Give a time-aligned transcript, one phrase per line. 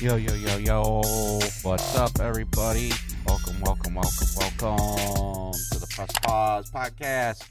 [0.00, 1.02] Yo, yo, yo, yo.
[1.62, 2.92] What's up, everybody?
[3.26, 7.48] Welcome, welcome, welcome, welcome to the Press Pause podcast.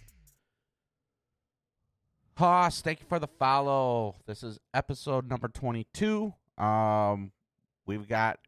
[2.38, 4.16] Haas, thank you for the follow.
[4.28, 6.34] This is episode number 22.
[6.58, 7.34] Um,
[7.86, 8.40] we've got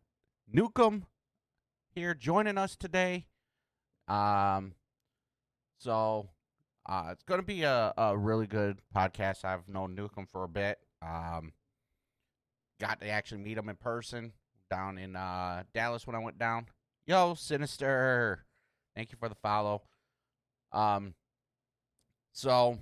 [0.49, 1.01] Nukem
[1.93, 3.25] here joining us today.
[4.07, 4.75] Um,
[5.77, 6.29] so
[6.85, 9.43] uh, it's going to be a, a really good podcast.
[9.43, 10.79] I've known Nukem for a bit.
[11.01, 11.51] Um,
[12.79, 14.33] got to actually meet him in person
[14.69, 16.67] down in uh, Dallas when I went down.
[17.05, 18.45] Yo, Sinister.
[18.95, 19.83] Thank you for the follow.
[20.71, 21.13] Um,
[22.31, 22.77] so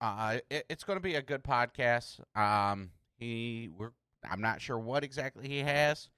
[0.00, 2.20] uh, it, it's going to be a good podcast.
[2.36, 3.90] Um, he we're
[4.28, 6.08] I'm not sure what exactly he has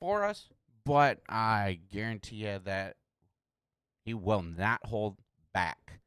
[0.00, 0.48] for us,
[0.84, 2.96] but I guarantee you that
[4.04, 5.18] he will not hold
[5.52, 6.00] back.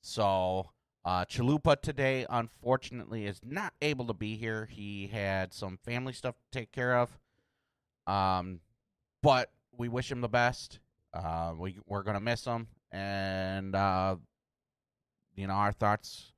[0.00, 0.70] So
[1.04, 4.66] uh, Chalupa today, unfortunately, is not able to be here.
[4.70, 7.18] He had some family stuff to take care of.
[8.06, 8.60] Um,
[9.22, 10.80] but we wish him the best.
[11.14, 14.16] Uh, we we're gonna miss him, and uh,
[15.34, 16.32] you know our thoughts,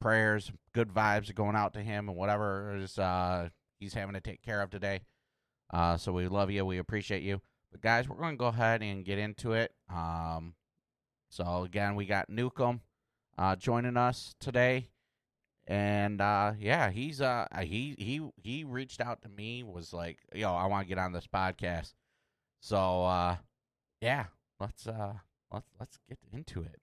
[0.00, 4.20] prayers, good vibes are going out to him, and whatever is uh, he's having to
[4.20, 5.02] take care of today.
[5.72, 7.40] Uh, so we love you, we appreciate you.
[7.70, 9.72] But guys, we're to go ahead and get into it.
[9.92, 10.54] Um,
[11.28, 12.80] so again, we got Nukem
[13.38, 14.88] uh, joining us today,
[15.66, 20.54] and uh, yeah, he's uh he he he reached out to me was like, yo,
[20.54, 21.94] I want to get on this podcast.
[22.60, 23.36] So uh,
[24.00, 24.26] yeah,
[24.60, 25.14] let's uh
[25.52, 26.80] let's let's get into it.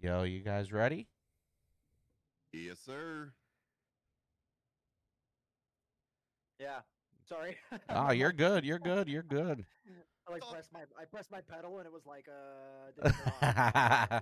[0.00, 1.08] Yo, you guys ready?
[2.52, 3.32] Yes, sir.
[6.60, 6.80] Yeah.
[7.28, 7.56] Sorry.
[7.88, 8.64] Oh, you're good.
[8.64, 9.08] You're good.
[9.08, 9.64] You're good.
[10.28, 12.90] I like pressed my I pressed my pedal and it was like uh.
[12.96, 13.42] didn't turn on.
[13.42, 14.20] I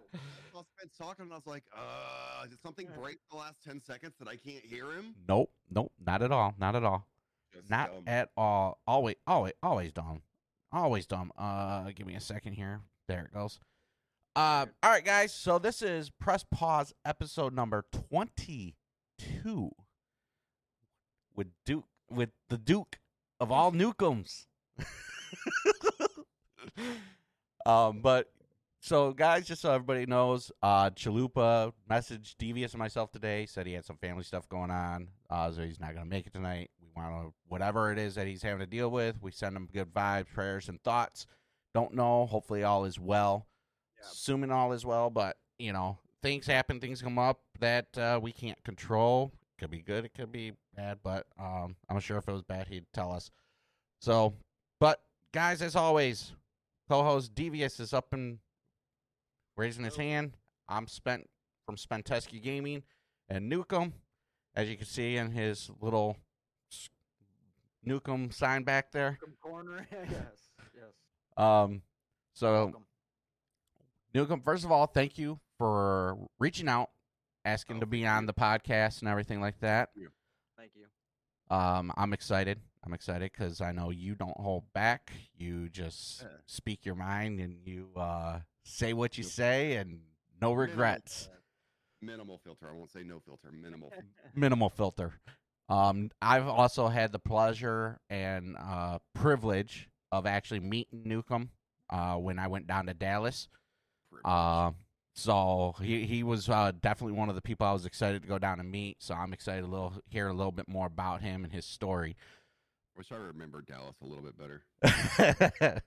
[0.54, 4.28] was talking and I was like, uh, did something break the last 10 seconds that
[4.28, 5.14] I can't hear him?
[5.26, 6.54] Nope, nope, not at all.
[6.58, 7.06] Not at all.
[7.54, 8.02] Just Not dumb.
[8.06, 8.80] at all.
[8.86, 10.20] Always, always, always dumb.
[10.72, 11.32] Always dumb.
[11.38, 12.80] Uh, give me a second here.
[13.08, 13.60] There it goes.
[14.36, 15.32] Uh, all right, guys.
[15.32, 19.70] So this is press pause episode number twenty-two
[21.36, 22.98] with Duke, with the Duke
[23.44, 24.46] of all Nukems.
[27.66, 28.32] um, but
[28.80, 33.44] so guys, just so everybody knows, uh, Chalupa messaged Devious and myself today.
[33.44, 36.32] Said he had some family stuff going on, uh, so he's not gonna make it
[36.32, 36.70] tonight.
[36.80, 39.20] We want to whatever it is that he's having to deal with.
[39.20, 41.26] We send him good vibes, prayers, and thoughts.
[41.74, 42.24] Don't know.
[42.24, 43.46] Hopefully, all is well.
[43.98, 44.08] Yeah.
[44.10, 48.32] Assuming all is well, but you know, things happen, things come up that uh, we
[48.32, 49.32] can't control.
[49.58, 52.68] Could be good, it could be bad, but um, I'm sure if it was bad,
[52.68, 53.30] he'd tell us.
[54.00, 54.34] So,
[54.80, 55.00] but
[55.32, 56.32] guys, as always,
[56.88, 58.38] co-host Devious is up and
[59.56, 60.36] raising his hand.
[60.68, 61.28] I'm spent
[61.66, 62.82] from Spentesky Gaming
[63.28, 63.92] and Nukem,
[64.54, 66.16] as you can see in his little
[67.86, 69.18] Nukem sign back there.
[69.42, 69.86] Corner.
[69.92, 70.50] yes.
[70.74, 70.92] Yes.
[71.36, 71.82] Um,
[72.34, 72.84] so Welcome.
[74.14, 76.90] Nukem, first of all, thank you for reaching out,
[77.44, 79.90] asking Oh, to be on the podcast and everything like that.
[79.94, 80.08] You.
[81.50, 82.60] Um, I'm excited.
[82.84, 85.12] I'm excited because I know you don't hold back.
[85.36, 86.28] You just Yeah.
[86.46, 90.00] speak your mind and you uh, say what you say and
[90.40, 91.28] no Minimal- regrets.
[92.02, 92.68] Minimal filter.
[92.70, 93.50] I won't say no filter.
[93.52, 93.90] Minimal.
[94.34, 95.14] Minimal filter.
[95.70, 101.48] Um, I've also had the pleasure and uh, privilege of actually meeting Nukem
[101.88, 103.48] uh, when I went down to Dallas.
[105.14, 108.38] So he he was uh, definitely one of the people I was excited to go
[108.38, 109.00] down and meet.
[109.00, 112.16] So I'm excited to little hear a little bit more about him and his story.
[112.96, 115.82] Wish I remember Dallas a little bit better.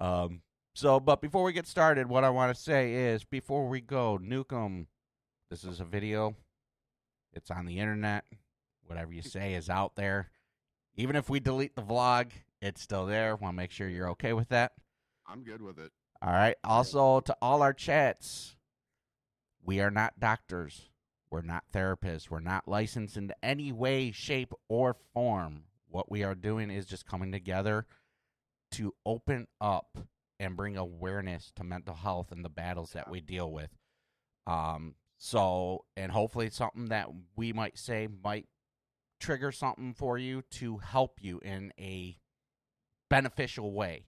[0.00, 0.42] um.
[0.74, 4.16] So, but before we get started, what I want to say is, before we go,
[4.22, 4.86] Nukem,
[5.50, 6.36] this is a video.
[7.32, 8.24] It's on the internet.
[8.86, 10.30] Whatever you say is out there.
[10.94, 12.30] Even if we delete the vlog,
[12.62, 13.34] it's still there.
[13.34, 14.72] Want to make sure you're okay with that.
[15.26, 15.90] I'm good with it.
[16.20, 16.56] All right.
[16.64, 18.56] Also, to all our chats,
[19.62, 20.88] we are not doctors.
[21.30, 22.30] We're not therapists.
[22.30, 25.64] We're not licensed in any way, shape, or form.
[25.90, 27.86] What we are doing is just coming together
[28.72, 29.98] to open up
[30.40, 33.70] and bring awareness to mental health and the battles that we deal with.
[34.46, 38.46] Um, so, and hopefully, something that we might say might
[39.20, 42.18] trigger something for you to help you in a
[43.10, 44.06] beneficial way.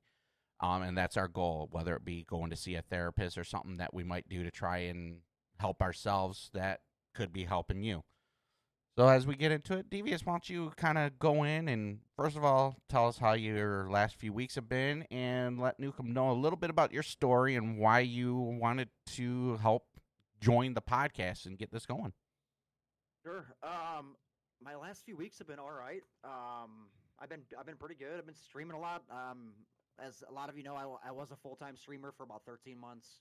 [0.62, 3.78] Um, and that's our goal, whether it be going to see a therapist or something
[3.78, 5.18] that we might do to try and
[5.58, 6.80] help ourselves that
[7.14, 8.04] could be helping you.
[8.98, 12.00] So as we get into it, Devious, why don't you kind of go in and
[12.16, 16.08] first of all tell us how your last few weeks have been, and let Nukem
[16.12, 19.84] know a little bit about your story and why you wanted to help
[20.40, 22.12] join the podcast and get this going.
[23.24, 23.46] Sure.
[23.62, 24.16] Um,
[24.62, 26.02] my last few weeks have been all right.
[26.24, 28.18] Um, I've been I've been pretty good.
[28.18, 29.02] I've been streaming a lot.
[29.10, 29.52] Um,
[30.04, 32.42] as a lot of you know, I, I was a full time streamer for about
[32.46, 33.20] 13 months.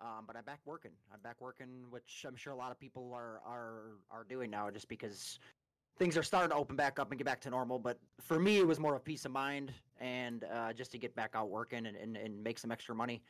[0.00, 0.90] Um, but I'm back working.
[1.12, 4.70] I'm back working, which I'm sure a lot of people are are are doing now,
[4.70, 5.38] just because
[5.98, 7.78] things are starting to open back up and get back to normal.
[7.78, 11.14] But for me, it was more of peace of mind and uh, just to get
[11.16, 13.22] back out working and, and, and make some extra money.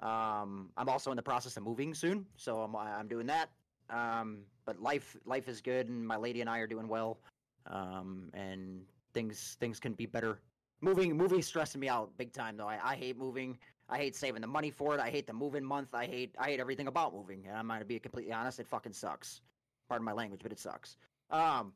[0.00, 3.50] Um, I'm also in the process of moving soon, so I'm I'm doing that.
[3.90, 7.20] Um, but life life is good, and my lady and I are doing well.
[7.66, 8.82] Um, and
[9.14, 10.40] things things can be better.
[10.82, 12.68] Moving moving stressing me out big time though.
[12.68, 13.56] I, I hate moving.
[13.88, 15.00] I hate saving the money for it.
[15.00, 15.94] I hate the moving month.
[15.94, 17.46] I hate I hate everything about moving.
[17.46, 18.58] And I'm gonna be completely honest.
[18.58, 19.42] It fucking sucks.
[19.88, 20.96] Pardon my language, but it sucks.
[21.30, 21.72] Um,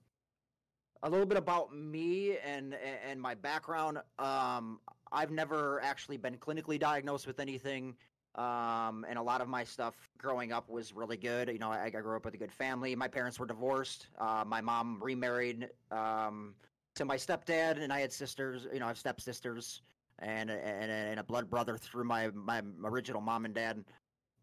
[1.04, 3.98] a little bit about me and and my background.
[4.18, 4.80] Um,
[5.12, 7.94] I've never actually been clinically diagnosed with anything.
[8.34, 11.48] Um, and a lot of my stuff growing up was really good.
[11.48, 12.94] You know, I, I grew up with a good family.
[12.94, 14.08] My parents were divorced.
[14.18, 16.54] Uh, my mom remarried um,
[16.96, 18.66] to my stepdad, and I had sisters.
[18.72, 19.82] You know, I have stepsisters
[20.18, 23.84] and and and a blood brother through my my original mom and dad.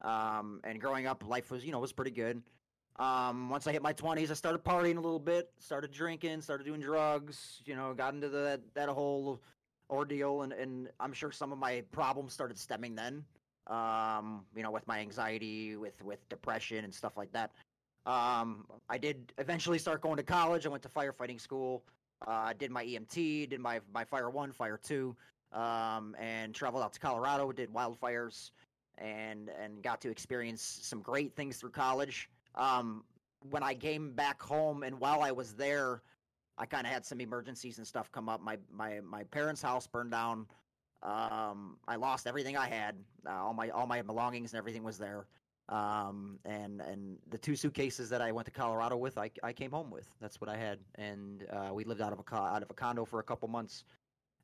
[0.02, 2.42] Um, and growing up, life was you know was pretty good.
[2.98, 6.66] Um, once I hit my twenties, I started partying a little bit, started drinking, started
[6.66, 7.62] doing drugs.
[7.66, 9.42] You know, got into the, that whole
[9.90, 13.26] ordeal, and and I'm sure some of my problems started stemming then.
[13.68, 17.52] Um, you know, with my anxiety, with with depression and stuff like that.
[18.06, 20.66] Um, I did eventually start going to college.
[20.66, 21.84] I went to firefighting school.
[22.25, 25.16] Uh, did my EMT, did my my fire one, fire two,
[25.52, 27.52] um, and traveled out to Colorado.
[27.52, 28.52] Did wildfires,
[28.98, 32.30] and and got to experience some great things through college.
[32.56, 33.04] Um,
[33.50, 36.02] when I came back home, and while I was there,
[36.58, 38.42] I kind of had some emergencies and stuff come up.
[38.42, 40.48] My my my parents' house burned down.
[41.02, 42.96] Um, I lost everything I had.
[43.28, 45.25] Uh, all my all my belongings and everything was there.
[45.69, 49.71] Um, and and the two suitcases that I went to Colorado with, I, I came
[49.71, 50.07] home with.
[50.19, 52.74] That's what I had, and uh, we lived out of a co- out of a
[52.74, 53.86] condo for a couple months,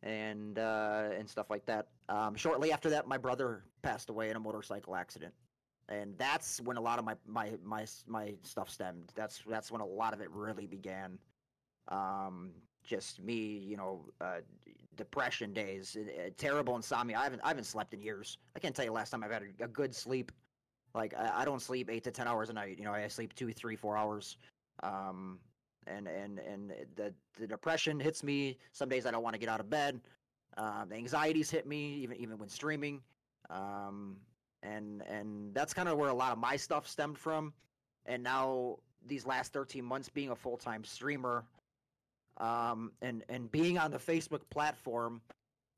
[0.02, 1.88] and uh, and stuff like that.
[2.08, 5.34] Um, shortly after that, my brother passed away in a motorcycle accident,
[5.90, 9.12] and that's when a lot of my my my my stuff stemmed.
[9.16, 11.20] That's that's when a lot of it really began.
[11.90, 12.52] Um,
[12.84, 14.40] just me, you know, uh,
[14.96, 17.18] depression days, uh, terrible insomnia.
[17.18, 18.38] I haven't I haven't slept in years.
[18.56, 20.32] I can't tell you last time I've had a, a good sleep.
[20.94, 22.78] Like I, I don't sleep eight to ten hours a night.
[22.78, 24.38] You know, I sleep two, three, four hours.
[24.84, 25.40] Um,
[25.88, 28.58] and and and the the depression hits me.
[28.72, 30.02] Some days I don't want to get out of bed.
[30.58, 33.02] Um, the anxieties hit me even even when streaming.
[33.50, 34.18] Um,
[34.64, 37.54] and and that's kind of where a lot of my stuff stemmed from.
[38.06, 38.78] And now
[39.08, 41.46] these last 13 months being a full-time streamer
[42.38, 45.22] um, and and being on the Facebook platform,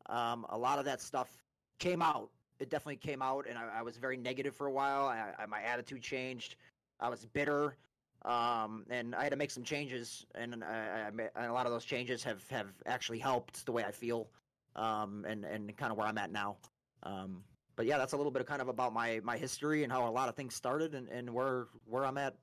[0.07, 1.43] um, a lot of that stuff
[1.79, 2.29] came out.
[2.61, 5.07] It definitely came out, and I, I was very negative for a while.
[5.07, 6.55] I, I, my attitude changed.
[6.99, 7.75] I was bitter,
[8.23, 10.27] um, and I had to make some changes.
[10.35, 14.29] And, and a lot of those changes have have actually helped the way I feel,
[14.75, 16.57] um, and and kind of where I'm at now.
[17.03, 17.43] Um,
[17.75, 20.07] but yeah, that's a little bit of kind of about my my history and how
[20.07, 22.35] a lot of things started, and, and where where I'm at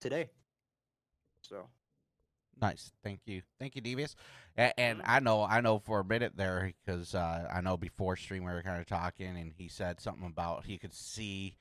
[0.00, 0.28] today.
[1.42, 1.68] So.
[2.60, 4.14] Nice, thank you, thank you, Devious.
[4.56, 5.04] And, and Mhm.
[5.08, 8.52] I know, I know for a minute there because uh, I know before stream we
[8.52, 11.56] were kind of talking, and he said something about he could see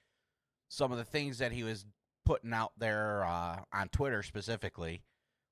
[0.69, 1.85] some of the things that he was
[2.25, 5.03] putting out there uh, on Twitter specifically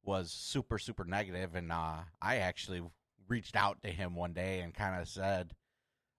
[0.03, 2.82] was super, super negative, and uh, I actually
[3.27, 5.56] reached out to him one day and kind of said,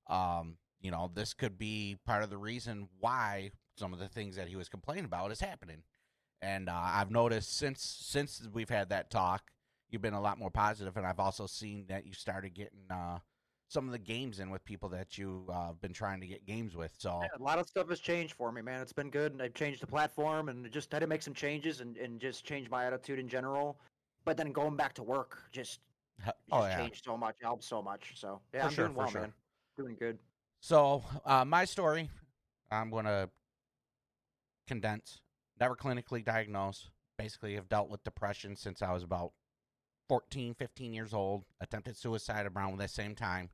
[0.08, 4.36] um, you know, this could be part of the reason why some of the things
[4.36, 5.82] that he was complaining about is happening.
[6.40, 9.50] And uh, I've noticed since since we've had that talk,
[9.90, 13.18] you've been a lot more positive, and I've also seen that you started getting uh,
[13.68, 16.74] some of the games in with people that you've uh, been trying to get games
[16.74, 16.92] with.
[16.96, 18.80] So Yeah, a lot of stuff has changed for me, man.
[18.80, 19.32] It's been good.
[19.32, 22.44] and I've changed the platform and just had to make some changes and, and just
[22.44, 23.78] change my attitude in general.
[24.24, 25.80] But then going back to work just,
[26.24, 26.78] just oh yeah.
[26.78, 28.12] changed so much, helped so much.
[28.14, 29.20] So yeah, For I'm sure, doing well, sure.
[29.20, 29.32] man.
[29.76, 30.18] Doing good.
[30.60, 32.10] So uh, my story,
[32.70, 33.28] I'm gonna
[34.66, 35.20] condense.
[35.60, 36.90] Never clinically diagnosed.
[37.18, 39.32] Basically, have dealt with depression since I was about
[40.08, 41.44] 14, 15 years old.
[41.60, 43.50] Attempted suicide around the same time.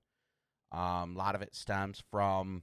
[0.71, 2.63] Um, a lot of it stems from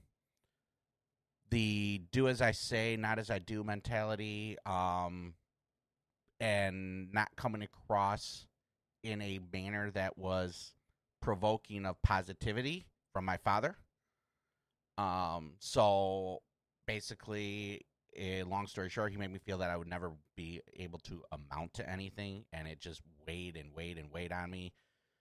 [1.50, 5.34] the do as I say, not as I do mentality, um,
[6.40, 8.46] and not coming across
[9.02, 10.74] in a manner that was
[11.20, 13.76] provoking of positivity from my father.
[14.98, 16.42] Um, so
[16.86, 17.82] basically,
[18.16, 21.22] eh, long story short, he made me feel that I would never be able to
[21.32, 24.72] amount to anything, and it just weighed and weighed and weighed on me.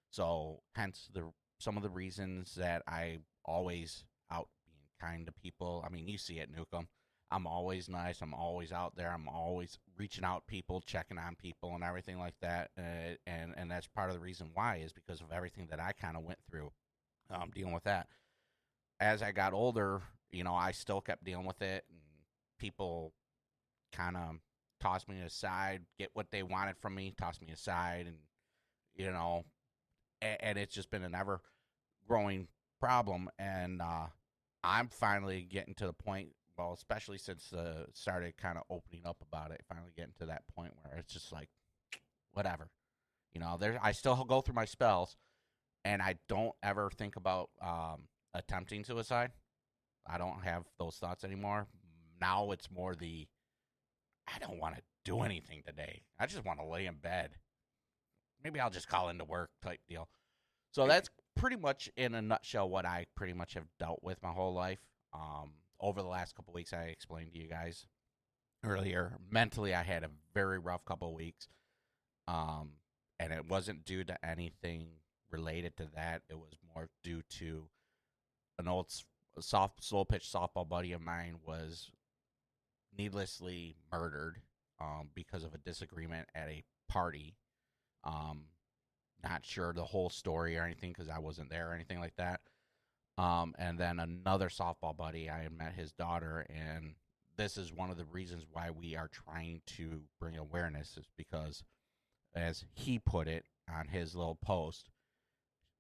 [0.09, 5.83] So, hence the some of the reasons that I always out being kind to people.
[5.85, 6.87] I mean, you see it, Nukem.
[7.31, 8.21] I'm always nice.
[8.21, 9.11] I'm always out there.
[9.13, 12.71] I'm always reaching out people, checking on people, and everything like that.
[12.77, 15.93] Uh, and and that's part of the reason why is because of everything that I
[15.93, 16.71] kind of went through,
[17.29, 18.07] um, dealing with that.
[18.99, 21.99] As I got older, you know, I still kept dealing with it, and
[22.61, 23.13] people
[23.91, 24.35] kind of
[24.79, 28.17] tossed me aside, get what they wanted from me, tossed me aside, and
[28.95, 29.43] you know,
[30.21, 31.41] and, and it's just been an ever
[32.07, 32.47] growing
[32.79, 33.29] problem.
[33.39, 34.07] And uh,
[34.63, 39.17] I'm finally getting to the point well, especially since uh, started kind of opening up
[39.27, 41.49] about it, finally getting to that point where it's just like,
[42.33, 42.69] whatever,
[43.33, 43.57] you know.
[43.59, 45.15] There, I still go through my spells,
[45.83, 48.03] and I don't ever think about um,
[48.33, 49.31] attempting suicide.
[50.05, 51.67] I don't have those thoughts anymore.
[52.21, 53.27] Now it's more the,
[54.27, 56.03] I don't want to do anything today.
[56.19, 57.31] I just want to lay in bed.
[58.43, 60.07] Maybe I'll just call into work type deal.
[60.71, 64.29] So that's pretty much in a nutshell what I pretty much have dealt with my
[64.29, 64.79] whole life.
[65.13, 67.85] Um, over the last couple weeks, I explained to you guys
[68.63, 69.17] earlier.
[69.29, 71.47] Mentally, I had a very rough couple weeks,
[72.27, 72.73] um,
[73.19, 74.87] and it wasn't due to anything
[75.31, 76.21] related to that.
[76.29, 77.67] It was more due to
[78.59, 78.93] an old
[79.39, 81.91] soft slow pitch softball buddy of mine was
[82.97, 84.41] needlessly murdered
[84.79, 87.35] um, because of a disagreement at a party.
[88.03, 88.45] Um,
[89.23, 92.41] not sure the whole story or anything because I wasn't there or anything like that.
[93.17, 96.95] Um, and then another softball buddy, I met his daughter, and
[97.37, 101.63] this is one of the reasons why we are trying to bring awareness, is because,
[102.33, 104.89] as he put it on his little post,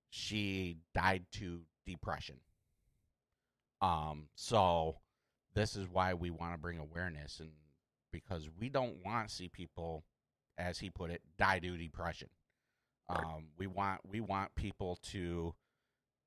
[0.09, 2.37] she died to depression.
[3.81, 4.97] Um, so
[5.53, 7.51] this is why we want to bring awareness, and
[8.11, 10.03] because we don't want to see people,
[10.57, 12.29] as he put it, die due to depression.
[13.09, 15.53] Um, we want we want people to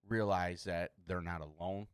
[0.09, 1.87] realize that they're not alone.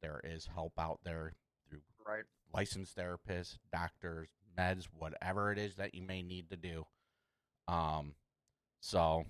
[0.00, 1.34] There is help out there
[1.68, 2.24] through right.
[2.52, 6.86] licensed therapists, doctors, meds, whatever it is that you may need to do.
[7.68, 8.14] Um,
[8.80, 9.24] so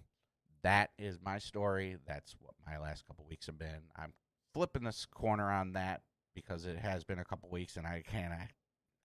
[0.62, 1.96] that is my story.
[2.06, 3.90] That's what my last couple weeks have been.
[3.96, 4.14] I'm
[4.54, 6.00] flipping this corner on that
[6.34, 8.32] because it has been a couple weeks and I can't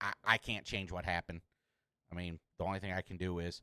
[0.02, 1.42] I, I can't change what happened.
[2.12, 3.62] I mean, the only thing I can do is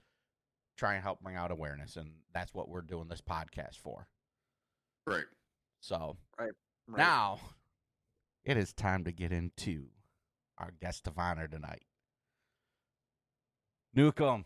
[0.76, 4.09] try and help bring out awareness and that's what we're doing this podcast for.
[5.06, 5.25] Right.
[5.80, 6.50] So Right.
[6.88, 6.99] right.
[6.99, 7.38] now
[8.44, 9.87] it is time to get into
[10.59, 11.83] our guest of honor tonight.
[13.97, 14.44] Nukem.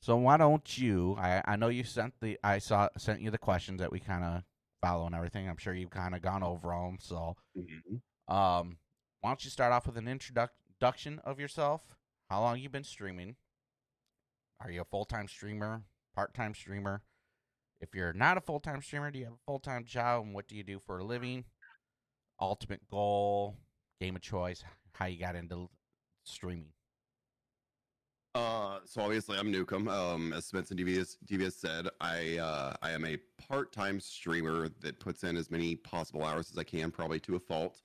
[0.00, 3.38] So why don't you I, I know you sent the I saw sent you the
[3.38, 4.42] questions that we kind of
[4.80, 5.48] follow and everything.
[5.48, 6.98] I'm sure you've kind of gone over them.
[7.00, 8.00] So Mhm.
[8.32, 8.78] Um
[9.20, 11.82] why don't you start off with an introduction of yourself?
[12.28, 13.36] How long you been streaming?
[14.60, 15.82] Are you a full-time streamer,
[16.14, 17.02] part-time streamer?
[17.80, 20.56] If you're not a full-time streamer, do you have a full-time job and what do
[20.56, 21.44] you do for a living?
[22.40, 23.58] Ultimate goal,
[24.00, 25.68] game of choice, how you got into
[26.24, 26.72] streaming.
[28.34, 29.88] Uh, so obviously I'm Nukem.
[29.88, 34.98] Um, as Spence and DVS, DVS said, I uh, I am a part-time streamer that
[34.98, 37.82] puts in as many possible hours as I can, probably to a fault.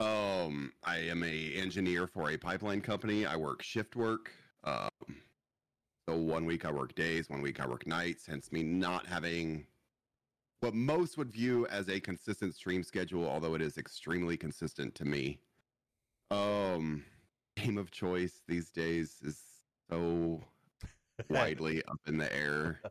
[0.00, 3.26] Um, I am a engineer for a pipeline company.
[3.26, 4.30] I work shift work.
[4.62, 5.16] Um,
[6.08, 8.24] so one week I work days, one week I work nights.
[8.26, 9.66] Hence me not having
[10.60, 15.04] what most would view as a consistent stream schedule, although it is extremely consistent to
[15.04, 15.40] me.
[16.30, 17.04] Um,
[17.56, 19.42] game of choice these days is
[19.90, 20.40] so
[21.28, 22.80] widely up in the air.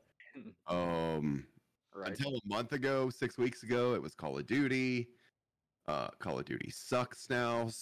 [0.67, 1.47] Um,
[1.95, 2.09] right.
[2.09, 5.07] until a month ago, six weeks ago, it was Call of Duty.
[5.87, 7.69] Uh, Call of Duty sucks now.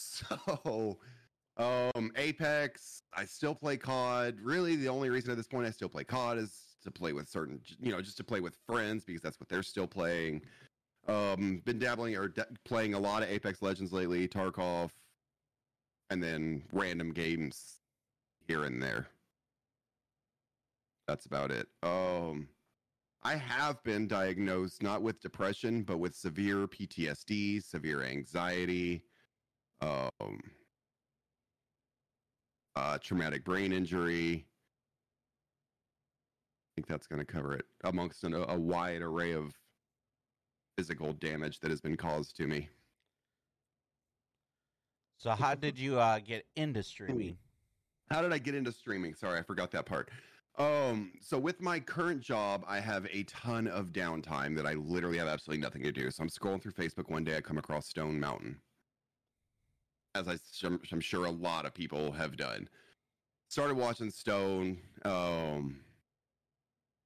[1.58, 4.38] So, um, Apex, I still play COD.
[4.42, 7.30] Really, the only reason at this point I still play COD is to play with
[7.30, 10.42] certain, you know, just to play with friends because that's what they're still playing.
[11.08, 14.92] Um, been dabbling or da- playing a lot of Apex Legends lately, Tarkov,
[16.10, 17.80] and then random games
[18.48, 19.08] here and there.
[21.08, 21.68] That's about it.
[21.84, 22.50] Um,
[23.26, 29.02] I have been diagnosed not with depression, but with severe PTSD, severe anxiety,
[29.82, 30.40] um,
[32.76, 34.46] uh, traumatic brain injury.
[36.62, 39.56] I think that's going to cover it amongst an, a wide array of
[40.78, 42.70] physical damage that has been caused to me.
[45.18, 47.38] So how did you uh, get into streaming?
[48.12, 49.16] How did I get into streaming?
[49.16, 50.12] Sorry, I forgot that part.
[50.58, 55.18] Um, so with my current job, I have a ton of downtime that I literally
[55.18, 56.10] have absolutely nothing to do.
[56.12, 58.58] So I'm scrolling through Facebook one day, I come across Stone Mountain.
[60.16, 60.38] as I,
[60.92, 62.70] I'm sure a lot of people have done.
[63.50, 64.78] Started watching Stone.
[65.04, 65.82] Um,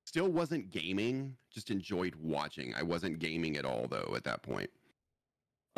[0.06, 2.74] still wasn't gaming, just enjoyed watching.
[2.76, 4.70] I wasn't gaming at all though at that point.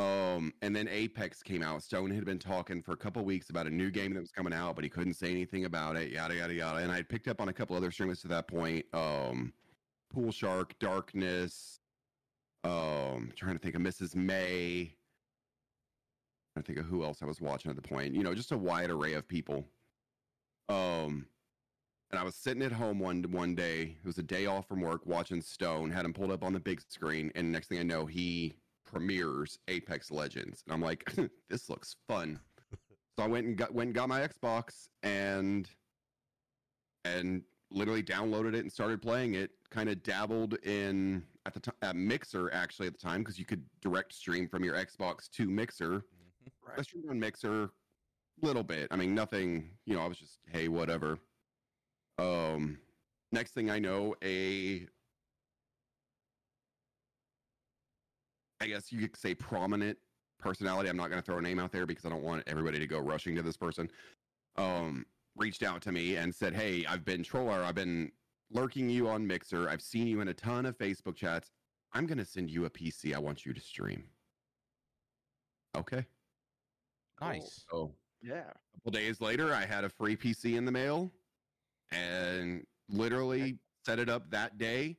[0.02, 1.84] Um, and then Apex came out.
[1.84, 4.54] Stone had been talking for a couple weeks about a new game that was coming
[4.54, 6.12] out, but he couldn't say anything about it.
[6.12, 6.80] Yada yada yada.
[6.80, 8.86] And I picked up on a couple other streamers to that point.
[8.94, 9.54] Um,
[10.12, 11.80] Pool Shark, Darkness.
[12.64, 14.16] Um, trying to think of Mrs.
[14.16, 14.96] May.
[16.58, 18.16] I think of who else I was watching at the point.
[18.16, 19.68] You know, just a wide array of people.
[20.68, 21.28] Um,
[22.10, 23.98] and I was sitting at home one one day.
[24.04, 25.92] It was a day off from work, watching Stone.
[25.92, 28.56] Had him pulled up on the big screen, and next thing I know, he
[28.92, 31.12] premieres Apex Legends, and I'm like,
[31.50, 32.40] this looks fun.
[33.18, 35.70] so I went and got went and got my Xbox and
[37.06, 39.52] and literally downloaded it and started playing it.
[39.70, 43.46] Kind of dabbled in at the time at Mixer actually at the time because you
[43.46, 46.04] could direct stream from your Xbox to Mixer.
[46.68, 46.84] I Right.
[46.86, 48.88] streamed on Mixer a little bit.
[48.92, 49.72] I mean, nothing.
[49.86, 51.18] You know, I was just hey, whatever.
[52.18, 52.78] Um,
[53.32, 54.88] next thing I know, a
[58.62, 59.98] I guess you could say prominent
[60.40, 60.88] personality.
[60.90, 62.86] I'm not going to throw a name out there because I don't want everybody to
[62.86, 63.90] go rushing to this person.
[64.56, 67.64] Um, reached out to me and said, "Hey, I've been troller.
[67.64, 68.12] I've been
[68.52, 69.68] lurking you on Mixer.
[69.68, 71.50] I've seen you in a ton of Facebook chats.
[71.94, 73.16] I'm going to send you a PC.
[73.16, 74.04] I want you to stream."
[75.76, 76.06] Okay.
[77.20, 77.66] Nice.
[77.72, 78.50] So Yeah.
[78.50, 81.12] a couple days later, I had a free PC in the mail
[81.92, 84.98] and literally set it up that day,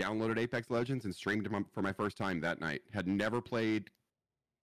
[0.00, 2.82] downloaded Apex Legends, and streamed my- for my first time that night.
[2.92, 3.90] Had never played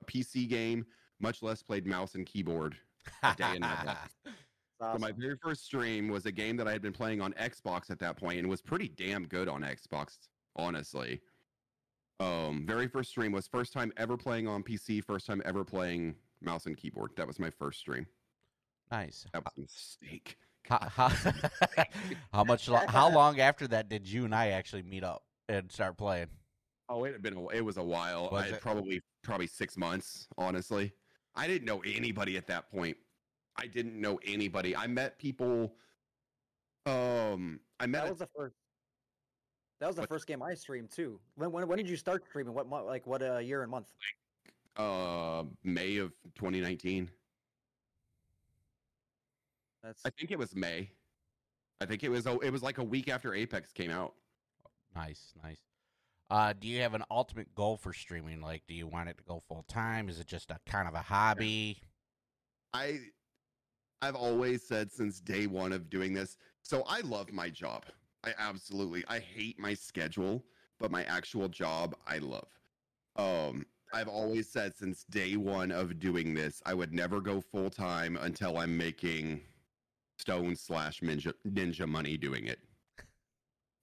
[0.01, 0.85] a PC game,
[1.19, 2.77] much less played mouse and keyboard.
[3.23, 4.15] a day in my life.
[4.25, 4.35] It's
[4.81, 7.89] So my very first stream was a game that I had been playing on Xbox
[7.89, 10.17] at that point and was pretty damn good on Xbox,
[10.55, 11.21] honestly.
[12.19, 16.15] Um, very first stream was first time ever playing on PC, first time ever playing
[16.41, 17.11] mouse and keyboard.
[17.15, 18.05] That was my first stream.
[18.91, 19.25] nice.
[19.33, 20.37] That was a mistake.
[20.67, 21.09] How, how,
[22.33, 22.67] how much?
[22.67, 26.27] How long after that did you and I actually meet up and start playing?
[26.89, 28.29] Oh, it had been a, it was a while.
[28.31, 28.61] Was I it?
[28.61, 30.27] probably probably six months.
[30.37, 30.91] Honestly,
[31.35, 32.97] I didn't know anybody at that point.
[33.55, 34.75] I didn't know anybody.
[34.75, 35.73] I met people.
[36.85, 38.55] Um, I met That a was the first.
[39.79, 41.19] That was the What- first game I streamed too.
[41.35, 42.53] When when, when did you start streaming?
[42.53, 42.85] What month?
[42.85, 43.87] Like what uh, year and month?
[43.99, 44.53] Like,
[44.85, 47.09] uh May of 2019.
[49.83, 50.91] That's I think it was May.
[51.81, 54.13] I think it was oh, it was like a week after Apex came out.
[54.95, 55.59] Nice, nice.
[56.29, 58.41] Uh, do you have an ultimate goal for streaming?
[58.41, 60.09] Like, do you want it to go full time?
[60.09, 61.81] Is it just a kind of a hobby?
[62.73, 62.99] I
[64.01, 66.37] I've always said since day one of doing this.
[66.61, 67.85] So I love my job.
[68.23, 70.43] I absolutely I hate my schedule,
[70.79, 72.49] but my actual job I love.
[73.15, 77.71] Um I've always said since day one of doing this, I would never go full
[77.71, 79.41] time until I'm making
[80.19, 82.59] stone slash ninja ninja money doing it.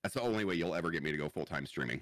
[0.03, 2.01] That's the only way you'll ever get me to go full time streaming.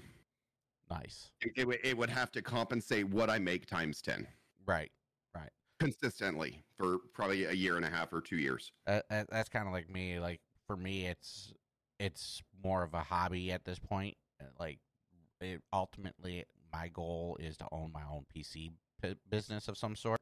[0.90, 1.30] Nice.
[1.40, 4.26] It, it, would- it would have to compensate what I make times 10
[4.66, 4.90] Right.
[5.34, 5.50] Right.
[5.80, 8.72] Consistently for probably a year and a half or two years.
[8.86, 10.18] Uh, uh, that's kind of like me.
[10.20, 11.52] Like for me, it's
[12.00, 14.16] it's more of a hobby at this point.
[14.40, 14.78] Uh, Like,
[15.40, 20.20] it, ultimately, my goal is to own my own PC p- business of some sort,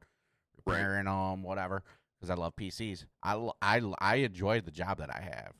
[0.65, 0.75] Right.
[0.77, 1.83] repairing them, whatever.
[2.23, 3.03] Because I love PCs.
[3.21, 5.51] I I enjoy the job that I have.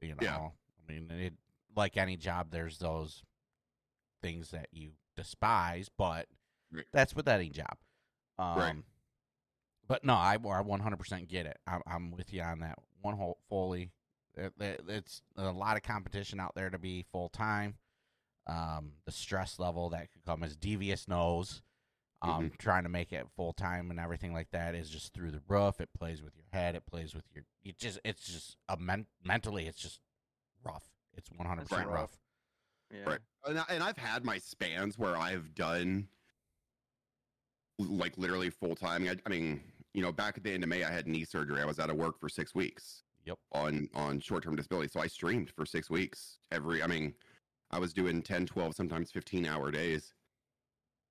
[0.00, 0.48] You know, Yeah.
[0.88, 1.34] I mean, it
[1.76, 3.22] like any job, there's those
[4.20, 6.26] things that you despise, but
[6.72, 6.86] Right.
[6.92, 7.76] that's with any job.
[8.36, 8.76] Um, Right.
[9.86, 11.58] But no, I, I 100% get it.
[11.68, 13.92] I'm, I'm with you on that one whole fully.
[14.34, 17.76] It, it- it's a lot of competition out there to be full time.
[18.48, 21.62] Um, the stress level that could come as devious knows.
[22.20, 25.40] Um, trying to make it full time and everything like that is just through the
[25.46, 25.80] roof.
[25.80, 26.74] It plays with your head.
[26.74, 27.44] It plays with your.
[27.64, 28.00] It just.
[28.04, 29.66] It's just a men- mentally.
[29.68, 30.00] It's just
[30.64, 30.84] rough.
[31.16, 32.18] It's 100 percent rough.
[32.92, 33.04] yeah.
[33.10, 33.18] Right.
[33.46, 36.08] And, I, and I've had my spans where I've done
[37.78, 39.04] like literally full time.
[39.08, 39.60] I, I mean,
[39.94, 41.60] you know, back at the end of May, I had knee surgery.
[41.62, 43.38] I was out of work for six weeks Yep.
[43.52, 44.88] on on short term disability.
[44.88, 46.82] So I streamed for six weeks every.
[46.82, 47.14] I mean,
[47.70, 50.14] I was doing 10, 12, sometimes 15 hour days.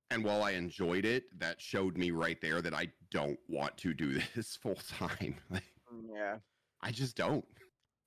[0.09, 3.93] And while I enjoyed it, that showed me right there that I don't want to
[3.93, 5.35] do this full time.
[5.49, 6.39] Like, Mm, Yeah.
[6.81, 7.45] I just don't.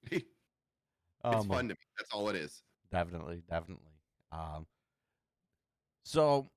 [0.11, 0.25] it's
[1.25, 1.81] Um, fun to me.
[1.99, 2.63] That's all it is.
[2.91, 3.93] Definitely, definitely.
[4.33, 4.67] Um,
[6.05, 6.51] so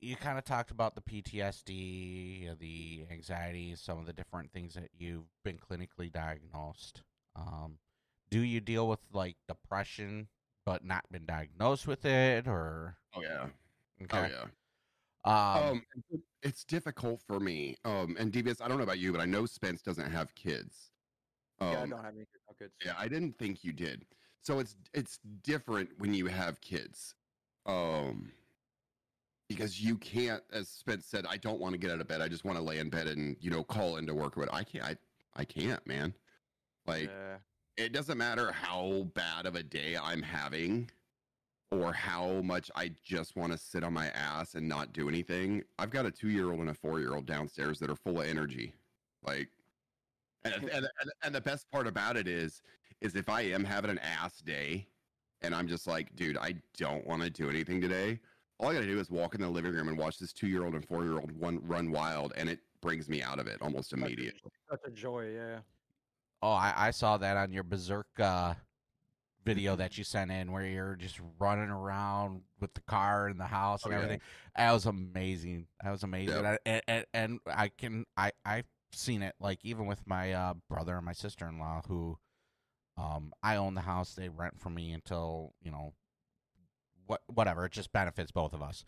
[0.00, 4.74] you kind of talked about the PTSD, uh, the anxiety, some of the different things
[4.74, 7.02] that you've been clinically diagnosed.
[7.36, 7.78] Um,
[8.30, 10.28] do you deal with like depression,
[10.64, 13.48] but not been diagnosed with it, or Oh yeah.
[14.02, 14.18] Okay?
[14.18, 14.48] Oh yeah.
[15.24, 17.76] Um, Um, it's difficult for me.
[17.84, 20.90] Um, and DBS, I don't know about you, but I know Spence doesn't have kids.
[21.60, 22.26] Um, yeah, I don't have any
[22.58, 22.74] kids.
[22.84, 24.06] yeah, I didn't think you did.
[24.40, 27.14] So it's it's different when you have kids.
[27.66, 28.32] Um,
[29.48, 32.20] because you can't, as Spence said, I don't want to get out of bed.
[32.20, 34.34] I just want to lay in bed and you know call into work.
[34.36, 34.84] But I can't.
[34.84, 34.96] I
[35.34, 36.14] I can't, man.
[36.86, 37.38] Like Yeah.
[37.76, 40.90] it doesn't matter how bad of a day I'm having
[41.72, 45.62] or how much I just want to sit on my ass and not do anything.
[45.78, 48.20] I've got a two year old and a four year old downstairs that are full
[48.20, 48.74] of energy.
[49.26, 49.48] Like,
[50.44, 52.60] and, and, and, and the best part about it is,
[53.00, 54.86] is if I am having an ass day
[55.40, 58.20] and I'm just like, dude, I don't want to do anything today.
[58.60, 60.48] All I got to do is walk in the living room and watch this two
[60.48, 63.46] year old and four year old one run wild, and it brings me out of
[63.46, 64.40] it almost immediately.
[64.70, 65.32] Such a joy.
[65.34, 65.58] Yeah.
[66.42, 68.54] oh, I, I saw that on your berserk uh,
[69.44, 73.46] video that you sent in, where you're just running around with the car in the
[73.46, 74.02] house and Oh, yeah.
[74.02, 74.20] everything.
[74.56, 75.66] That was amazing.
[75.82, 76.42] That was amazing.
[76.44, 76.44] Yep.
[76.44, 80.54] I, and, and and I can I I've seen it like even with my uh,
[80.68, 82.18] brother and my sister in law who,
[82.96, 84.14] um, I own the house.
[84.14, 85.94] They rent from me until you know,
[87.06, 87.64] what whatever.
[87.64, 88.84] It just benefits both of us.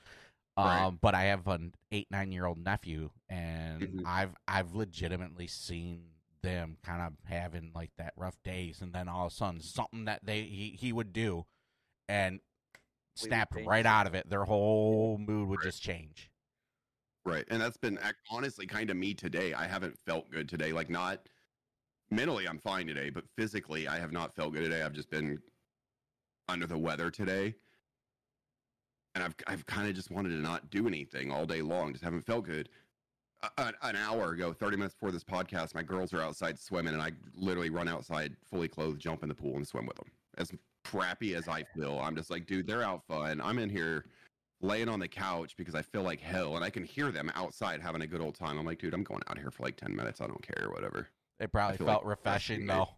[0.57, 0.85] Right.
[0.85, 4.03] Um, but I have an eight nine year old nephew, and Mhm.
[4.07, 6.05] I've I've legitimately seen
[6.44, 10.04] them kind of having like that rough days, and then all of a sudden something
[10.04, 11.46] that they he, he would do,
[12.09, 12.40] and
[13.16, 14.28] snap right out of it.
[14.28, 16.30] Their whole mood would just change.
[17.24, 17.44] Right.
[17.48, 17.98] And that's been
[18.30, 19.54] honestly kind of me today.
[19.54, 20.72] I haven't felt good today.
[20.72, 21.20] Like, not
[22.11, 24.83] mentally, I'm fine today, but physically, I have not felt good today.
[24.83, 25.38] I've just been
[26.48, 27.54] under the weather today.
[29.14, 32.04] And I've, I've kind of just wanted to not do anything all day long, just
[32.04, 32.68] haven't felt good.
[33.44, 36.94] A- An, an hour ago, 30 minutes before this podcast, my girls are outside swimming,
[36.94, 40.07] and I literally run outside fully clothed, jump in the pool, and swim with them.
[40.38, 40.50] As
[40.85, 43.40] crappy as I feel, I'm just like, dude, they're out fun.
[43.40, 44.07] I'm in here
[44.61, 47.80] laying on the couch because I feel like hell and I can hear them outside
[47.80, 48.59] having a good old time.
[48.59, 50.20] I'm like, dude, I'm going out here for like 10 minutes.
[50.20, 51.09] I don't care, or whatever.
[51.40, 52.88] It probably felt like refreshing refreshing, though.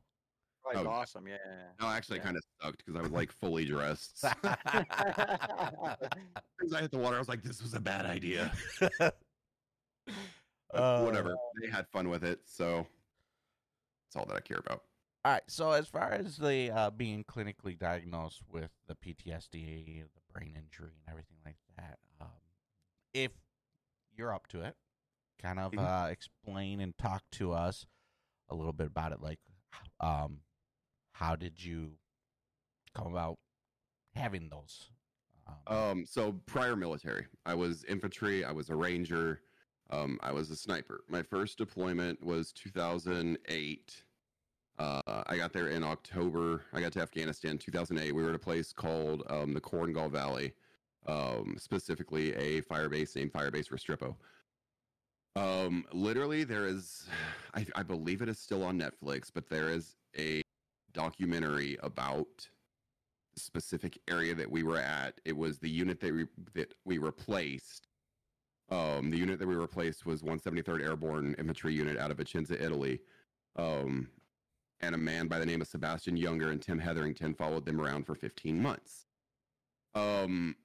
[0.63, 1.27] Probably Oh, awesome.
[1.29, 1.37] Yeah.
[1.81, 2.25] No, actually, Yeah.
[2.25, 4.25] kind of sucked because I was like fully dressed.
[4.45, 4.57] As
[6.75, 8.53] I hit the water, I was like, this was a bad idea.
[10.75, 11.35] Uh, whatever.
[11.61, 12.41] They had fun with it.
[12.45, 12.87] So
[14.05, 14.83] that's all that I care about.
[15.25, 15.43] All right.
[15.49, 20.93] So as far as the uh, being clinically diagnosed with the PTSD, the brain injury,
[21.05, 22.29] and everything like that, um,
[23.15, 23.33] if
[24.17, 24.77] you're up to it,
[25.41, 25.79] kind of Mhm.
[26.07, 27.87] uh, explain and talk to us
[28.49, 29.21] a little bit about it.
[29.21, 29.41] Like,
[30.01, 30.41] um,
[31.13, 31.99] how did you
[32.95, 33.39] come about
[34.15, 34.91] having those?
[35.47, 39.43] Um, Um, so prior military, I was infantry, I was a ranger,
[39.91, 41.05] um, I was a sniper.
[41.09, 44.03] My first deployment was 2008.
[44.79, 46.63] Uh, I got there in October.
[46.73, 48.13] I got to Afghanistan 2008.
[48.13, 50.53] We were at a place called um, the Korengal Valley,
[51.07, 54.15] um, specifically a fire base named Firebase Restrepo.
[55.37, 57.07] Um, literally, there is,
[57.55, 60.43] I, I believe it is still on Netflix, but there is a
[60.93, 62.49] documentary about
[63.37, 65.21] specific area that we were at.
[65.25, 67.86] It was the unit that we that we replaced.
[68.69, 73.01] Um, the unit that we replaced was 173rd Airborne Infantry Unit out of Vicenza, Italy.
[73.55, 74.09] Um,
[74.81, 78.05] and a man by the name of Sebastian Junger and Tim Hetherington followed them around
[78.05, 79.07] for 15 months.
[79.95, 80.57] Um,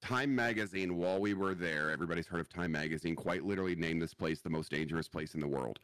[0.00, 4.14] Time Magazine, while we were there, everybody's heard of Time Magazine, quite literally named this
[4.14, 5.80] place the most dangerous place in the world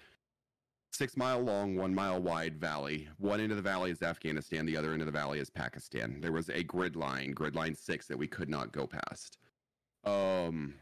[0.94, 3.08] six mile long, one mile wide valley.
[3.18, 6.20] One end of the valley is Afghanistan, the other end of the valley is Pakistan.
[6.20, 9.38] There was a grid line, grid line six, that we could not go past.
[10.04, 10.74] Um,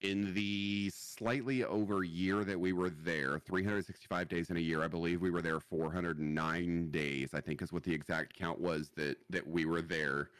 [0.00, 4.88] in the slightly over year that we were there, 365 days in a year, I
[4.88, 7.30] believe we were there 409 days.
[7.34, 10.30] I think is what the exact count was that that we were there.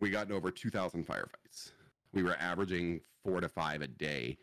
[0.00, 1.72] We got over 2,000 firefights.
[2.12, 4.38] We were averaging four to five a day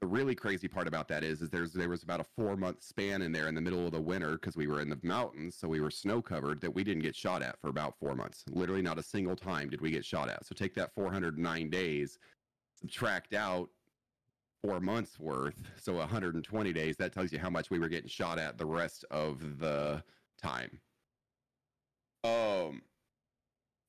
[0.00, 2.82] the really crazy part about that is, is there's there was about a four month
[2.82, 5.56] span in there in the middle of the winter because we were in the mountains,
[5.56, 8.44] so we were snow covered that we didn't get shot at for about four months.
[8.48, 10.46] Literally, not a single time did we get shot at.
[10.46, 12.18] So take that 409 days,
[12.78, 13.68] subtract out
[14.62, 16.96] four months worth, so 120 days.
[16.96, 20.02] That tells you how much we were getting shot at the rest of the
[20.40, 20.78] time.
[22.22, 22.82] Um,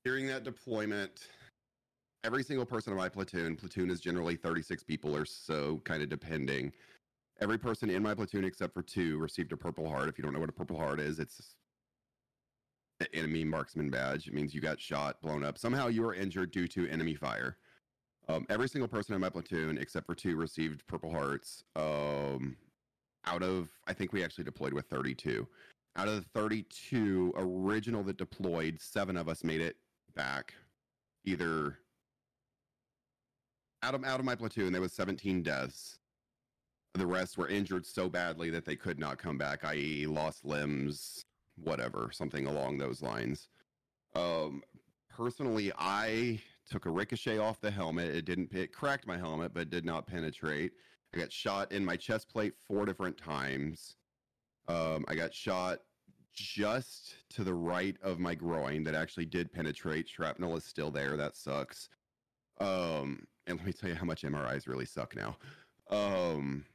[0.03, 1.27] during that deployment,
[2.23, 6.09] every single person in my platoon platoon is generally 36 people or so kind of
[6.09, 6.71] depending.
[7.41, 10.09] Every person in my platoon except for two received a purple heart.
[10.09, 11.55] If you don't know what a purple heart is it's
[12.99, 14.27] an enemy marksman badge.
[14.27, 15.57] It means you got shot blown up.
[15.57, 17.57] Somehow you were injured due to enemy fire.
[18.27, 22.57] Um, every single person in my platoon except for two received purple hearts um,
[23.25, 25.47] out of i think we actually deployed with 32
[25.97, 29.75] out of the 32 original that deployed seven of us made it
[30.15, 30.53] back
[31.25, 31.79] either
[33.83, 35.99] out of out of my platoon, there was 17 deaths.
[36.95, 41.23] The rest were injured so badly that they could not come back, i.e., lost limbs,
[41.55, 43.47] whatever, something along those lines.
[44.15, 44.63] Um,
[45.09, 48.15] personally, I took a ricochet off the helmet.
[48.15, 50.71] It didn't it cracked my helmet, but did not penetrate.
[51.13, 53.95] I got shot in my chest plate four different times.
[54.67, 55.79] Um, I got shot
[56.33, 60.07] just to the right of my groin that actually did penetrate.
[60.07, 61.17] Shrapnel is still there.
[61.17, 61.89] That sucks.
[62.59, 65.37] Um, and let me tell you how much MRIs really suck now.
[65.89, 66.65] Um,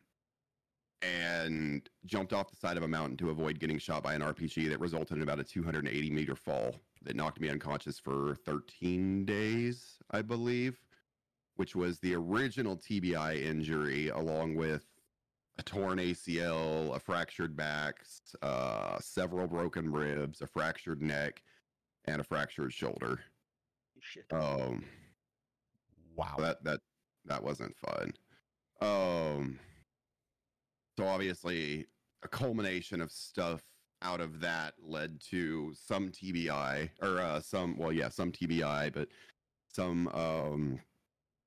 [1.02, 4.70] and jumped off the side of a mountain to avoid getting shot by an RPG
[4.70, 9.98] that resulted in about a 280 meter fall that knocked me unconscious for 13 days,
[10.10, 10.80] I believe,
[11.56, 14.86] which was the original TBI injury, along with
[15.58, 17.96] a torn ACL, a fractured back,
[18.42, 21.42] uh, several broken ribs, a fractured neck,
[22.06, 23.20] and a fractured shoulder.
[24.00, 24.24] Shit.
[24.32, 24.84] Um,
[26.16, 26.36] Wow.
[26.38, 26.80] that that
[27.26, 28.12] that wasn't fun.
[28.80, 29.58] Um,
[30.98, 31.86] so obviously,
[32.22, 33.62] a culmination of stuff
[34.02, 39.08] out of that led to some TBI or uh, some well, yeah, some TBI, but
[39.72, 40.80] some um,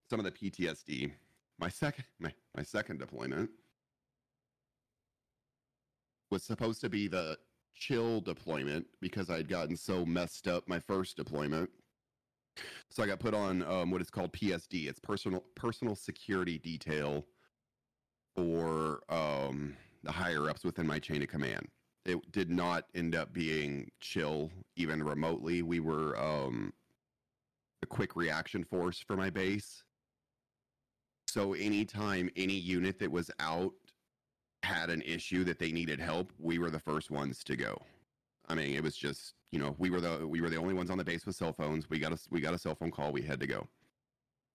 [0.10, 1.12] some of the PTSD.
[1.60, 3.50] My second my, my second deployment
[6.30, 7.38] was supposed to be the
[7.74, 11.70] chill deployment because I'd gotten so messed up my first deployment.
[12.90, 14.88] So I got put on um, what is called PSD.
[14.88, 17.26] It's personal personal security detail
[18.36, 21.68] for um, the higher ups within my chain of command.
[22.06, 25.62] It did not end up being chill even remotely.
[25.62, 26.72] We were um,
[27.84, 29.84] a quick reaction force for my base.
[31.28, 33.74] So anytime any unit that was out
[34.64, 37.78] had an issue that they needed help, we were the first ones to go.
[38.48, 40.90] I mean, it was just you know we were the we were the only ones
[40.90, 41.90] on the base with cell phones.
[41.90, 43.12] We got a we got a cell phone call.
[43.12, 43.68] We had to go.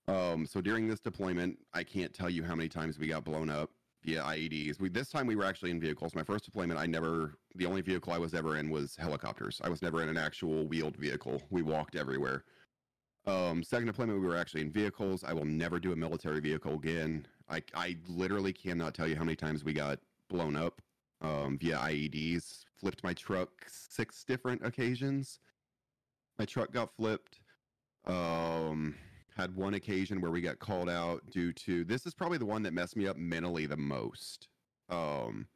[0.08, 3.48] Um, so during this deployment, I can't tell you how many times we got blown
[3.48, 3.70] up
[4.04, 4.80] via IEDs.
[4.80, 6.14] We this time we were actually in vehicles.
[6.14, 9.60] My first deployment, I never the only vehicle I was ever in was helicopters.
[9.62, 11.42] I was never in an actual wheeled vehicle.
[11.50, 12.44] We walked everywhere.
[13.24, 15.22] Um, second deployment, we were actually in vehicles.
[15.22, 17.26] I will never do a military vehicle again.
[17.48, 20.80] I I literally cannot tell you how many times we got blown up
[21.20, 22.64] um, via IEDs.
[22.82, 25.38] Flipped my truck six different occasions.
[26.38, 27.40] My truck got flipped.
[28.06, 28.96] Um,
[29.36, 32.62] had one occasion where we got called out due to this is probably the one
[32.64, 34.48] that messed me up mentally the most.
[34.90, 35.46] Um,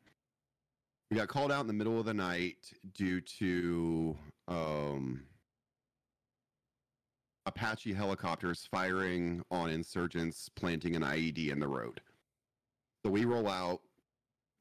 [1.11, 4.17] we got called out in the middle of the night due to
[4.49, 5.23] um,
[7.47, 12.01] Apache helicopters firing on insurgents planting an IED in the road.
[13.05, 13.81] So we roll out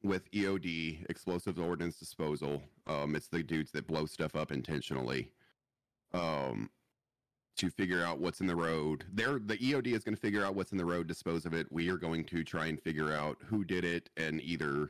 [0.05, 2.63] with EOD, explosive ordnance disposal.
[2.87, 5.31] Um, it's the dudes that blow stuff up intentionally.
[6.13, 6.69] Um,
[7.57, 9.05] to figure out what's in the road.
[9.13, 11.71] There, the EOD is going to figure out what's in the road, dispose of it.
[11.71, 14.89] We are going to try and figure out who did it and either,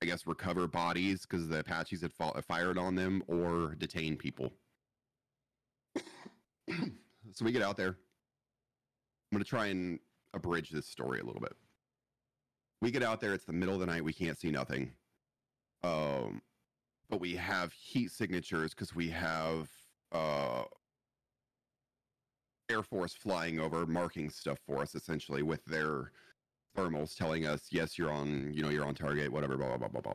[0.00, 4.52] I guess, recover bodies because the Apaches had fa- fired on them or detain people.
[5.96, 7.96] so we get out there.
[9.32, 9.98] I'm going to try and
[10.34, 11.56] abridge this story a little bit.
[12.80, 13.34] We get out there.
[13.34, 14.02] It's the middle of the night.
[14.02, 14.92] We can't see nothing.
[15.82, 16.40] Um,
[17.08, 19.68] but we have heat signatures because we have
[20.12, 20.62] uh,
[22.70, 26.12] Air Force flying over, marking stuff for us essentially with their
[26.76, 29.88] thermals, telling us, yes, you're on, you know, you're on target, whatever, blah blah blah
[29.88, 30.14] blah blah.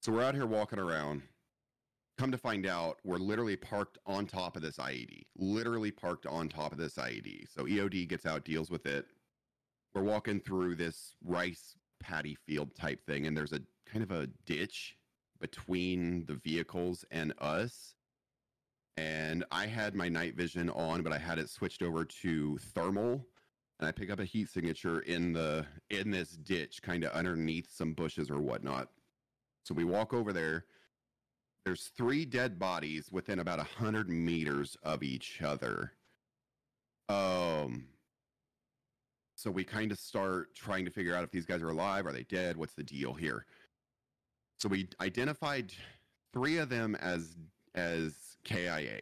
[0.00, 1.22] So we're out here walking around.
[2.16, 5.22] Come to find out, we're literally parked on top of this IED.
[5.36, 7.46] Literally parked on top of this IED.
[7.52, 9.06] So EOD gets out, deals with it.
[9.94, 14.28] We're walking through this rice paddy field type thing, and there's a kind of a
[14.46, 14.96] ditch
[15.40, 17.94] between the vehicles and us
[19.00, 23.26] and I had my night vision on, but I had it switched over to thermal,
[23.78, 27.70] and I pick up a heat signature in the in this ditch, kind of underneath
[27.70, 28.88] some bushes or whatnot.
[29.62, 30.66] So we walk over there.
[31.64, 35.92] There's three dead bodies within about a hundred meters of each other.
[37.08, 37.86] Um.
[39.40, 42.04] So we kind of start trying to figure out if these guys are alive.
[42.04, 42.58] Are they dead?
[42.58, 43.46] What's the deal here?
[44.58, 45.72] So we identified
[46.34, 47.38] three of them as
[47.74, 49.00] as KIA.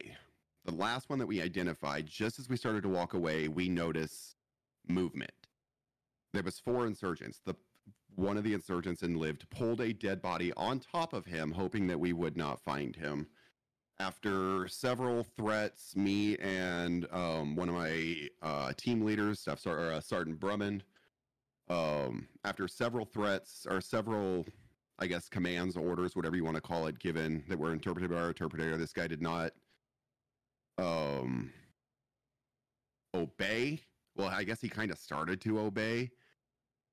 [0.63, 4.37] The last one that we identified, just as we started to walk away, we noticed
[4.87, 5.33] movement.
[6.31, 7.41] There was four insurgents.
[7.45, 7.55] The
[8.15, 11.87] one of the insurgents and lived pulled a dead body on top of him, hoping
[11.87, 13.27] that we would not find him.
[13.99, 19.99] After several threats, me and um, one of my uh, team leaders, Staff Sar- uh,
[19.99, 20.81] Sergeant Brummond,
[21.69, 24.45] um, after several threats or several
[24.99, 28.17] I guess, commands, orders, whatever you want to call it, given that were interpreted by
[28.17, 28.75] our interpreter.
[28.77, 29.53] This guy did not
[30.77, 31.51] um,
[33.13, 33.79] obey.
[34.17, 36.11] Well, I guess he kind of started to obey.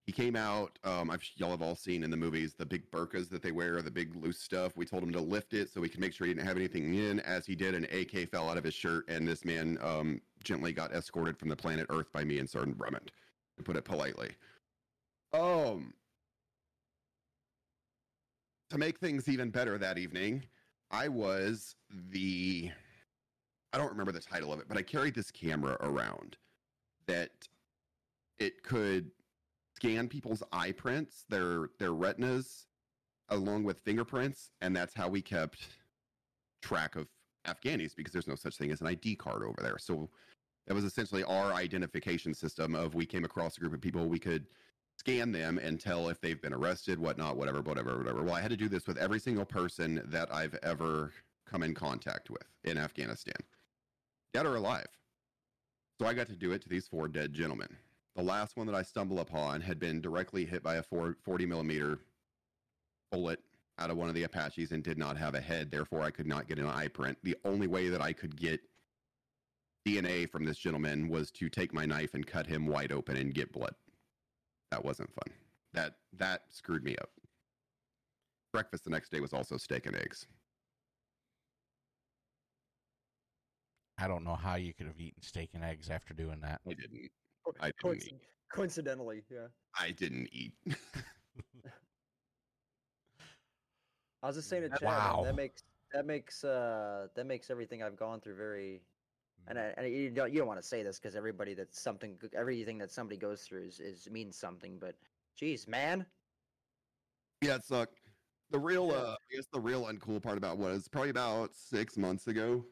[0.07, 0.79] He came out.
[0.85, 3.83] Um, I've y'all have all seen in the movies the big burkas that they wear,
[3.83, 4.77] the big loose stuff.
[4.77, 6.95] We told him to lift it so we could make sure he didn't have anything
[6.95, 7.19] in.
[7.21, 10.73] As he did, an AK fell out of his shirt, and this man um, gently
[10.73, 13.09] got escorted from the planet Earth by me and Sergeant Brummond,
[13.57, 14.31] to put it politely.
[15.33, 15.93] Um,
[18.71, 20.45] to make things even better that evening,
[20.93, 21.75] I was
[22.11, 22.71] the
[23.73, 26.37] I don't remember the title of it, but I carried this camera around
[27.07, 27.31] that
[28.39, 29.11] it could
[29.77, 32.67] scan people's eye prints, their their retinas,
[33.29, 35.69] along with fingerprints, and that's how we kept
[36.63, 37.07] track of
[37.47, 39.79] Afghanis because there's no such thing as an ID card over there.
[39.79, 40.09] So
[40.67, 44.19] that was essentially our identification system of we came across a group of people we
[44.19, 44.47] could
[44.99, 48.23] scan them and tell if they've been arrested, whatnot, whatever, whatever, whatever.
[48.23, 51.13] Well, I had to do this with every single person that I've ever
[51.49, 53.37] come in contact with in Afghanistan,
[54.33, 54.89] dead or alive.
[56.01, 57.69] So I got to do it to these four dead gentlemen.
[58.17, 61.99] The last one that I stumbled upon had been directly hit by a 40 millimeter
[63.13, 63.41] bullet
[63.79, 65.71] out of one of the Apaches and did not have a head.
[65.71, 67.19] Therefore, I could not get an eye print.
[67.23, 68.61] The only way that I could get
[69.87, 73.35] DNA from this gentleman was to take my knife and cut him wide open and
[73.35, 73.75] get blood.
[74.71, 75.37] That wasn't fun.
[75.75, 77.11] That that screwed me up.
[78.51, 80.27] Breakfast the next day was also steak and eggs.
[83.99, 86.63] I don't know how you could have eaten steak and eggs after doing that.
[86.67, 87.11] I didn't.
[87.61, 88.21] I didn't coinci- eat.
[88.51, 89.47] coincidentally, yeah.
[89.79, 90.55] I didn't eat.
[94.23, 95.23] I was just saying to Chad, Wow.
[95.25, 98.83] that makes that makes uh that makes everything I've gone through very
[99.49, 102.19] and I, and you don't you don't want to say this because everybody that's something
[102.35, 104.97] everything that somebody goes through is, is means something, but
[105.37, 106.07] geez, man,
[107.43, 108.01] yeah, it sucked.
[108.51, 112.27] The real, uh, I guess the real uncool part about was probably about six months
[112.29, 112.65] ago.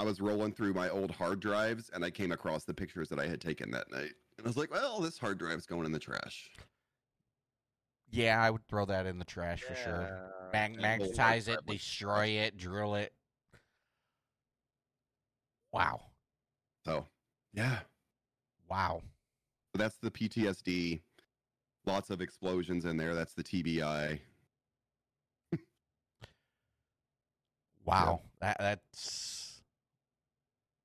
[0.00, 3.18] I was rolling through my old hard drives and I came across the pictures that
[3.18, 4.14] I had taken that night.
[4.38, 6.48] And I was like, well, this hard drive's going in the trash.
[8.10, 10.22] Yeah, I would throw that in the trash for sure.
[10.54, 13.12] Mag- and the whole magnetize it, destroy it, drill it.
[15.70, 16.00] Wow.
[16.86, 17.04] So,
[17.52, 17.80] yeah.
[18.70, 19.02] Wow.
[19.74, 21.02] So that's the PTSD.
[21.84, 23.14] Lots of explosions in there.
[23.14, 24.18] That's the TBI.
[27.84, 28.20] Wow.
[28.40, 29.49] That that's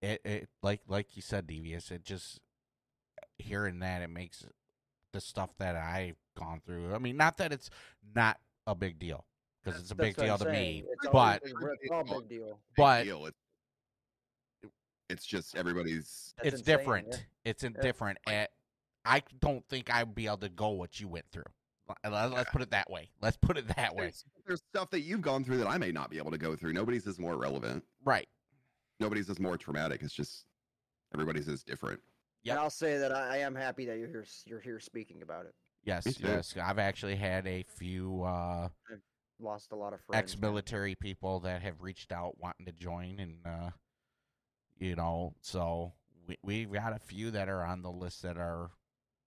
[0.05, 2.39] it, it like like you said, Devious, it just
[3.37, 4.45] hearing that it makes
[5.13, 6.93] the stuff that I've gone through.
[6.93, 7.69] I mean, not that it's
[8.15, 9.25] not a big deal.
[9.63, 10.83] Because it's a big what I'm deal to saying.
[10.83, 10.89] me.
[10.91, 11.53] It's But it's
[11.91, 12.45] all big deal.
[12.45, 13.25] Big But- deal.
[13.25, 13.37] It's,
[15.09, 16.33] it's just everybody's.
[16.37, 17.07] That's it's insane, different.
[17.11, 17.17] yeah.
[17.45, 17.81] It's in Yeah.
[17.81, 18.17] different.
[18.27, 18.47] And eh,
[19.05, 21.43] I don't think I'd be able to go what you went through.
[22.03, 22.43] Let- Let's Yeah.
[22.51, 23.09] put it that way.
[23.21, 24.05] Let's put it that way.
[24.05, 26.55] There's, there's stuff that you've gone through that I may not be able to go
[26.55, 26.73] through.
[26.73, 27.83] Nobody's is more relevant.
[28.03, 28.27] Right.
[28.99, 30.01] Nobody's is more traumatic.
[30.01, 30.45] It's just
[31.13, 31.99] everybody's is different.
[32.43, 34.25] Yeah, And I'll say that I, I am happy that you're here.
[34.45, 35.53] You're here speaking about it.
[35.83, 36.55] Yes, yes.
[36.61, 38.69] I've actually had a few uh,
[39.39, 40.31] Lost a lot of friends.
[40.33, 43.69] ex-military people that have reached out wanting to join, and uh,
[44.77, 45.93] you know, so
[46.27, 48.71] we we've got a few that are on the list that are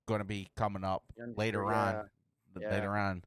[0.07, 2.09] going to be coming up Young later people, on.
[2.59, 2.70] yeah.
[2.70, 3.22] Later on.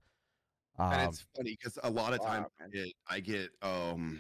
[0.80, 4.20] Um, and it's funny because a lot of times Wow, I get, I get um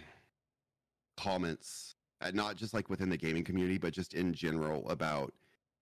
[1.17, 5.33] comments, uh, not just like within the gaming community, but just in general about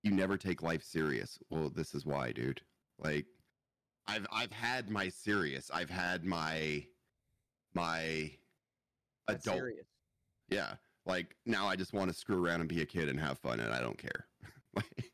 [0.04, 1.40] you never take life serious.
[1.50, 2.62] Well, this is why, dude.
[2.98, 3.26] Like,
[4.08, 5.70] I've I've had my serious.
[5.74, 6.86] I've had my
[7.74, 8.32] my
[9.28, 9.60] That's adult.
[9.60, 9.86] serious.
[10.50, 10.74] Yeah.
[11.06, 13.60] Like now, I just want to screw around and be a kid and have fun,
[13.60, 14.26] and I don't care.
[14.76, 15.12] Like,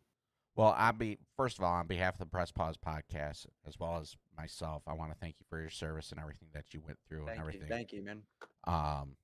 [0.58, 3.98] Well, I be first of all on behalf of the Press Pause podcast, as well
[4.02, 6.98] as myself, I want to thank you for your service and everything that you went
[7.08, 7.70] through and Thank you, everything.
[7.70, 8.22] thank you, man.
[8.68, 9.16] um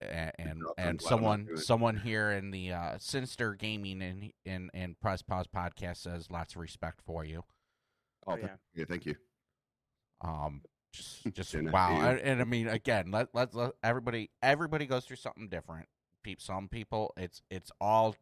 [0.00, 4.32] and and, and glad I'm not someone someone here in the uh sinister gaming and
[4.44, 7.44] in in press pause podcast says lots of respect for you
[8.26, 8.48] oh, Oh, yeah.
[8.74, 9.14] yeah, thank you.
[10.22, 14.30] um just just And I wow and, and i mean again let, let let everybody
[14.42, 15.86] everybody goes through something different
[16.22, 18.14] Peop some people it's it's all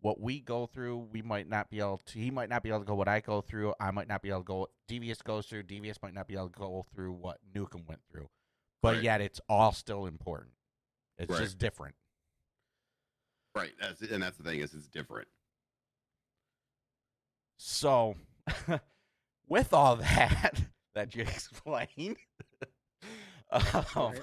[0.00, 2.78] what we go through we might not be able to he might not be able
[2.80, 5.20] to go what i go through i might not be able to go what devious
[5.22, 8.28] goes through devious might not be able to go through what nukem went through
[8.82, 9.02] but Right.
[9.02, 10.52] yet it's all still important
[11.18, 11.40] it's Right.
[11.40, 11.94] just different
[13.54, 13.72] Right.
[13.80, 15.28] That's and that's the thing is it's different.
[17.56, 18.16] So,
[19.48, 20.60] with all that
[20.94, 22.18] that you explained,
[23.50, 23.62] um,
[23.94, 24.20] Right.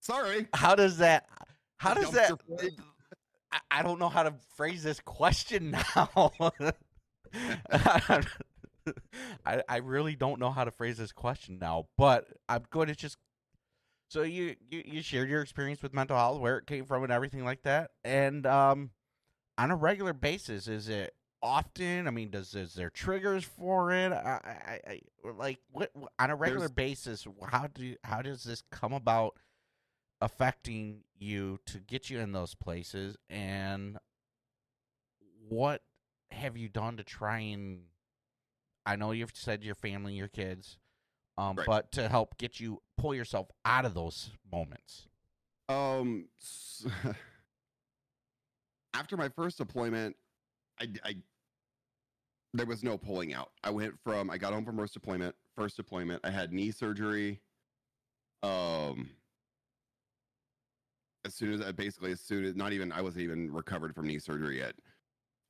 [0.00, 0.48] Sorry.
[0.52, 1.28] how does that?
[1.76, 2.32] How The does that?
[3.52, 6.52] I, I don't know how to phrase this question now.
[9.46, 12.96] I I really don't know how to phrase this question now, but I'm going to
[12.96, 13.16] just
[14.08, 17.12] So you, you you shared your experience with mental health, where it came from, and
[17.12, 17.90] everything like that.
[18.04, 18.90] And um,
[19.58, 22.06] on a regular basis, is it often?
[22.08, 24.10] I mean, does is there triggers for it?
[24.12, 25.00] I, I, I
[25.36, 27.26] like what on a regular There's- basis?
[27.50, 29.36] How do how does this come about
[30.20, 33.16] affecting you to get you in those places?
[33.28, 33.98] And
[35.48, 35.82] what
[36.30, 37.80] have you done to try and?
[38.86, 40.78] I know you've said your family, your kids,
[41.38, 41.66] um, Right.
[41.66, 45.06] but to help get you pull yourself out of those moments.
[45.70, 46.86] Um, s-
[48.94, 50.16] after my first deployment,
[50.80, 51.22] I, I-
[52.54, 53.50] there was no pulling out.
[53.62, 55.34] I went from I got home from first deployment.
[55.54, 57.40] First deployment, I had knee surgery.
[58.42, 59.10] Um,
[61.24, 64.06] as soon as I basically as soon as not even I wasn't even recovered from
[64.06, 64.74] knee surgery yet.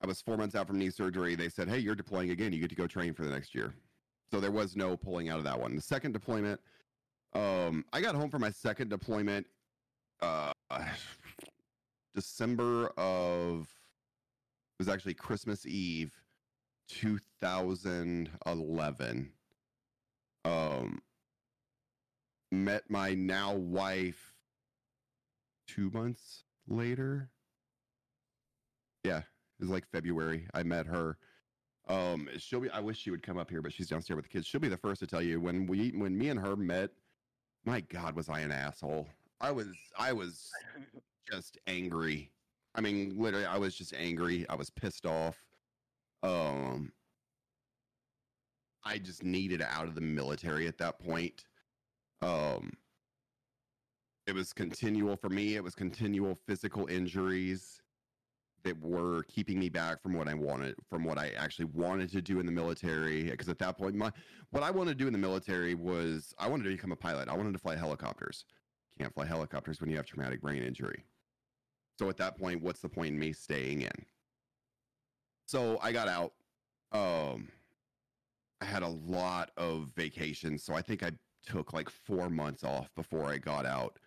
[0.02, 1.34] I was four months out from knee surgery.
[1.36, 2.52] They said, "Hey, you're deploying again.
[2.52, 3.74] You get to go train for the next year."
[4.30, 5.74] So there was no pulling out of that one.
[5.74, 6.60] The second deployment,
[7.34, 9.46] um, I got home from my second deployment
[10.20, 10.52] uh
[12.14, 16.12] December of it was actually Christmas Eve
[16.88, 19.32] 2011
[20.44, 21.02] um
[22.50, 24.34] met my now wife
[25.68, 27.30] 2 months later.
[29.04, 30.46] Yeah it was like February.
[30.54, 31.18] I met her
[31.88, 34.30] um she'll be I wish she would come up here but she's downstairs with the
[34.30, 36.90] kids she'll be the first to tell you when we when me and her met
[37.64, 39.06] my god was I an asshole
[39.40, 39.68] I was
[39.98, 40.50] I was
[41.30, 42.30] just angry.
[42.74, 44.46] I mean, literally, I was just angry.
[44.48, 45.36] I was pissed off.
[46.22, 46.92] Um,
[48.84, 51.44] I just needed out of the military at that point.
[52.22, 52.72] Um,
[54.26, 55.56] it was continual for me.
[55.56, 57.80] It was continual physical injuries
[58.68, 62.22] that were keeping me back from what I wanted, from what I actually wanted to
[62.22, 63.24] do in the military.
[63.24, 64.12] Because at that point, my
[64.50, 67.28] what I wanted to do in the military was I wanted to become a pilot.
[67.28, 68.44] I wanted to fly helicopters
[68.98, 71.04] can't fly helicopters when you have traumatic brain injury.
[71.98, 74.04] So at that point, what's the point in me staying in?
[75.46, 76.32] So I got out.
[76.92, 77.48] Um,
[78.60, 81.12] I had a lot of vacations, so I think I
[81.46, 83.98] took like four months off before I got out.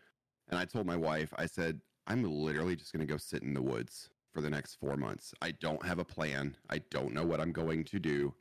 [0.50, 3.54] And I told my wife, I said, I'm literally just going to go sit in
[3.54, 5.34] the woods for the next four months.
[5.42, 6.56] I don't have a plan.
[6.70, 8.34] I don't know what I'm going to do.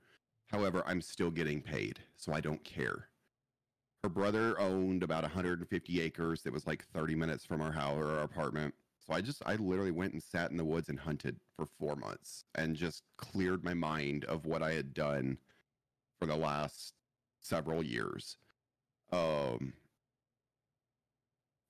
[0.46, 3.10] However, I'm still getting paid, so I don't care
[4.02, 8.10] her brother owned about 150 acres that was like 30 minutes from our house or
[8.16, 11.36] our apartment so i just i literally went and sat in the woods and hunted
[11.54, 15.36] for four months and just cleared my mind of what i had done
[16.18, 16.94] for the last
[17.40, 18.36] several years
[19.12, 19.72] um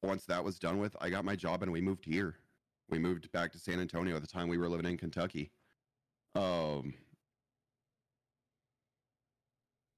[0.02, 2.36] once that was done with i got my job and we moved here
[2.90, 5.50] we moved back to san antonio at the time we were living in kentucky.
[6.34, 6.94] Um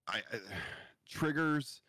[0.08, 0.38] I, I
[1.08, 1.82] triggers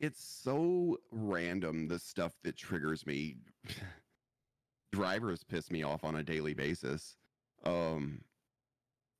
[0.00, 3.36] it's so random the stuff that triggers me.
[4.92, 7.16] Drivers piss me off on a daily basis.
[7.64, 8.22] Um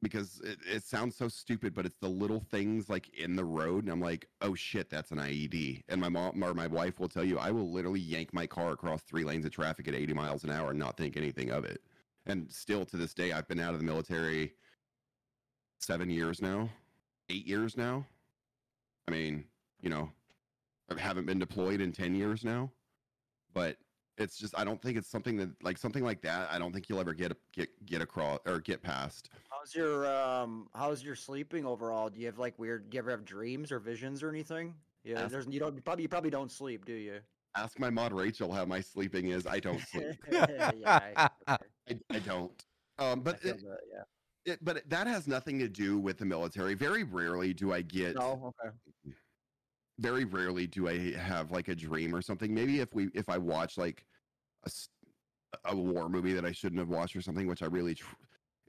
[0.03, 3.85] because it, it sounds so stupid but it's the little things like in the road
[3.85, 7.09] and i'm like oh shit that's an ied and my mom or my wife will
[7.09, 10.15] tell you i will literally yank my car across three lanes of traffic at 80
[10.15, 11.83] miles an hour and not think anything of it
[12.27, 14.53] and still to this day i've been out of the military
[15.79, 16.69] seven years now
[17.29, 18.07] eight years now
[19.07, 19.45] i mean
[19.81, 20.11] you know
[20.91, 22.71] I haven't been deployed in 10 years now.
[23.55, 23.77] But
[24.19, 26.89] it's just I don't think it's something that like something like that I don't think
[26.89, 29.31] you'll ever get get get across or get past.
[29.61, 30.69] How's your um?
[30.75, 32.09] How's your sleeping overall?
[32.09, 32.89] Do you have like weird?
[32.89, 34.75] Do you ever have dreams or visions or anything?
[35.05, 37.21] Yeah, Ask- there's you don't you probably you probably don't sleep, do you?
[37.55, 39.47] Ask my mod Rachel how my sleeping is.
[39.47, 40.15] I don't sleep.
[40.33, 41.29] yeah, I.
[41.47, 41.59] I,
[42.09, 42.65] I don't.
[42.99, 44.53] Um but it, that, yeah.
[44.53, 46.73] it, but that has nothing to do with the military.
[46.73, 49.15] Very rarely do I get No, okay.
[49.99, 52.55] very rarely do I have like a dream or something.
[52.55, 54.07] Maybe if we if I watch like
[55.67, 58.15] a war movie that I shouldn't have watched or something, which I really tr-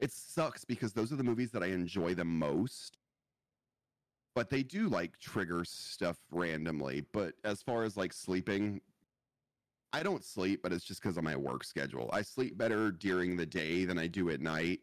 [0.01, 2.97] it sucks because those are the movies that I enjoy the most.
[4.33, 7.05] But they do like trigger stuff randomly.
[7.13, 8.81] But as far as like sleeping,
[9.93, 12.09] I don't sleep, but it's just because of my work schedule.
[12.13, 14.79] I sleep better during the day than I do at night.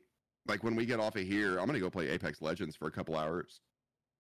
[0.47, 2.91] Like when we get off of here, I'm gonna go play Apex Legends for a
[2.91, 3.61] couple hours.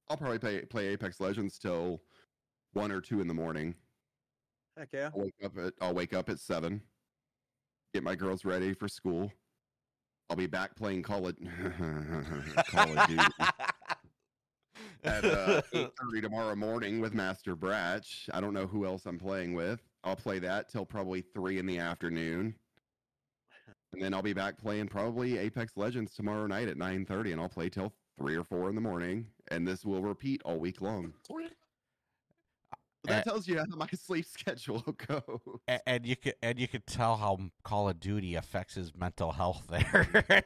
[0.08, 2.02] I'll probably play play Apex Legends till
[2.72, 3.74] one or two in the morning.
[4.76, 5.10] Heck yeah.
[5.14, 6.80] I'll wake up at I'll wake up at seven.
[7.92, 9.30] Get my girls ready for school.
[10.30, 11.36] I'll be back playing Call of
[12.68, 13.22] Call of Duty
[15.04, 18.28] at uh, eight thirty tomorrow morning with Master Bratch.
[18.32, 19.80] I don't know who else I'm playing with.
[20.04, 22.54] I'll play that till probably three in the afternoon,
[23.92, 27.40] and then I'll be back playing probably Apex Legends tomorrow night at nine thirty, and
[27.40, 30.82] I'll play till three or four in the morning, and this will repeat all week
[30.82, 31.14] long.
[33.08, 35.60] That tells you how my sleep schedule goes.
[35.66, 39.32] and, and you could and you could tell how Call of Duty affects his mental
[39.32, 40.44] health there.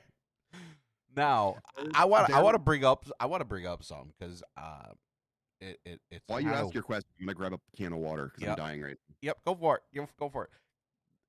[1.16, 1.56] now,
[1.94, 4.92] I want I want to bring up I want to bring up something because uh,
[5.60, 7.98] it, it it's While you kinda- ask your question, I'm gonna grab a can of
[7.98, 8.50] water because Yep.
[8.58, 8.96] I'm dying right.
[9.20, 9.82] Yep, go for it.
[9.92, 10.50] Yep, go for it.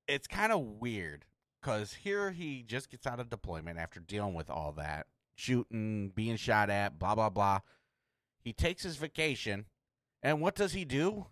[0.08, 1.24] It's kind of weird
[1.62, 5.06] because here he just gets out of deployment after dealing with all that
[5.36, 7.60] shooting, being shot at, blah blah blah.
[8.40, 9.64] He takes his vacation,
[10.24, 11.26] and what does he do?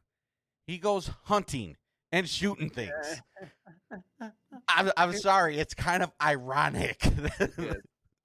[0.67, 1.77] He goes hunting
[2.13, 2.93] and shooting things.
[4.69, 7.03] I'm, I'm sorry, it's kind of ironic.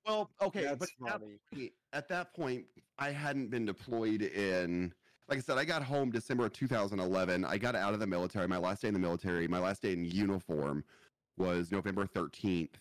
[0.05, 2.65] Well, okay, That's but at, point- at that point,
[2.97, 4.93] I hadn't been deployed in.
[5.27, 7.43] Like I said, I got home December of 2011.
[7.43, 8.47] I got out of the military.
[8.47, 10.85] My last day in the military, my last day in uniform,
[11.37, 12.75] was November 13th,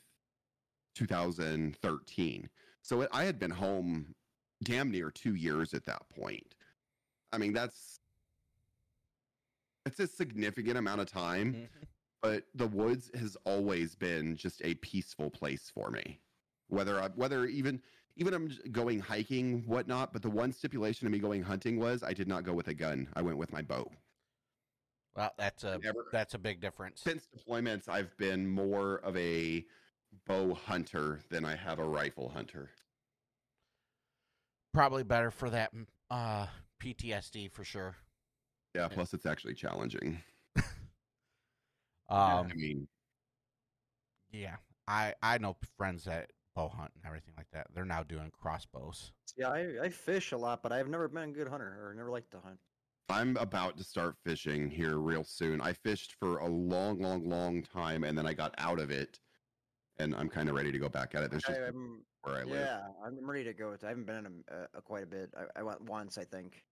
[0.94, 2.48] 2013.
[2.82, 4.14] So it, I had been home
[4.62, 6.54] damn near two years at that point.
[7.36, 8.00] I mean, that's
[9.84, 11.68] it's a significant amount of time
[12.26, 16.18] but the woods has always been just a peaceful place for me.
[16.66, 17.80] Whether I, whether even
[18.16, 20.12] even I'm going hiking, whatnot.
[20.12, 22.74] But the one stipulation of me going hunting was I did not go with a
[22.74, 23.06] gun.
[23.14, 23.88] I went with my bow.
[25.14, 27.00] well, that's a Never that's a big difference.
[27.00, 29.64] since deployments, I've been more of a
[30.26, 32.70] bow hunter than I have a rifle hunter.
[34.74, 35.72] Probably better for that
[36.10, 36.46] uh,
[36.82, 37.96] PTSD for sure.
[38.74, 38.88] Yeah.
[38.88, 40.22] Plus, it's actually challenging.
[42.08, 42.86] Um, I mean,
[44.30, 44.56] Yeah,
[44.86, 47.66] I I know friends that bow hunt and everything like that.
[47.74, 49.12] They're now doing crossbows.
[49.36, 52.10] Yeah, I, I fish a lot, but I've never been a good hunter or never
[52.10, 52.58] liked to hunt.
[53.08, 55.60] I'm about to start fishing here real soon.
[55.60, 59.20] I fished for a long, long, long time, and then I got out of it,
[59.98, 61.30] and I'm kind of ready to go back at it.
[61.30, 62.60] There's just I, am where I live.
[62.60, 63.76] yeah, I'm ready to go.
[63.82, 65.32] I haven't been in 'em, uh, uh, quite a bit.
[65.36, 66.64] I, I went once, I think.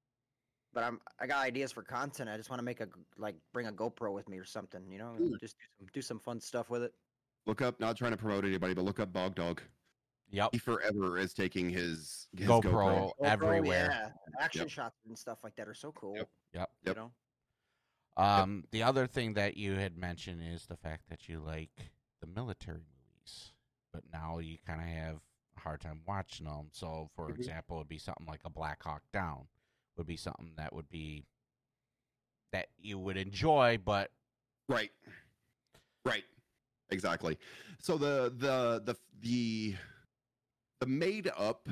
[0.74, 2.28] But I'm I got ideas for content.
[2.28, 4.82] I just want to make a like bring a GoPro with me or something.
[4.90, 5.38] You know, Ooh.
[5.38, 6.92] just do some, do some fun stuff with it.
[7.46, 9.62] Look up, not trying to promote anybody, but look up Bog Dog.
[10.30, 10.50] Yep.
[10.52, 12.62] He forever is taking his, his GoPro.
[12.62, 13.10] GoPro.
[13.20, 13.90] GoPro, everywhere.
[13.92, 14.08] yeah.
[14.40, 14.70] Action Yep.
[14.70, 16.16] shots and stuff like that are so cool.
[16.16, 16.28] Yep.
[16.54, 16.70] Yep.
[16.82, 16.96] You Yep.
[16.96, 17.12] know.
[18.16, 22.26] Um, the other thing that you had mentioned is the fact that you like the
[22.26, 23.52] military movies,
[23.92, 25.16] but now you kind of have
[25.56, 26.70] a hard time watching them.
[26.72, 27.36] So, for Mhm.
[27.36, 29.48] example, it'd be something like a Black Hawk Down
[29.96, 31.24] would be something that would be
[32.52, 34.10] that you would enjoy, but
[34.68, 34.90] Right.
[36.04, 36.24] Right.
[36.90, 37.38] Exactly.
[37.80, 39.74] So the the the the
[40.80, 41.68] the made up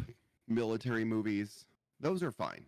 [0.49, 1.65] military movies,
[2.01, 2.67] those are fine.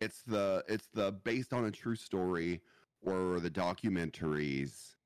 [0.00, 2.60] It's the it's the based on a true story
[3.00, 4.96] or the documentaries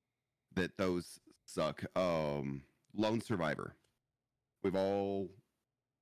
[0.55, 1.85] that those suck.
[1.97, 2.63] Um
[2.95, 3.75] Lone Survivor.
[4.63, 5.29] We've all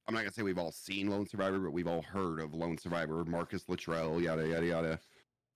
[0.07, 2.77] I'm not gonna say we've all seen Lone Survivor, but we've all heard of Lone
[2.77, 5.01] Survivor, Marcus Luttrell, yada yada yada.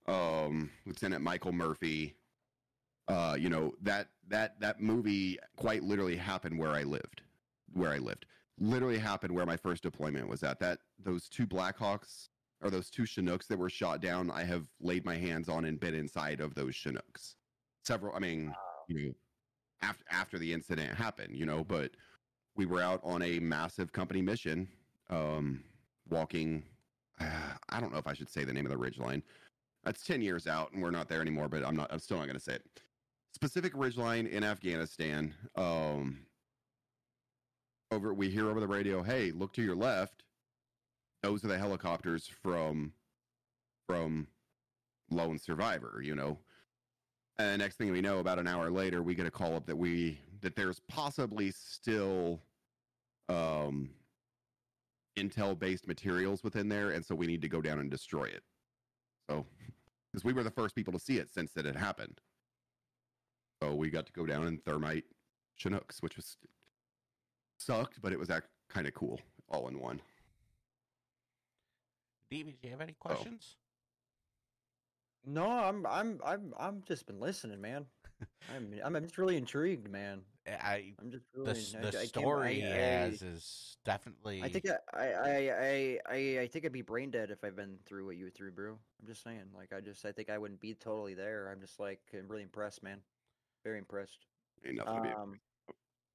[0.07, 2.17] Um Lieutenant Michael Murphy,
[3.09, 7.23] uh, you know that that that movie quite literally happened where I lived,
[7.73, 8.27] where I lived.
[8.59, 10.59] Literally happened where my first deployment was at.
[10.61, 12.29] That those two Blackhawks
[12.61, 15.79] or those two Chinooks that were shot down, I have laid my hands on and
[15.79, 17.37] been inside of those Chinooks.
[17.85, 18.53] Several, I mean,
[18.89, 19.13] you know,
[19.83, 21.93] after after the incident happened, you know, but
[22.59, 24.69] we were out on a massive company mission,
[25.09, 25.63] um,
[26.11, 26.65] walking.
[27.21, 29.23] I don't know if I should say the name of the ridge line.
[29.85, 31.49] That's ten years out, and we're not there anymore.
[31.49, 31.91] But I'm not.
[31.91, 32.65] I'm still not going to say it.
[33.33, 35.33] Specific ridgeline in Afghanistan.
[35.55, 36.27] Um,
[37.91, 40.25] over, we hear over the radio, "Hey, look to your left.
[41.23, 42.93] Those are the helicopters from
[43.87, 44.27] from
[45.11, 46.39] Lone Survivor." You know.
[47.41, 49.77] And next thing we know, about an hour later, we get a call up that
[49.77, 52.41] we that there's possibly still
[53.29, 53.91] um,
[55.17, 58.43] intel based materials within there, and so we need to go down and destroy it.
[59.31, 59.47] So,
[60.13, 62.21] because we were the first people to see it since it had happened.
[63.63, 65.05] So we got to go down and thermite
[65.57, 66.37] Chinooks, which was
[67.59, 68.31] sucked, but it was
[68.69, 70.01] kind of cool all in one.
[72.31, 73.09] Davey, do you have any Oh.
[73.09, 73.57] questions?
[75.25, 77.87] No, I'm I'm I'm I'm just been listening, man.
[78.55, 80.23] I'm I'm just really intrigued, man.
[80.47, 83.77] I I'm just the really s- I- the I story he I- I- has is
[83.85, 84.43] definitely.
[84.43, 87.79] I think I, I, I, I, I think I'd be brain dead if I've been
[87.85, 88.73] through what you went through, bro.
[89.01, 91.51] I'm just saying, like, I just, I think I wouldn't be totally there.
[91.53, 92.99] I'm just like, I'm really impressed, man.
[93.65, 94.27] Very impressed.
[94.65, 95.39] Ain't nothing to be- Um,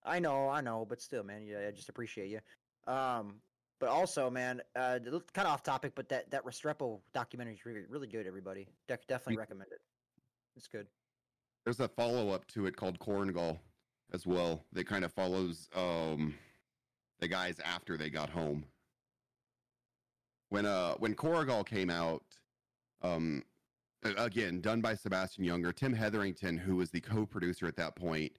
[0.04, 2.40] I know, I know, but still, man, yeah, I just appreciate you.
[2.92, 3.36] Um,
[3.80, 7.84] but also, man, uh, kind of off topic, but that that Restrepo documentary is really,
[7.88, 8.26] really good.
[8.26, 9.40] Everybody, De- definitely Mm.
[9.40, 9.82] recommend it.
[10.56, 10.88] It's good.
[11.64, 13.60] There's a follow up to it called Korengal
[14.14, 16.36] as well that kind of follows um,
[17.20, 18.66] the guys after they got home.
[20.50, 22.24] When uh when Korengal came out,
[23.02, 23.44] um,
[24.04, 25.74] again done by Sebastian Junger.
[25.74, 28.34] Tim Hetherington, who was the co-producer at that point,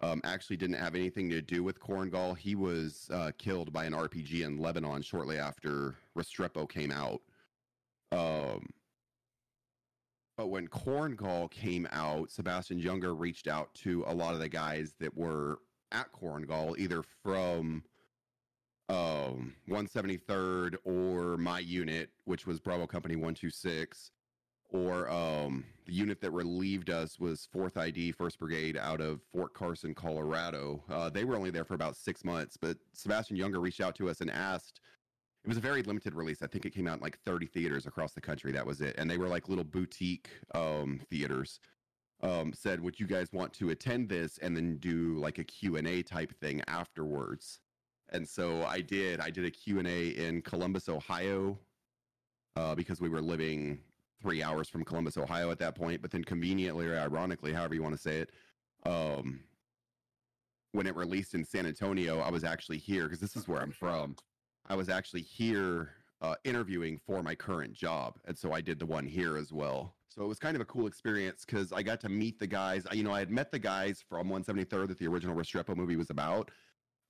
[0.00, 2.36] um, actually didn't have anything to do with Korengal.
[2.36, 7.20] He was uh, killed by an RPG in Lebanon shortly after Restrepo came out.
[8.10, 8.68] Um,
[10.36, 14.94] but when Korengal came out, Sebastian Junger reached out to a lot of the guys
[15.00, 15.58] that were
[15.90, 17.82] at Korengal, either from
[18.88, 24.10] um 173rd or my unit, which was Bravo Company 126,
[24.70, 29.52] or um the unit that relieved us was 4th ID 1st Brigade out of Fort
[29.52, 30.82] Carson, Colorado.
[30.88, 34.08] Uh, they were only there for about six months, but Sebastian Junger reached out to
[34.08, 34.80] us and asked.
[35.44, 36.40] It was a very limited release.
[36.42, 38.52] I think it came out in like 30 theaters across the country.
[38.52, 41.58] That was it, and they were like little boutique um, theaters.
[42.22, 45.76] Um, said, "Would you guys want to attend this and then do like a Q
[45.76, 47.58] and A type thing afterwards?"
[48.10, 49.18] And so I did.
[49.18, 51.58] I did a Q and A in Columbus, Ohio,
[52.54, 53.80] uh, because we were living
[54.20, 56.00] three hours from Columbus, Ohio at that point.
[56.00, 58.30] But then conveniently or ironically, however you want to say it,
[58.86, 59.40] um,
[60.70, 63.72] when it released in San Antonio, I was actually here because this is where I'm
[63.72, 64.14] from.
[64.66, 65.90] I was actually here
[66.20, 69.94] uh, interviewing for my current job, and so I did the one here as well.
[70.08, 72.86] So it was kind of a cool experience because I got to meet the guys.
[72.92, 76.10] You know, I had met the guys from 173rd that the original Restrepo movie was
[76.10, 76.50] about.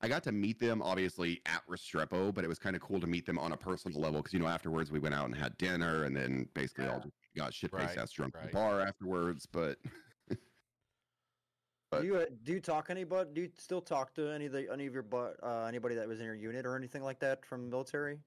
[0.01, 3.07] I got to meet them obviously at Restrepo, but it was kind of cool to
[3.07, 5.57] meet them on a personal level because you know afterwards we went out and had
[5.59, 7.01] dinner and then basically all Yeah.
[7.03, 8.51] just got shit Right, faced ass drunk at right.
[8.51, 9.47] the bar afterwards.
[9.47, 9.79] But-
[12.01, 13.31] Do you uh, do you talk anybody?
[13.35, 16.09] Do you still talk to any of the any of your but uh, anybody that
[16.09, 18.19] was in your unit or anything like that from the military?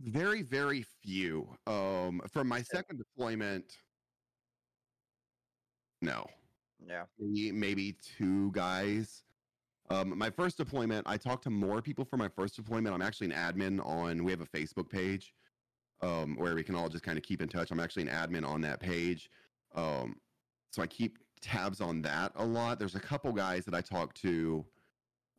[0.00, 1.48] very very few.
[1.66, 3.76] Um, from my second deployment,
[6.00, 6.26] no.
[6.86, 7.04] Yeah.
[7.18, 9.22] maybe, maybe two guys.
[9.90, 12.94] Um, my first deployment, I talked to more people for my first deployment.
[12.94, 14.24] I'm actually an admin on.
[14.24, 15.34] We have a Facebook page
[16.00, 17.70] um, where we can all just kind of keep in touch.
[17.70, 19.28] I'm actually an admin on that page,
[19.74, 20.16] um,
[20.70, 22.78] so I keep tabs on that a lot.
[22.78, 24.64] There's a couple guys that I talk to.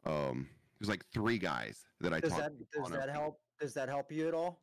[0.06, 0.50] Um,
[0.80, 2.40] there's like three guys that I Does talk.
[2.42, 3.40] that to does a- that help?
[3.60, 4.62] Does that help you at all?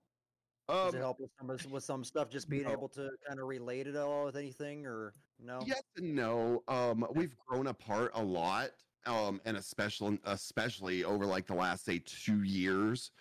[0.69, 2.29] Does it Um, help with some with some stuff?
[2.29, 2.73] Just being no.
[2.73, 5.61] able to kind of relate it all with anything, or no?
[5.65, 6.63] Yes and no.
[6.69, 8.71] Um, we've grown apart a lot,
[9.07, 13.13] um, and especially especially over like the last say two years.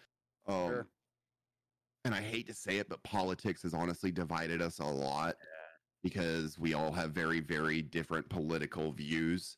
[0.47, 0.87] Um, Sure.
[2.05, 5.35] and I hate to say it, but politics has honestly divided us a lot
[6.03, 9.57] because we all have very very different political views.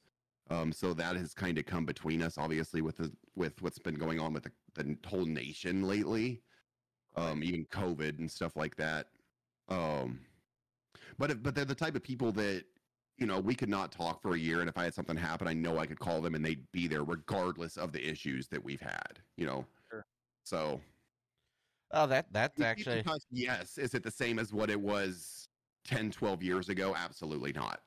[0.50, 3.96] Um, so that has kind of come between us, obviously, with the with what's been
[3.96, 6.44] going on with the, the whole nation lately,
[7.16, 9.10] um, even COVID and stuff like that.
[9.70, 10.26] Um,
[11.18, 12.66] but if, but they're the type of people that
[13.18, 15.48] you know we could not talk for a year, and if I had something happen,
[15.48, 18.64] I know I could call them and they'd be there regardless of the issues that
[18.64, 19.24] we've had.
[19.38, 20.06] You know, Sure.
[20.46, 20.82] so
[21.92, 23.78] Oh, that that's we keep in actually yes.
[23.78, 25.49] Is it the same as what it was
[25.90, 26.96] 10, 12 years ago?
[26.96, 27.82] Absolutely not.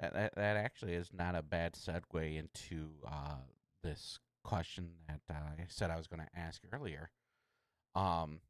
[0.00, 3.36] that, that, that actually is not a bad segue into uh,
[3.82, 7.10] this question that uh, I said I was going to ask earlier.
[7.94, 8.40] Um,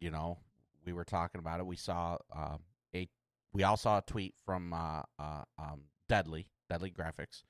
[0.00, 0.38] you know,
[0.84, 1.66] we were talking about it.
[1.66, 2.58] We saw uh,
[2.94, 3.08] a
[3.52, 7.42] we all saw a tweet from uh, uh, um, Deadly Deadly Graphics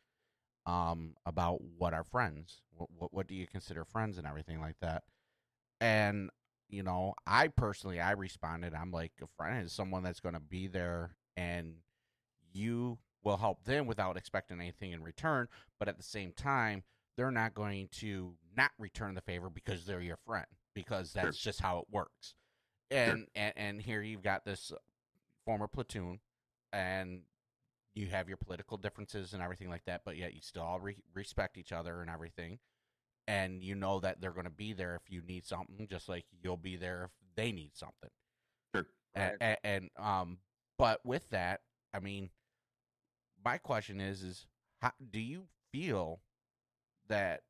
[0.67, 2.63] um, about what are friends.
[2.77, 5.05] What, what what do you consider friends and everything like that.
[5.81, 6.31] And
[6.69, 8.75] you know, I personally I responded.
[8.75, 11.75] I'm like a friend is someone that's going to be there and
[12.53, 15.49] you will help them without expecting anything in return,
[15.79, 16.83] but at the same time,
[17.17, 21.23] they're not going to not return the favor because they're your friend because Sure.
[21.25, 22.35] that's just how it works.
[22.91, 24.73] And, and and here you've got this
[25.45, 26.21] former platoon
[26.73, 27.23] and
[27.95, 31.03] you have your political differences and everything like that, but yet you still all re-
[31.15, 32.59] respect each other and everything.
[33.29, 36.27] And you know that they're going to be there if you need something, just like
[36.43, 38.11] you'll be there if they need something.
[38.75, 38.87] Sure.
[39.15, 40.39] And, and, and um,
[40.79, 41.61] but with that,
[41.93, 42.31] I mean,
[43.45, 44.47] my question is, is
[44.81, 46.21] how do you feel
[47.09, 47.41] that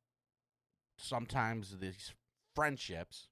[0.97, 2.13] sometimes these
[2.55, 3.29] friendships,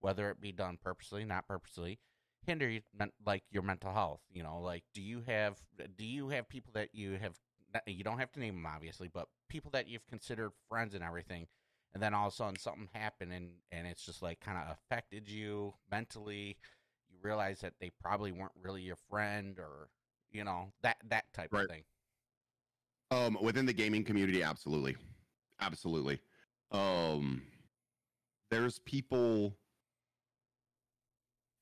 [0.00, 1.98] whether it be done purposely, not purposely,
[2.46, 2.80] hinder you,
[3.24, 4.20] like your mental health?
[4.32, 5.58] You know, like do you have
[5.96, 7.36] do you have people that you have
[7.86, 11.46] you don't have to name them obviously, but people that you've considered friends and everything,
[11.94, 14.76] and then all of a sudden something happened and and it's just like kind of
[14.76, 16.56] affected you mentally.
[17.10, 19.88] You realize that they probably weren't really your friend, or
[20.30, 21.64] you know that that type Right.
[21.64, 21.84] of thing.
[23.10, 24.96] Um, within the gaming community, absolutely,
[25.60, 26.20] absolutely.
[26.70, 27.42] Um,
[28.50, 29.56] there's people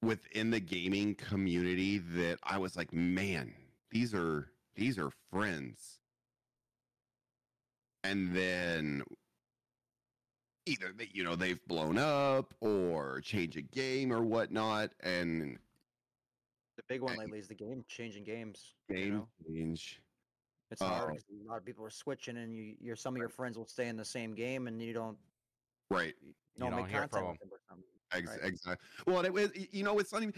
[0.03, 3.55] within the gaming community that I was like, man,
[3.91, 6.01] these are these are friends.
[8.11, 9.03] And then
[10.67, 15.59] either they, you know they've blown up or change a game or whatnot, and
[16.77, 18.75] the big one and- lately is the game changing games.
[18.89, 19.29] you Game know?
[19.47, 20.01] change.
[20.71, 21.15] It's hard Oh.
[21.15, 23.67] 'cause a lot of people are switching, and you, your some of your friends will
[23.67, 25.19] stay in the same game, and you don't
[25.91, 26.15] Right.
[26.23, 27.85] you don't, don't make contact with them or something.
[28.13, 28.41] Ex- Right.
[28.45, 28.87] Exactly.
[29.07, 30.35] Well, and it, was- you know, it's not even.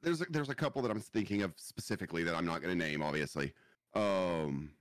[0.00, 2.84] There's a, there's a couple that I'm thinking of specifically that I'm not going to
[2.84, 3.52] name, obviously.
[3.94, 4.72] Um,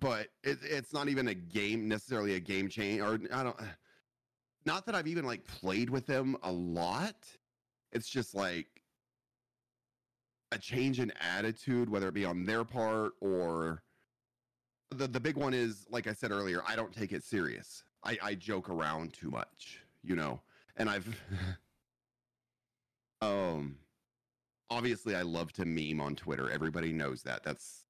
[0.00, 3.56] but it, it's not even a game necessarily a game change, or I don't.
[4.66, 7.16] Not that I've even like played with them a lot.
[7.92, 8.66] It's just like
[10.52, 13.82] a change in attitude, whether it be on their part or
[14.90, 17.84] the the big one is like I said earlier, I don't take it serious.
[18.04, 20.40] I, I joke around too much, you know.
[20.76, 21.08] And I've
[23.20, 23.76] um
[24.70, 26.50] obviously I love to meme on Twitter.
[26.50, 27.44] Everybody knows that.
[27.44, 27.84] That's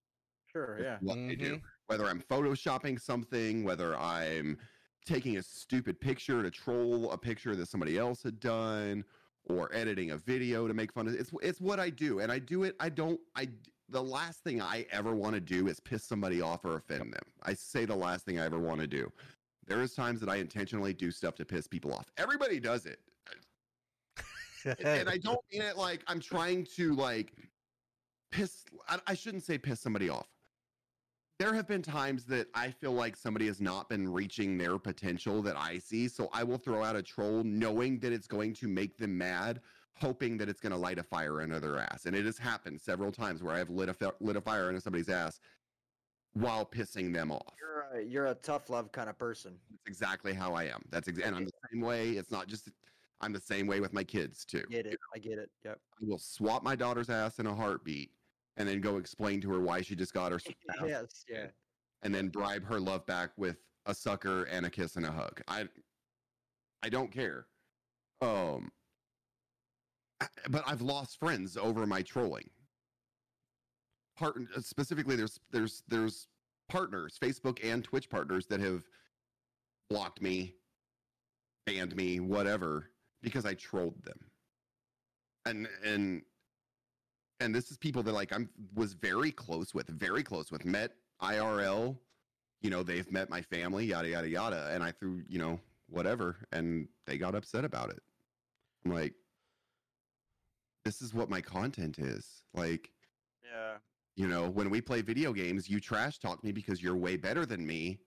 [0.55, 0.99] Sure, yeah.
[1.01, 1.61] what I do.
[1.87, 4.59] Whether I'm photoshopping something, whether I'm
[5.05, 9.05] taking a stupid picture to troll a picture that somebody else had done,
[9.47, 12.21] or editing a video to make fun of it's it's what I do.
[12.21, 13.49] And I do it, I don't I
[13.91, 17.23] the last thing I ever want to do is piss somebody off or offend them.
[17.43, 19.13] I say the last thing I ever want to do.
[19.67, 22.07] There is times that I intentionally do stuff to piss people off.
[22.17, 23.01] Everybody does it.
[23.31, 23.45] And-
[24.83, 27.35] and I don't mean it like I'm trying to like
[28.31, 28.65] piss.
[28.89, 30.34] I, I shouldn't say piss somebody off.
[31.39, 35.43] There have been times that I feel like somebody has not been reaching their potential
[35.43, 38.69] that I see, so I will throw out a troll knowing that it's going to
[38.69, 39.61] make them mad,
[39.95, 42.07] hoping that it's going to light a fire under their ass.
[42.07, 44.81] And it has happened several times where I've lit a fi- lit a fire under
[44.81, 45.41] somebody's ass
[46.35, 47.55] while pissing them off.
[47.61, 49.59] You're a, you're a tough love kind of person.
[49.71, 50.85] That's exactly how I am.
[50.91, 52.11] That's ex- and I'm the same way.
[52.11, 52.69] It's not just
[53.21, 54.63] I'm the same way with my kids too.
[54.71, 54.99] Get it?
[55.13, 55.51] I get it.
[55.65, 55.81] Yep.
[56.01, 58.13] I will swap my daughter's ass in a heartbeat
[58.57, 60.39] and then go explain to her why she just got her
[60.87, 61.25] yes.
[61.29, 61.47] Yeah.
[62.03, 65.41] and then bribe her love back with a sucker and a kiss and a hug.
[65.49, 65.69] I
[66.83, 67.47] I don't care.
[68.21, 68.71] Um
[70.21, 72.49] I- but I've lost friends over my trolling.
[74.17, 76.29] Part specifically there's there's there's
[76.69, 78.85] partners, Facebook and Twitch partners that have
[79.91, 80.55] blocked me,
[81.67, 82.91] banned me, whatever,
[83.23, 84.31] because I trolled them.
[85.47, 86.23] And and
[87.41, 90.93] and this is people that like I'm was very close with, very close with, met
[91.23, 91.99] IRL.
[92.61, 96.37] You know, they've met my family, yada yada yada, and I threw, you know, whatever,
[96.53, 98.01] and they got upset about it.
[98.85, 99.15] I'm like,
[100.85, 102.43] this is what my content is.
[102.55, 102.91] Like,
[103.45, 103.79] Yeah.
[104.17, 107.45] you know, when we play video games, you trash talk me because you're way better
[107.47, 108.01] than me,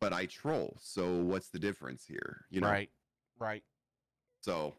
[0.00, 0.76] but I troll.
[0.80, 2.44] So what's the difference here?
[2.50, 2.90] You know, right,
[3.38, 3.62] right.
[4.42, 4.74] so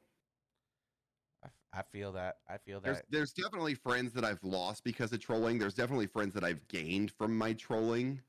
[1.74, 2.38] I, I feel that.
[2.50, 3.04] I feel that.
[3.10, 5.60] there's definitely friends that I've lost because of trolling.
[5.60, 8.22] There's definitely friends that I've gained from my trolling.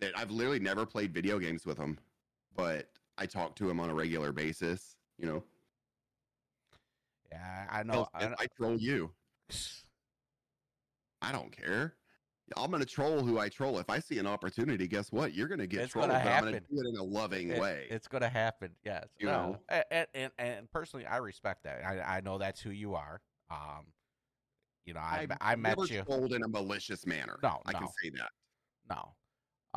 [0.00, 1.98] That I've literally never played video games with them,
[2.54, 4.96] but I talk to them on a regular basis.
[5.18, 5.44] You know,
[7.32, 8.08] Yeah, I know.
[8.14, 9.10] Hell, I, I troll you.
[11.20, 11.94] I don't care.
[12.56, 13.78] I'm gonna troll who I troll.
[13.78, 15.34] If I see an opportunity, guess what?
[15.34, 16.08] You're gonna get It's trolled.
[16.10, 16.66] gonna but I'm gonna happen.
[16.76, 17.86] do it in a loving It- way.
[17.90, 18.74] It's going to happen.
[18.84, 19.08] Yes.
[19.18, 19.58] You no.
[19.70, 19.84] know?
[19.90, 21.84] And, and and personally, I respect that.
[21.84, 23.20] I I know that's who you are.
[23.50, 23.86] Um,
[24.86, 26.02] you know, I I've I met never you.
[26.04, 27.38] trolled in a malicious manner.
[27.42, 28.30] No, I can say that.
[28.88, 29.14] No.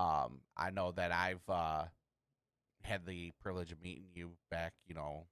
[0.01, 1.85] Um, I know that I've uh
[2.83, 4.73] had the privilege of meeting you back.
[4.87, 5.27] You know,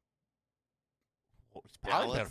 [1.64, 2.28] it's probably been-?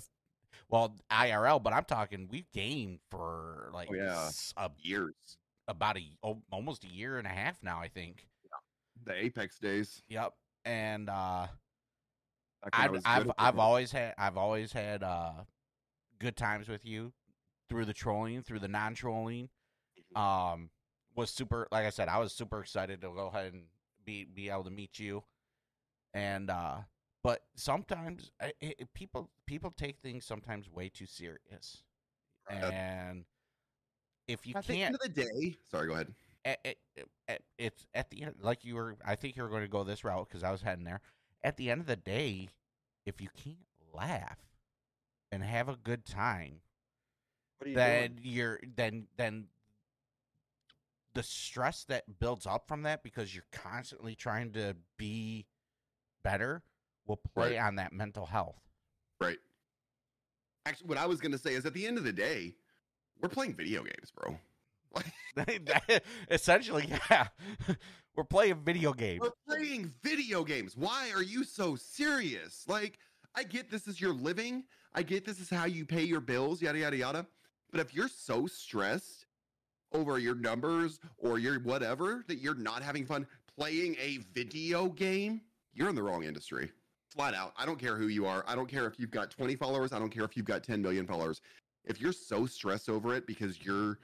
[0.68, 4.30] Well IRL, but I'm talking we've gamed for like Oh, yeah.
[4.56, 5.14] a, Years.
[5.66, 6.02] about a
[6.50, 7.80] almost a year and a half now.
[7.80, 8.26] I think.
[9.04, 10.02] The Apex days.
[10.08, 10.32] Yep.
[10.64, 11.46] And uh
[12.72, 15.32] I've I've I've always had I've always had uh
[16.18, 17.12] good times with you
[17.68, 19.48] through the trolling, through the non-trolling.
[20.16, 20.18] Mm-hmm.
[20.20, 20.70] Um
[21.14, 23.64] was super like I said, I was super excited to go ahead and
[24.04, 25.22] be be able to meet you.
[26.12, 26.78] And uh
[27.22, 31.82] but sometimes I- i i- people people take things sometimes way too serious.
[32.50, 33.24] And
[34.26, 36.14] if you At can't end of the day, sorry, go ahead.
[37.58, 40.04] it's at the end like you were i think you were going to go this
[40.04, 41.00] route because i was heading there
[41.42, 42.48] at the end of the day
[43.04, 43.56] if you can't
[43.92, 44.38] laugh
[45.32, 46.60] and have a good time
[47.64, 48.18] you then doing?
[48.22, 49.46] you're then then
[51.14, 55.46] the stress that builds up from that because you're constantly trying to be
[56.22, 56.62] better
[57.08, 57.62] will play Right.
[57.66, 58.60] on that mental health
[59.20, 59.38] Right.
[60.66, 62.54] Actually, what I was gonna say is, at the end of the day,
[63.20, 64.38] we're playing video games, bro.
[66.30, 67.28] essentially yeah
[68.16, 70.76] we're playing video games We're playing video games.
[70.76, 72.64] Why are you so serious?
[72.68, 72.98] Like,
[73.34, 74.64] I get this is your living.
[74.94, 77.26] I get this is how you pay your bills, yada, yada, yada.
[77.70, 79.26] But if you're so stressed
[79.92, 85.42] over your numbers or your whatever that you're not having fun playing a video game,
[85.74, 86.72] you're in the wrong industry.
[87.10, 87.52] Flat out.
[87.56, 88.44] I don't care who you are.
[88.46, 89.92] I don't care if you've got 20 followers.
[89.92, 91.40] I don't care if you've got 10 million followers.
[91.84, 93.98] If you're so stressed over it because you're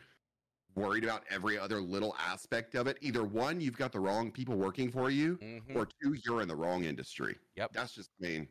[0.75, 4.57] worried about every other little aspect of it, either one, you've got the wrong people
[4.57, 5.77] working for you, Mhm.
[5.77, 7.39] or two, you're in the wrong industry.
[7.57, 7.73] Yep.
[7.73, 8.49] That's just I mean,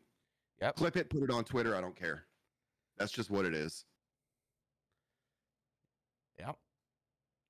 [0.60, 0.76] Yep.
[0.76, 1.74] clip it, put it on Twitter.
[1.74, 2.26] I don't care.
[2.96, 3.84] That's just what it is.
[6.38, 6.58] Yep.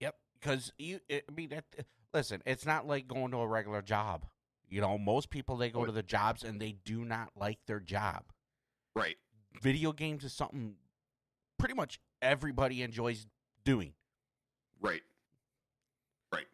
[0.00, 0.20] Yep.
[0.40, 1.64] Because you, I mean, that,
[2.14, 4.26] listen, it's not like going to a regular job.
[4.74, 7.78] You know, most people they go to the jobs and they do not like their
[7.78, 8.24] job.
[8.96, 9.14] Right.
[9.62, 10.74] Video games is something
[11.60, 13.28] pretty much everybody enjoys
[13.64, 13.92] doing.
[14.80, 15.02] Right.
[16.32, 16.46] Right.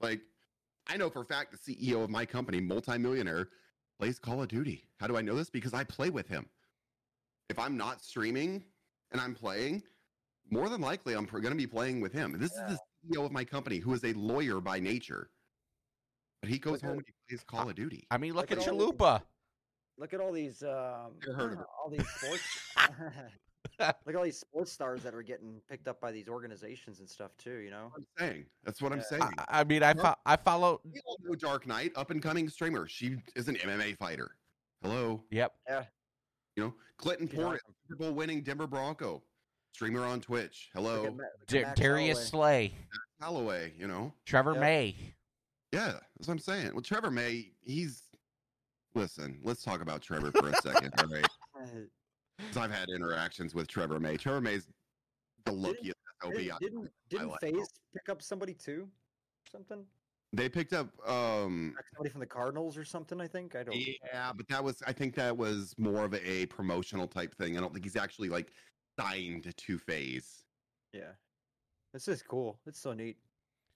[0.00, 0.22] Like,
[0.86, 3.48] I know for a fact the CEO of my company, multimillionaire,
[3.98, 4.84] plays Call of Duty.
[4.98, 5.50] How do I know this?
[5.50, 6.48] Because I play with him.
[7.50, 8.64] If I'm not streaming
[9.12, 9.82] and I'm playing,
[10.50, 12.36] more than likely I'm going to be playing with him.
[12.38, 15.28] This is the CEO of my company who is a lawyer by nature.
[16.42, 18.06] But he goes Look at- home and he plays Call of Duty.
[18.10, 19.22] I mean, look, Look at at all the- Chalupa.
[19.98, 21.66] Look at all these um, heard of it.
[21.82, 22.42] all these sports.
[23.80, 27.08] Look at all these sports stars that are getting picked up by these organizations and
[27.08, 27.56] stuff too.
[27.58, 27.92] You know.
[27.96, 28.46] I'm saying.
[28.64, 29.22] That's what I'm saying.
[29.22, 30.80] I, I mean, I, fo- I follow.
[30.92, 32.86] we all know Dark Knight, up and coming streamer.
[32.88, 34.30] She is an MMA fighter.
[34.82, 35.22] Hello.
[35.30, 35.52] Yep.
[35.68, 35.84] Yeah.
[36.56, 37.74] You know, Clinton She's Porter, awesome.
[37.88, 39.22] Super Bowl winning Denver Bronco,
[39.72, 40.70] streamer on Twitch.
[40.74, 42.68] Hello, at Ma- look at Dar- Max Darius Holloway.
[42.68, 42.74] Slay,
[43.20, 43.72] Holloway.
[43.78, 44.60] You know, Trevor Yep.
[44.60, 44.96] May.
[45.72, 46.70] Yeah, that's what I'm saying.
[46.72, 48.02] Well, Trevor May, he's
[48.94, 49.38] listen.
[49.42, 51.26] Let's talk about Trevor for a second, all right?
[52.38, 54.16] 'Cause I've had interactions with Trevor May.
[54.16, 54.68] Trevor May's
[55.44, 55.96] the luckiest.
[56.22, 58.88] Didn't didn't, didn't FaZe pick up somebody too?
[59.50, 59.84] Something?
[60.32, 63.20] They picked up, um, somebody from the Cardinals or something?
[63.20, 63.74] I think I don't.
[63.76, 67.56] yeah, but that was, I think that was more of a promotional type thing.
[67.56, 68.50] I don't think he's actually like
[68.98, 70.44] signed to FaZe.
[70.92, 71.12] Yeah.
[71.94, 72.58] This is cool.
[72.66, 73.16] It's so neat.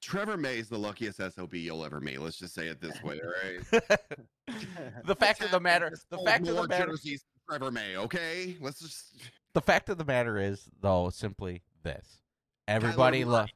[0.00, 2.20] Trevor May is the luckiest SOB you'll ever meet.
[2.20, 3.82] Let's just say it this way, all right?
[5.04, 8.56] the fact of the matter, the fact of the matter, jerseys Trevor May, okay?
[8.60, 9.14] Let's just
[9.54, 12.20] the fact of the matter is, though, simply this:
[12.66, 13.52] everybody loves,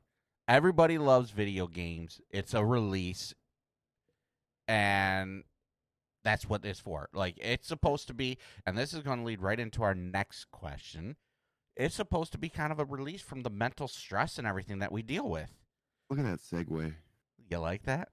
[0.47, 2.20] everybody loves video games.
[2.30, 3.32] It's a release,
[4.68, 5.45] and
[6.24, 7.09] that's what it's for.
[7.14, 10.51] Like it's supposed to be, and this is going to lead right into our next
[10.51, 11.16] question.
[11.76, 14.92] It's supposed to be kind of a release from the mental stress and everything that
[14.92, 15.51] we deal with.
[16.11, 16.94] Look at that segue.
[17.50, 18.09] You like that?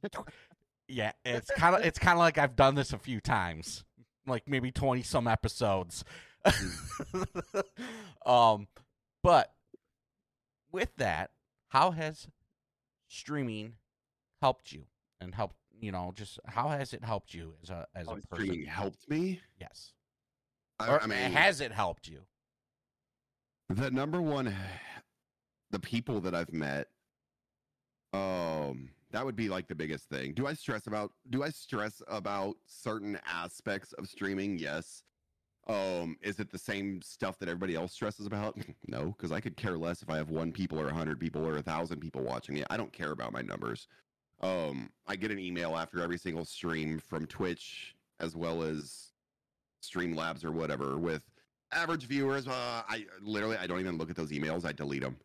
[0.88, 3.84] yeah, it's kind of it's kind of like I've done this a few times,
[4.26, 6.04] like maybe twenty some episodes.
[8.26, 8.68] um,
[9.22, 9.52] but
[10.70, 11.30] with that,
[11.68, 12.28] how has
[13.08, 13.74] streaming
[14.42, 14.84] helped you
[15.20, 18.14] and helped you know just how has it helped you as a as Oh, a
[18.16, 18.46] person?
[18.46, 19.40] streaming helped me.
[19.60, 19.92] Yes,
[20.78, 22.20] I, or I mean, has it helped you?
[23.68, 24.54] the number one,
[25.70, 26.88] the people that I've met,
[28.12, 30.32] um, that would be like the biggest thing.
[30.32, 31.12] Do I stress about?
[31.30, 34.58] Do I stress about certain aspects of streaming?
[34.58, 35.02] Yes.
[35.68, 38.56] Um, is it the same stuff that everybody else stresses about?
[38.86, 41.44] no, because I could care less if I have one people or a hundred people
[41.44, 42.64] or a thousand people watching me.
[42.70, 43.88] I don't care about my numbers.
[44.42, 49.12] Um, I get an email after every single stream from Twitch as well as
[49.82, 51.22] Streamlabs or whatever with
[51.72, 52.46] average viewers.
[52.46, 54.64] Uh, I literally I don't even look at those emails.
[54.64, 55.16] I delete them.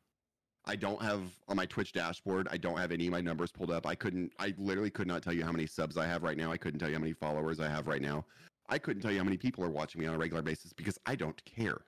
[0.66, 2.47] I don't have on my Twitch dashboard.
[2.51, 3.88] I don't have any of my numbers pulled up.
[3.88, 4.32] I couldn't.
[4.39, 6.51] I literally could not tell you how many subs I have right now.
[6.51, 8.26] I couldn't tell you how many followers I have right now.
[8.70, 10.97] I couldn't tell you how many people are watching me on a regular basis because
[11.05, 11.82] I don't care.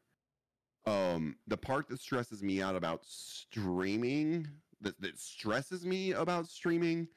[0.86, 4.48] Um, the part that stresses me out about streaming,
[4.82, 7.08] that, that stresses me about streaming,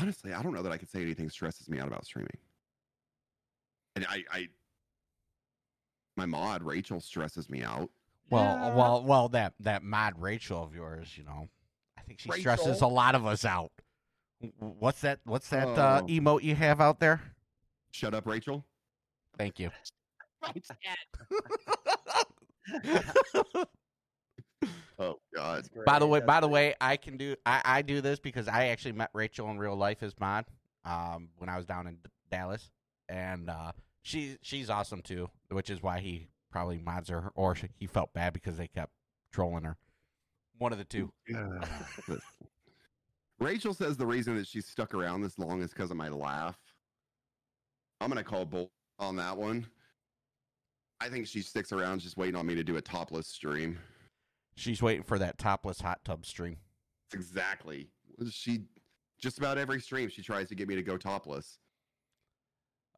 [0.00, 2.38] honestly, I don't know that I could say anything stresses me out about streaming.
[3.96, 4.48] And I, I,
[6.16, 7.90] my mod Rachel stresses me out.
[8.30, 8.74] Well, Yeah.
[8.74, 9.28] well, well.
[9.28, 11.48] That that mod Rachel of yours, you know,
[11.96, 13.70] I think she stresses a lot of us out.
[14.40, 15.20] W- w- What's that?
[15.24, 16.06] What's that uh, Oh.
[16.06, 17.20] emote you have out there?
[17.92, 18.64] Shut up, Rachel.
[19.38, 19.70] Thank you.
[24.98, 25.64] Oh God.
[25.84, 27.36] By the way, by the way, I can do.
[27.44, 30.46] I, I do this because I actually met Rachel in real life as mod,
[30.86, 32.70] um, when I was down in D- Dallas,
[33.10, 33.72] and uh,
[34.06, 38.12] she she's awesome too, which is why he probably mods her, or sh- he felt
[38.12, 38.92] bad because they kept
[39.32, 39.76] trolling her.
[40.58, 41.12] One of the two.
[43.40, 46.56] Rachel says the reason that she's stuck around this long is because of my laugh.
[48.00, 49.66] I'm gonna call bull on that one.
[51.00, 53.76] I think she sticks around just waiting on me to do a topless stream.
[54.54, 56.58] She's waiting for that topless hot tub stream.
[57.12, 57.88] Exactly.
[58.30, 58.62] She
[59.18, 61.58] just about every stream she tries to get me to go topless.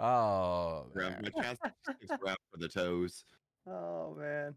[0.01, 1.21] Oh, man.
[1.23, 1.61] my chest,
[2.23, 3.25] around for the toes.
[3.67, 4.55] Oh man.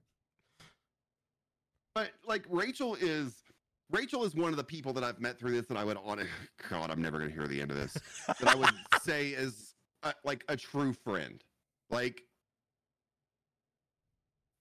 [1.93, 3.43] But like Rachel is
[3.91, 6.25] Rachel is one of the people that I've met through this that I would on.
[6.69, 7.97] God, I'm never gonna hear the end of this.
[8.27, 8.69] that I would
[9.01, 11.43] say is uh, like a true friend.
[11.89, 12.21] Like,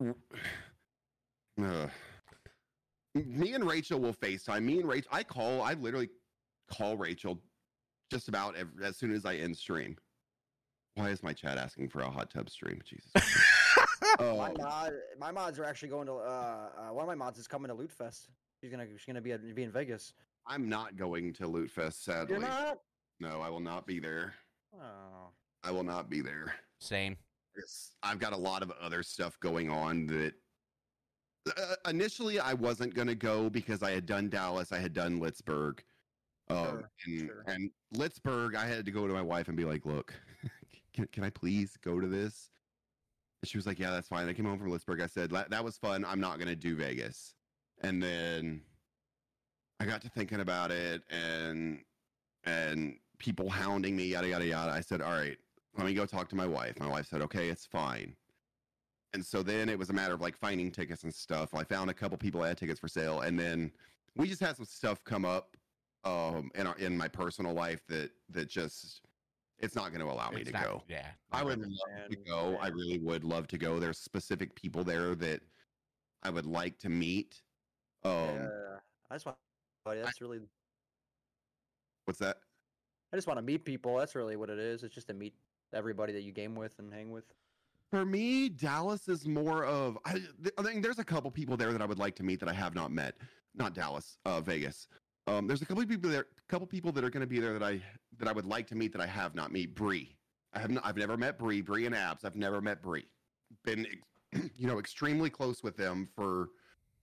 [0.04, 1.86] uh,
[3.14, 4.64] me and Rachel will FaceTime.
[4.64, 5.62] Me and Rachel, I call.
[5.62, 6.08] I literally
[6.72, 7.38] call Rachel
[8.10, 9.96] just about every, as soon as I end stream.
[11.00, 12.78] Why is my chat asking for a hot tub stream?
[12.84, 13.10] Jesus.
[14.18, 16.14] My Um, mod, my mods are actually going to.
[16.14, 18.28] Uh, uh, one of my mods is coming to Loot Fest.
[18.60, 20.12] She's gonna she's gonna be at, be in Vegas.
[20.46, 22.32] I'm not going to Loot Fest, sadly.
[22.32, 22.78] You're not.
[23.18, 24.34] No, I will not be there.
[24.74, 25.28] Oh.
[25.64, 26.54] I will not be there.
[26.80, 27.16] Same.
[27.56, 30.34] Yes, I've got a lot of other stuff going on that
[31.56, 35.18] uh, initially I wasn't going to go because I had done Dallas, I had done
[35.20, 35.78] Litzburg.
[36.50, 37.44] Um, Sure, and, sure.
[37.46, 40.12] and Litzburg, I had to go to my wife and be like, look,
[40.92, 42.50] can, can I please go to this?
[43.42, 44.28] And she was like, yeah, that's fine.
[44.28, 45.02] I came home from Litzburg.
[45.02, 46.04] I said, that was fun.
[46.04, 47.34] I'm not going to do Vegas.
[47.82, 48.60] And then
[49.80, 51.80] I got to thinking about it and,
[52.44, 54.72] and people hounding me, yada, yada, yada.
[54.72, 55.38] I said, all right,
[55.76, 56.78] let me go talk to my wife.
[56.78, 58.14] My wife said, okay, it's fine.
[59.12, 61.54] And so then it was a matter of like finding tickets and stuff.
[61.54, 63.72] I found a couple people had tickets for sale, and then
[64.16, 65.56] we just had some stuff come up
[66.04, 69.02] um, in our, in my personal life that that just
[69.60, 70.82] it's not going to allow me It's to not- go.
[70.88, 71.06] Yeah.
[71.32, 72.58] I would understand, love to go.
[72.60, 73.78] I really would love to go.
[73.78, 75.40] There's specific people there that
[76.22, 77.42] I would like to meet.
[78.04, 78.48] Um, yeah,
[79.10, 79.38] I just want.
[79.84, 80.40] Buddy, that's really.
[82.04, 82.38] what's that?
[83.12, 83.96] I just want to meet people.
[83.96, 84.82] That's really what it is.
[84.82, 85.34] It's just to meet
[85.72, 87.24] everybody that you game with and hang with.
[87.90, 89.98] For me, Dallas is more of.
[90.04, 92.38] I, th- I think there's a couple people there that I would like to meet
[92.40, 93.16] that I have not met.
[93.54, 94.86] Not Dallas, uh, Vegas.
[95.26, 97.52] Um, there's a couple of people there, couple people that are going to be there
[97.58, 97.82] that I
[98.20, 99.74] that I would like to meet that I have not met.
[99.74, 100.16] Bree,
[100.52, 101.62] I have not, I've never met Bree.
[101.62, 103.06] Bree and Abs, I've never met Bree.
[103.64, 103.86] Been,
[104.54, 106.50] you know, extremely close with them for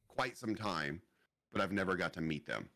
[0.07, 1.01] quite some time,
[1.51, 2.69] but I've never got to meet them.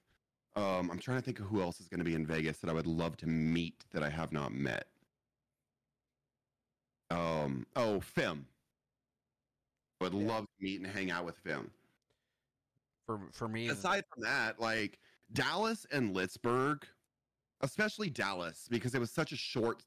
[0.55, 2.69] Um, I'm trying to think of who else is going to be in Vegas that
[2.69, 4.87] I would love to meet that I have not met.
[7.09, 8.47] Um, oh, Fem.
[10.01, 10.27] I would Yeah.
[10.27, 11.71] love to meet and hang out with Fem.
[13.05, 14.99] For for me, Aside from that, like
[15.31, 16.83] Dallas and Litzburg,
[17.61, 19.83] especially Dallas, because it was such a short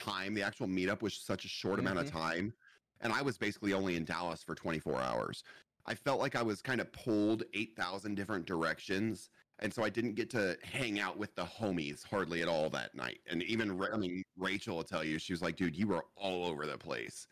[0.00, 0.34] time.
[0.34, 2.18] The actual meetup was such a short amount of mm-hmm.
[2.18, 2.52] time.
[3.00, 5.44] And I was basically only in Dallas for 24 hours.
[5.86, 9.28] I felt like I was kind of pulled 8,000 different directions.
[9.60, 12.94] And so I didn't get to hang out with the homies hardly at all that
[12.94, 13.20] night.
[13.28, 16.46] And even, I mean, Rachel will tell you, she was like, dude, you were all
[16.46, 17.26] over the place.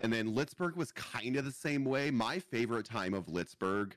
[0.00, 2.10] And then Litzburg was kind of the same way.
[2.10, 3.92] My favorite time of Litzburg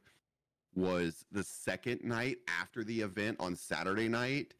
[0.76, 4.54] was the second night after the event on Saturday night.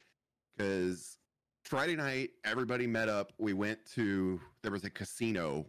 [0.58, 1.18] Because
[1.66, 3.34] Friday night, everybody met up.
[3.38, 5.66] We went to, there was a casino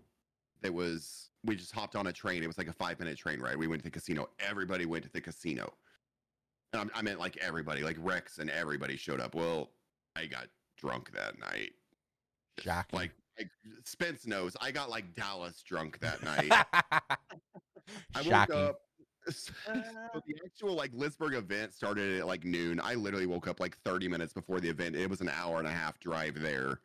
[0.62, 2.42] that was, we just hopped on a train.
[2.42, 3.56] It was like a five minute train ride.
[3.56, 4.28] We went to the casino.
[4.38, 5.72] Everybody went to the casino.
[6.72, 9.34] And I'm- I meant like everybody, like Rex and everybody showed up.
[9.34, 9.70] Well,
[10.16, 10.46] I got
[10.78, 11.72] drunk that night.
[12.58, 12.98] Shocking.
[12.98, 13.50] Like, like
[13.84, 16.50] Spence knows, I got like Dallas drunk that night.
[18.14, 18.32] I Shocking.
[18.32, 18.80] woke up.
[19.30, 19.52] so
[20.26, 22.80] the actual like Litzburg event started at like noon.
[22.82, 24.96] I literally woke up like 30 minutes before the event.
[24.96, 26.80] It was an hour and a half drive there.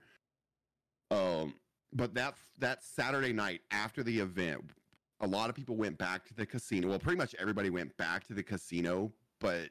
[1.09, 1.55] Um,
[1.93, 4.71] but that that Saturday night after the event,
[5.21, 6.89] a lot of people went back to the casino.
[6.89, 9.69] Well, pretty much everybody went back to the casino, but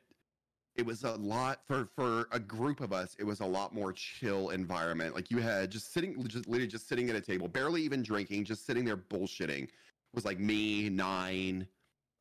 [0.74, 3.16] it was a lot for for a group of us.
[3.18, 5.14] It was a lot more chill environment.
[5.14, 8.44] Like you had just sitting, just literally just sitting at a table, barely even drinking,
[8.44, 9.64] just sitting there bullshitting.
[9.64, 9.70] It
[10.14, 11.66] was like me, nine,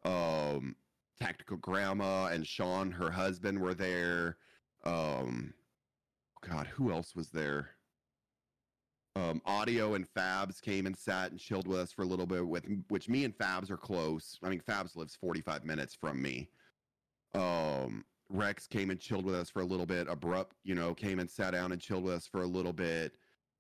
[0.05, 0.75] um,
[1.19, 4.37] tactical grandma, and Sean, her husband, were there.
[4.85, 5.53] Um,
[6.47, 7.71] God, who else was there?
[9.17, 12.45] Um, audio and Fabs came and sat and chilled with us for a little bit.
[12.45, 14.37] With which me and Fabs are close.
[14.43, 16.49] I mean, Fabs lives forty five minutes from me.
[17.33, 20.07] Um, Rex came and chilled with us for a little bit.
[20.09, 23.13] Abrupt, you know, came and sat down and chilled with us for a little bit.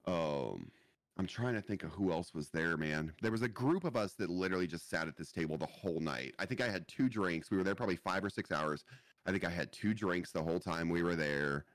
[0.05, 0.71] Um,
[1.17, 3.13] I'm trying to think of who else was there, man.
[3.21, 6.01] There was a group of us that literally just sat at this table the whole
[6.01, 6.33] night.
[6.39, 7.49] I think I had two drinks.
[7.49, 8.83] We were there probably five or six hours.
[9.25, 11.65] I think I had two drinks the whole time we were there.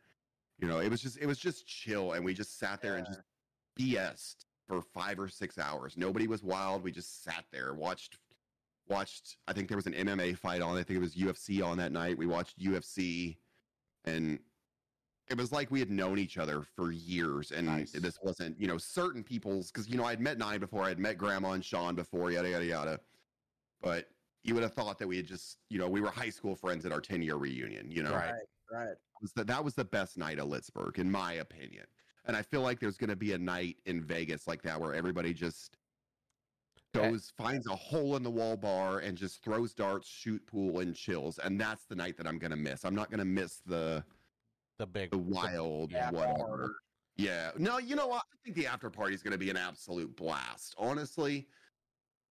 [0.59, 3.07] You know, it was just it was just chill, and we just sat there and
[3.07, 3.23] just
[3.79, 5.97] BS'd for five or six hours.
[5.97, 6.83] Nobody was wild.
[6.83, 8.19] We just sat there, watched
[8.89, 10.77] watched I think there was an MMA fight on.
[10.77, 12.19] I think it was UFC on that night.
[12.19, 13.37] We watched UFC
[14.05, 14.39] and
[15.31, 17.93] it was like we had known each other for years and Nice.
[17.93, 21.17] this wasn't, you know, certain people's cuz you know, I'd met Nine before, I'd met
[21.17, 23.01] Grandma and Sean before, yada yada yada.
[23.81, 24.09] But
[24.43, 26.85] you would have thought that we had just, you know, we were high school friends
[26.85, 28.35] at our 10 year reunion, you know Right.
[28.73, 28.97] Right.
[29.21, 31.87] was that that was the best night of Litzburg, in my opinion.
[32.25, 34.95] And I feel like there's going to be a night in Vegas like that where
[34.95, 35.77] everybody just
[36.95, 37.11] Yeah.
[37.11, 40.95] goes finds a hole in the wall bar and just throws darts, shoot pool, and
[40.97, 41.39] chills.
[41.39, 42.85] And that's the night that I'm gonna miss.
[42.85, 44.05] I'm not gonna miss the
[44.81, 46.77] The big the wild yeah, whatever.
[47.19, 47.51] Yeah.
[47.59, 48.23] No, you know what?
[48.33, 51.49] I think the after party is gonna be an absolute blast, honestly.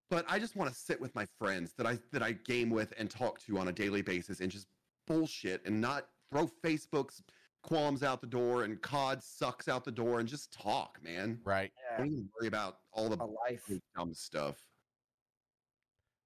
[0.10, 2.92] But I just want to sit with my friends that I that I game with
[2.98, 4.66] and talk to on a daily basis and just
[5.06, 7.22] bullshit and not throw Facebook's
[7.62, 11.40] qualms out the door and COD sucks out the door and just talk, man.
[11.44, 11.72] right.
[12.00, 13.70] Don't even worry about all the a life.
[13.96, 14.58] dumb stuff.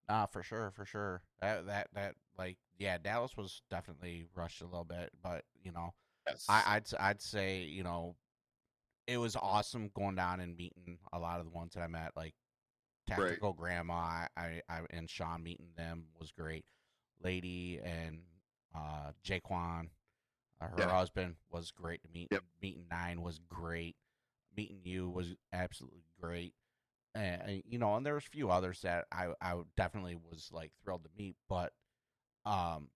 [0.07, 1.21] Nah, for sure, for sure.
[1.41, 5.93] That that that like yeah, Dallas was definitely rushed a little bit, but you know,
[6.28, 6.45] Yes.
[6.49, 8.15] I, I'd s- I'd say you know,
[9.07, 12.11] it was awesome going down and meeting a lot of the ones that I met,
[12.15, 12.34] like
[13.07, 13.93] Tactical Grandma.
[13.93, 16.65] I, I, I and Sean meeting them was great.
[17.21, 18.19] Lady and
[18.76, 19.89] uh Jaquan,
[20.61, 20.89] uh, her Yeah.
[20.89, 22.30] husband was great to meet.
[22.32, 22.43] Yep.
[22.61, 23.95] Meeting Nine was great.
[24.55, 26.53] Meeting you was absolutely great.
[27.15, 30.49] And, and, you know, and there was a few others that I I definitely was
[30.51, 31.74] like thrilled to meet, but
[32.45, 32.89] um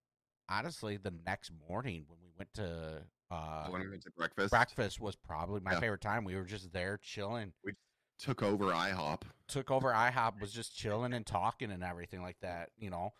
[0.49, 4.99] honestly, the next morning when we went to uh when we went to breakfast, breakfast
[5.01, 5.79] was probably my Yeah.
[5.79, 6.23] favorite time.
[6.23, 7.53] We were just there chilling.
[7.63, 7.73] We
[8.17, 9.21] took over IHOP.
[9.47, 13.13] Took over IHOP, was just chilling and talking and everything like that, you know.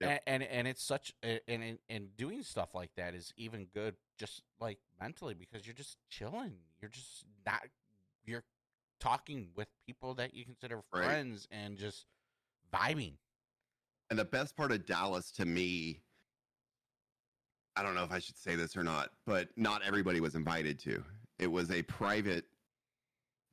[0.00, 0.22] Yep.
[0.26, 3.94] And, and and it's such and and and doing stuff like that is even good,
[4.18, 6.54] just like mentally because you're just chilling.
[6.80, 7.62] You're just not
[8.24, 8.44] you're
[8.98, 11.04] talking with people that you consider Right.
[11.04, 12.06] friends and just
[12.72, 13.14] vibing.
[14.10, 16.02] And the best part of Dallas to me,
[17.76, 20.78] I don't know if I should say this or not, but not everybody was invited
[20.80, 21.02] to.
[21.38, 22.44] It was a private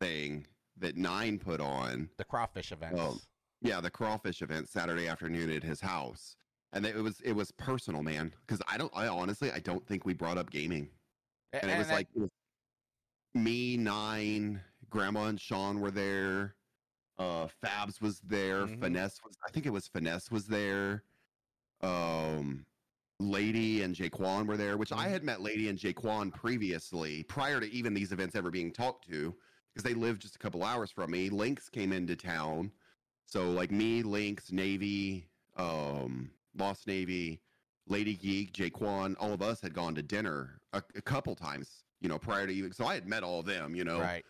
[0.01, 0.45] thing
[0.77, 2.09] that Nine put on.
[2.17, 2.95] The crawfish event.
[2.97, 3.17] Oh,
[3.61, 6.35] Yeah, the crawfish event Saturday afternoon at his house.
[6.73, 8.31] And it was it was personal, man.
[8.45, 10.89] Because I don't I honestly I don't think we brought up gaming.
[11.53, 12.29] A- And it was like it was
[13.33, 16.55] me, Nine, Grandma and Sean were there.
[17.17, 18.67] Uh Fabs was there.
[18.67, 18.79] Mhm.
[18.81, 21.03] Finesse was I think it was Finesse was there.
[21.81, 22.65] Um
[23.19, 25.11] Lady and Jaquan were there, which I Mhm.
[25.11, 29.37] had met Lady and Jaquan previously, prior to even these events ever being talked to,
[29.73, 31.29] because they lived just a couple hours from me.
[31.29, 32.71] Lynx came into town.
[33.25, 37.41] So like me, Lynx, Navy, um, Lost Navy,
[37.87, 42.07] Lady Geek, Jaquan, all of us had gone to dinner a, a couple times, you
[42.07, 42.71] know, prior to even.
[42.71, 43.99] So I had met all of them, you know.
[43.99, 44.25] right.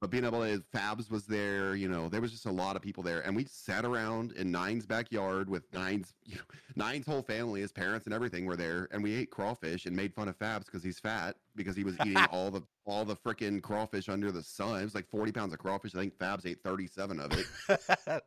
[0.00, 2.80] But being able to, Fabs was there, you know, there was just a lot of
[2.80, 6.42] people there, and we sat around in Nine's backyard with Nine's, you know,
[6.74, 10.14] Nine's whole family, his parents and everything were there, and we ate crawfish and made
[10.14, 13.60] fun of Fabs because he's fat because he was eating all the all the freaking
[13.60, 14.80] crawfish under the sun.
[14.80, 15.94] It was like forty pounds of crawfish.
[15.94, 17.46] I think Fabs ate thirty seven of it.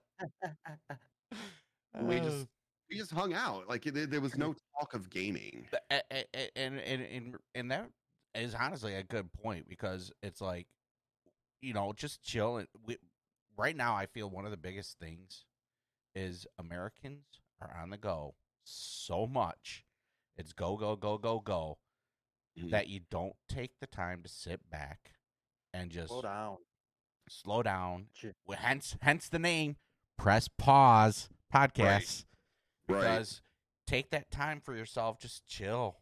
[2.01, 2.47] we just oh.
[2.91, 3.67] we just hung out.
[3.67, 5.65] Like there, there was no talk of gaming.
[5.89, 6.03] And
[6.55, 7.89] and and and that
[8.35, 10.67] is honestly a good point because it's like
[11.63, 12.97] you know just chilling we,
[13.57, 15.45] right now i feel one of the biggest things
[16.15, 17.25] is americans
[17.61, 19.85] are on the go so much
[20.37, 21.77] it's go go go go go
[22.57, 22.69] Mhm.
[22.69, 25.13] that you don't take the time to sit back
[25.73, 26.57] and just Slow down.
[27.27, 28.09] slow down
[28.45, 29.77] Well, hence hence the name
[30.17, 32.25] press pause podcast
[32.87, 32.99] Right.
[32.99, 33.41] because
[33.87, 35.97] take that time for yourself just chill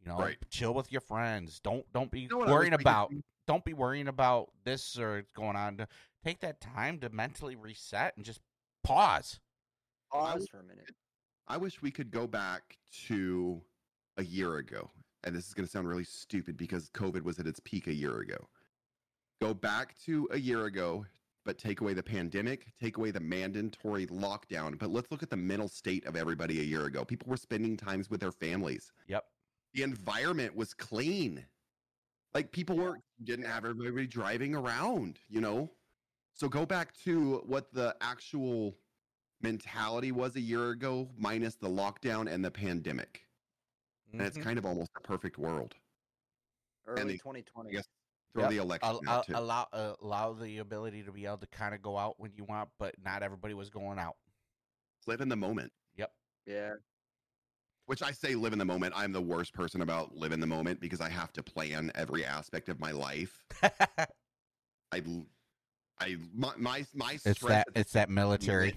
[0.00, 0.38] you know Right.
[0.50, 3.22] chill with your friends don't don't be You know what I wish worrying about do?
[3.46, 5.86] Don't be worrying about this or it's going on
[6.24, 8.40] take that time to mentally reset and just
[8.82, 9.40] pause
[10.14, 10.94] Pause for a minute.
[11.48, 12.78] I wish we could go back
[13.08, 13.60] to
[14.16, 14.88] a year ago.
[15.24, 17.92] And this is going to sound really stupid because COVID was at its peak a
[17.92, 18.36] year ago.
[19.42, 21.04] Go back to a year ago,
[21.44, 24.78] but take away the pandemic, take away the mandatory lockdown.
[24.78, 27.04] But let's look at the mental state of everybody a year ago.
[27.04, 28.92] People were spending times with their families.
[29.08, 29.24] yep
[29.72, 31.44] The environment was clean.
[32.34, 35.70] Like people were didn't have everybody driving around, you know?
[36.34, 38.76] So go back to what the actual
[39.40, 43.28] mentality was a year ago, minus the lockdown and the pandemic.
[44.12, 44.42] And it's Mhm.
[44.42, 45.76] kind of almost a perfect world.
[46.86, 47.70] Early the- 2020.
[47.70, 47.88] guess
[48.34, 48.50] Throw Yep.
[48.50, 49.32] the election Al- out al- too.
[49.36, 52.42] allow uh, allow the ability to be able to kind of go out when you
[52.42, 54.16] want but not everybody was going out
[55.06, 55.72] live in the moment.
[55.94, 56.12] yep
[56.44, 56.74] Yeah.
[57.86, 58.94] Which I say live in the moment.
[58.96, 62.24] I'm the worst person about live in the moment because I have to plan every
[62.24, 63.44] aspect of my life.
[63.62, 65.02] I,
[66.34, 68.74] my, my, my it's that it's that military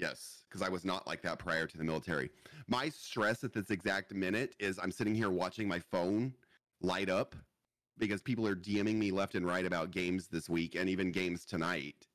[0.00, 2.30] Yes, because I was not like that prior to the military.
[2.66, 6.32] My stress at this exact minute is I'm sitting here watching my phone
[6.80, 7.36] light up
[7.98, 11.44] because people are DMing me left and right about games this week and even games
[11.44, 12.06] tonight.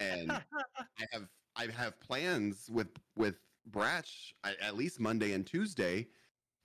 [0.00, 0.32] And
[0.98, 3.36] I have I have plans with with
[3.70, 6.08] Bratch at least Monday and Tuesday,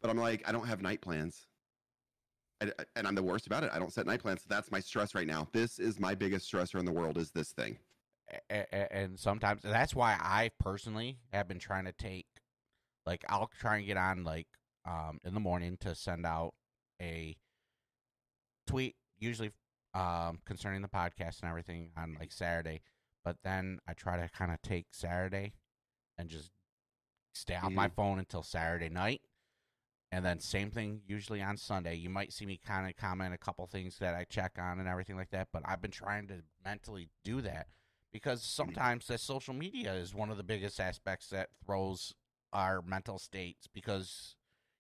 [0.01, 1.47] but I'm like I don't have night plans.
[2.59, 2.73] And
[3.07, 3.69] I'm the worst about it.
[3.71, 4.41] I don't set night plans.
[4.41, 5.47] So that's my stress right now.
[5.53, 7.77] This is my biggest stressor in the world is this thing.
[8.49, 12.25] a- a- and sometimes that's why I personally have been trying to take
[13.05, 14.47] like I'll try and get on like
[14.85, 16.53] um in the morning to send out
[17.01, 17.37] a
[18.65, 19.51] tweet usually
[19.93, 22.81] um concerning the podcast and everything on like Saturday,
[23.23, 25.53] but then I try to kind of take Saturday
[26.17, 26.51] and just
[27.37, 27.95] stay off my mm-hmm.
[27.95, 29.21] phone until Saturday night.
[30.11, 31.95] And then same thing usually on Sunday.
[31.95, 34.87] You might see me kind of comment a couple things that I check on and
[34.87, 37.67] everything like that, but I've been trying to mentally do that
[38.13, 38.63] because mm-hmm.
[38.63, 42.13] sometimes that social media is one of the biggest aspects that throws
[42.53, 44.35] our mental states because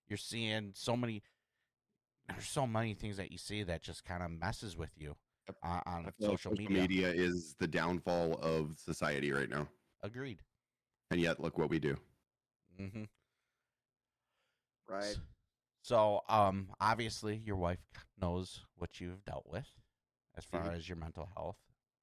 [0.07, 1.21] you're seeing so many
[2.29, 5.15] there's so many things that you see that just kind of messes with you
[5.47, 5.57] Yep.
[5.63, 6.81] on, on I feel like social media.
[6.81, 9.67] media is the downfall of society right now.
[10.03, 10.39] Agreed.
[11.09, 11.97] And yet, look what we do.
[12.77, 13.03] Hmm
[14.87, 15.17] Right.
[15.81, 17.79] So, um, obviously, your wife
[18.19, 19.67] knows what you've dealt with
[20.35, 20.71] as far Mhm.
[20.71, 21.57] as your mental health,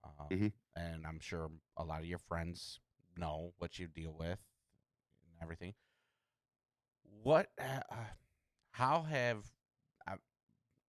[0.05, 0.53] um, Mhm.
[0.77, 2.81] and I'm sure a lot of your friends
[3.17, 4.39] know what you deal with
[5.25, 5.75] and everything.
[7.23, 7.49] What?
[7.59, 7.81] Uh,
[8.73, 9.45] how have?
[10.07, 10.17] Uh,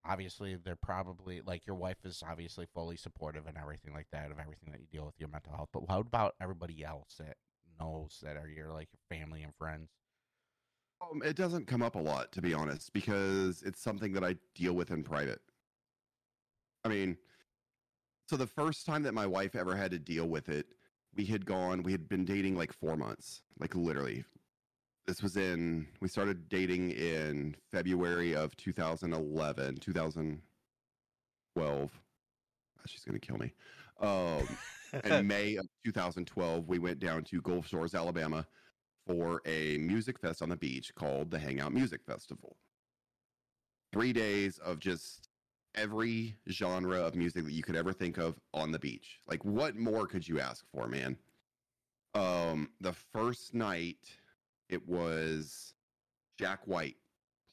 [0.06, 4.40] obviously, they're probably like your wife is obviously fully supportive and everything like that of
[4.40, 5.70] everything that you deal with your mental health.
[5.74, 7.38] But how about everybody else that
[7.80, 9.90] knows that are your like your family and friends?
[11.02, 14.36] Um, it doesn't come up a lot, to be honest, because it's something that I
[14.54, 15.42] deal with in private.
[16.84, 17.18] I mean,
[18.30, 20.68] so the first time that my wife ever had to deal with it,
[21.16, 24.26] we had gone, we had been dating like four months, like literally.
[25.06, 32.02] This was in, we started dating in February of 2011, 2012.
[32.88, 33.54] She's going to kill me.
[34.00, 34.48] Um,
[35.04, 38.46] in May of 2012, we went down to Gulf Shores, Alabama
[39.06, 42.58] for a music fest on the beach called the Hangout Music Festival.
[43.94, 45.30] Three days of just
[45.76, 49.20] every genre of music that you could ever think of on the beach.
[49.28, 51.18] Like, what more could you ask for, man?
[52.14, 53.98] Um, the first night,
[54.70, 55.74] it was
[56.40, 56.96] Jack White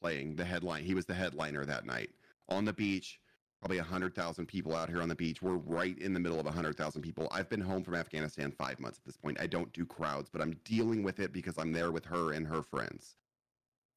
[0.00, 0.84] playing the headline.
[0.84, 2.10] He was the headliner that night
[2.48, 3.20] on the beach.
[3.62, 5.40] Probably 100,000 people out here on the beach.
[5.40, 7.28] We're right in the middle of 100,000 people.
[7.30, 9.38] I've been home from Afghanistan five months at this point.
[9.40, 12.44] I don't do crowds, but I'm dealing with it because I'm there with her and
[12.44, 13.14] her friends.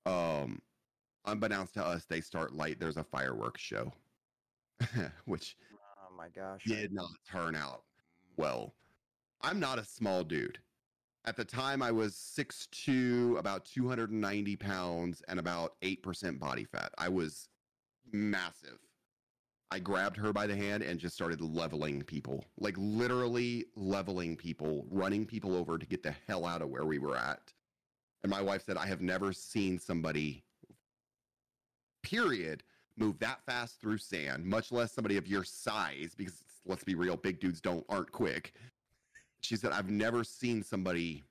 [0.05, 0.61] Um,
[1.25, 2.79] unbeknownst to us, they start light.
[2.79, 3.91] There's a fireworks show,
[5.25, 6.63] which Oh my gosh.
[6.63, 7.85] did not turn out
[8.37, 8.75] well.
[9.41, 10.59] I'm not a small dude.
[11.25, 16.91] At the time, I was 6'2, about 290 pounds, and about 8% body fat.
[16.99, 17.49] I was
[18.13, 18.77] massive.
[19.71, 24.85] I grabbed her by the hand and just started leveling people, like literally leveling people,
[24.89, 27.51] running people over to get the hell out of where we were at.
[28.23, 30.43] And my wife said, I have never seen somebody,
[32.03, 32.63] period,
[32.97, 37.17] move that fast through sand, much less somebody of your size, because let's be real,
[37.17, 38.53] big dudes don't aren't quick.
[39.41, 41.23] She said, I've never seen somebody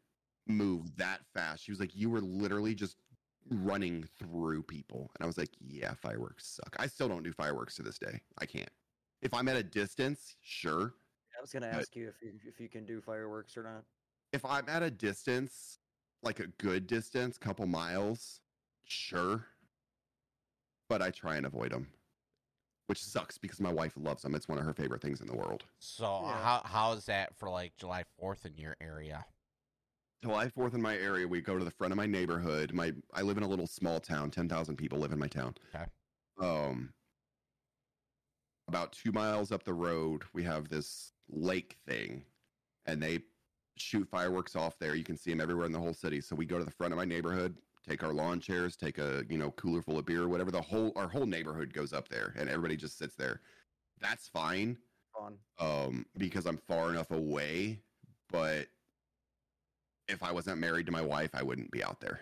[0.46, 1.64] move that fast.
[1.64, 2.96] She was like, You were literally just
[3.50, 5.10] running through people.
[5.14, 6.76] And I was like, Yeah, fireworks suck.
[6.78, 8.20] I still don't do fireworks to this day.
[8.38, 8.70] I can't.
[9.22, 10.94] If I'm at a distance, sure.
[11.36, 13.84] I was gonna ask you if you if you can do fireworks or not.
[14.32, 15.78] If I'm at a distance,
[16.22, 18.40] like a good distance, couple miles,
[18.84, 19.46] sure.
[20.88, 21.92] But I try and avoid them,
[22.86, 24.34] which sucks because my wife loves them.
[24.34, 25.64] It's one of her favorite things in the world.
[25.78, 26.42] So Yeah.
[26.42, 29.26] how how is that for like July Fourth in your area?
[30.24, 32.72] July 4th in my area, we go to the front of my neighborhood.
[32.72, 34.30] My I live in a little small town.
[34.30, 35.54] 10,000 people live in my town.
[35.74, 35.84] Okay.
[36.40, 36.94] Um
[38.66, 42.24] about 2 miles up the road, we have this lake thing
[42.86, 43.18] and they
[43.76, 44.94] shoot fireworks off there.
[44.94, 46.22] You can see them everywhere in the whole city.
[46.22, 49.24] So we go to the front of my neighborhood, take our lawn chairs, take a,
[49.28, 50.50] you know, cooler full of beer, whatever.
[50.50, 53.42] The whole our whole neighborhood goes up there and everybody just sits there.
[54.00, 54.78] That's fine
[55.14, 55.36] Fun.
[55.58, 57.82] um, because I'm far enough away.
[58.30, 58.68] But
[60.08, 62.20] if I wasn't married to my wife, I wouldn't be out there.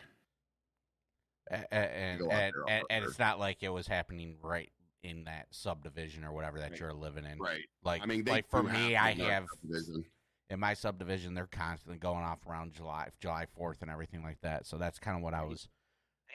[1.50, 4.70] A- a- And out and, there, and, and it's not like it was happening right
[5.02, 6.80] in that subdivision or whatever that Right.
[6.80, 7.38] you're living in.
[7.38, 7.64] Right.
[7.82, 10.04] Like I mean, like for me, have I them in our have subdivision.
[10.50, 14.66] in my subdivision they're constantly going off around July July Fourth and everything like that.
[14.66, 15.68] So that's kind of what I was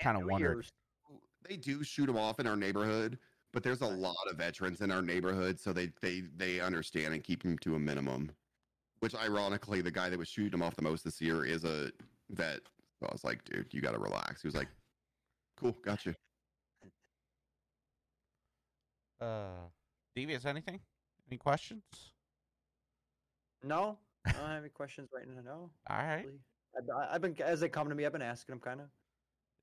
[0.01, 0.63] kind of wondering.
[1.47, 3.17] They do shoot them off in our neighborhood,
[3.53, 7.23] but there's a lot of veterans in our neighborhood, so they they they understand and
[7.23, 8.31] keep them to a minimum.
[8.99, 11.91] Which, ironically, the guy that was shooting him off the most this year is a
[12.31, 12.61] vet.
[12.99, 14.41] So I was like, dude, you got to relax.
[14.41, 14.69] He was like,
[15.55, 16.15] cool, gotcha.
[19.21, 19.67] Uh,
[20.15, 20.79] Devious, anything?
[21.29, 21.83] Any questions?
[23.63, 25.41] No, I don't have any questions right now.
[25.43, 25.69] No.
[25.89, 26.19] All right.
[26.19, 26.39] actually.
[26.75, 28.87] I've, I've been as they come to me, I've been asking them kind of.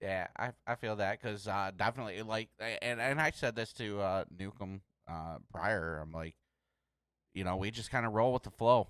[0.00, 4.00] Yeah, I I feel that because uh, definitely like and and I said this to
[4.00, 6.00] uh, Nukem uh, prior.
[6.02, 6.34] I'm like,
[7.34, 8.88] you know, we just kind of roll with the flow.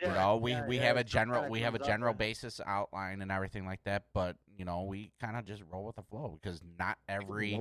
[0.00, 2.14] You know, we yeah, we yeah, have a general we have a comes up, general
[2.14, 5.96] basis outline and everything like that, but you know, we kind of just roll with
[5.96, 7.60] the flow because not every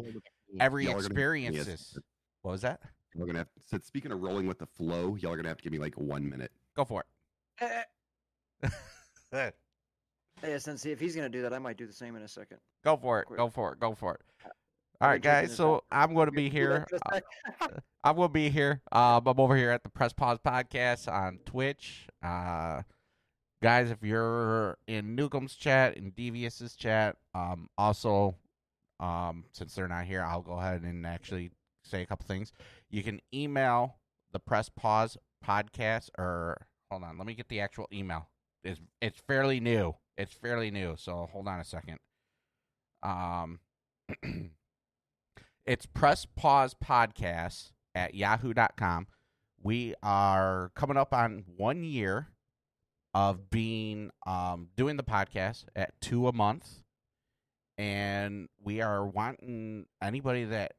[0.59, 1.97] every Y'all are gonna- experience is.
[2.41, 2.81] What was that?
[3.13, 3.47] Y'all are gonna have.
[3.65, 5.95] So speaking of rolling with the flow, y'all are gonna have to give me like
[5.95, 6.51] one minute.
[6.75, 7.03] Go for
[7.61, 7.85] it.
[10.41, 12.57] Hey, since if he's gonna do that, I might do the same in a second.
[12.83, 13.25] Go for it.
[13.25, 13.37] Quick.
[13.37, 13.79] Go for it.
[13.79, 14.21] Go for it.
[14.45, 14.49] Uh,
[15.01, 15.55] All right, guys.
[15.55, 16.85] So I'm going to be here.
[17.11, 17.19] uh.
[18.03, 18.81] I'm going to be here.
[18.91, 22.07] Um, I'm over here at the Press Pause Podcast on Twitch.
[22.23, 22.83] Uh,
[23.63, 28.35] guys, if you're in Nukem's chat and Devious's chat, um, also,
[28.99, 31.49] um, since they're not here, I'll go ahead and actually
[31.83, 32.53] say a couple things.
[32.91, 33.95] You can email
[34.31, 38.29] the Press Pause Podcast, or hold on, let me get the actual email.
[38.63, 39.95] It's it's fairly new.
[40.15, 40.95] It's fairly new.
[40.95, 41.97] So hold on a second.
[43.03, 43.59] Um.
[45.65, 49.07] it's press pause podcast at yahoo.com
[49.61, 52.27] we are coming up on one year
[53.13, 56.83] of being um, doing the podcast at two a month
[57.77, 60.73] and we are wanting anybody that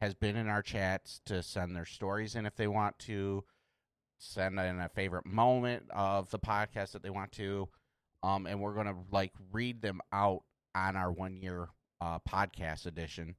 [0.00, 3.44] has been in our chats to send their stories in if they want to
[4.18, 7.68] send in a favorite moment of the podcast that they want to
[8.22, 10.42] um, and we're going to like read them out
[10.74, 11.68] on our one year
[12.00, 13.34] uh, podcast edition.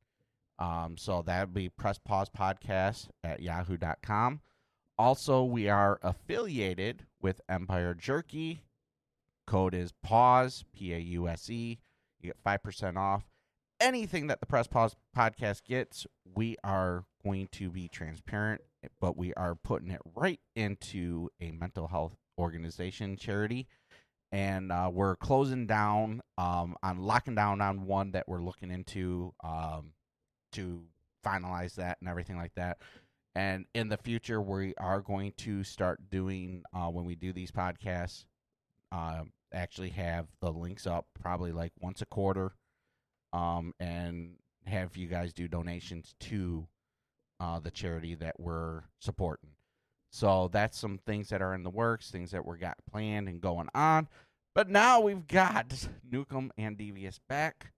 [0.61, 4.41] Um, so that would be Press Pause Podcast at yahoo.com.
[4.95, 8.61] Also, we are affiliated with Empire Jerky.
[9.47, 11.79] Code is PAUSE, P A U S E.
[12.19, 13.23] You get 5% off.
[13.79, 16.05] Anything that the Press Pause Podcast gets,
[16.35, 18.61] we are going to be transparent,
[18.99, 23.67] but we are putting it right into a mental health organization charity
[24.31, 29.33] and uh, we're closing down um, on locking down on one that we're looking into
[29.43, 29.91] um,
[30.53, 30.83] to
[31.25, 32.77] finalize that and everything like that.
[33.35, 37.51] And in the future, we are going to start doing uh, when we do these
[37.51, 38.25] podcasts.
[38.91, 39.23] Uh,
[39.53, 42.51] actually, have the links up probably like once a quarter,
[43.31, 44.33] um, and
[44.65, 46.67] have you guys do donations to
[47.39, 49.51] uh, the charity that we're supporting.
[50.11, 53.39] So that's some things that are in the works, things that we got planned and
[53.39, 54.09] going on.
[54.53, 55.69] But now we've got
[56.11, 57.71] Nukem and Devious back.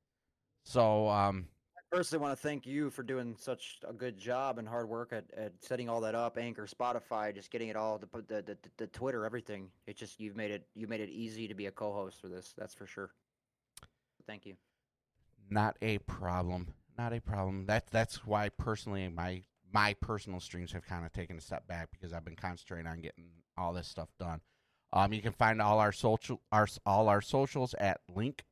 [0.65, 1.47] So um
[1.93, 5.25] personally want to thank you for doing such a good job and hard work at,
[5.37, 6.37] at setting all that up.
[6.39, 9.69] Anchor, Spotify, just getting it all, the the, the, the Twitter, everything.
[9.87, 12.53] It just you've made it you made it easy to be a co-host for this.
[12.57, 13.11] That's for sure.
[14.27, 14.55] Thank you.
[15.49, 16.73] not a problem.
[16.97, 17.65] Not a problem.
[17.65, 19.43] That's that's why personally my
[19.73, 23.01] my personal streams have kind of taken a step back because I've been concentrating on
[23.01, 23.25] getting
[23.57, 24.41] all this stuff done.
[24.93, 28.43] Um, you can find all our social our all our socials at linktr.ee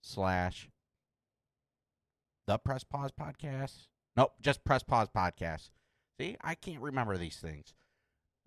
[0.00, 0.68] slash
[2.46, 3.88] the press pause podcast.
[4.16, 5.70] Nope, just press pause podcast.
[6.18, 7.74] See, I can't remember these things.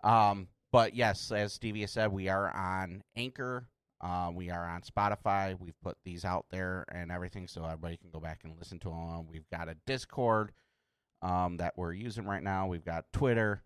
[0.02, 3.68] Um, but yes, as Stevie said, we are on Anchor.
[4.00, 5.58] Uh, we are on Spotify.
[5.58, 8.88] We've put these out there and everything, so everybody can go back and listen to
[8.88, 9.26] them.
[9.28, 10.52] We've got a Discord
[11.22, 12.66] um, that we're using right now.
[12.66, 13.62] We've got Twitter,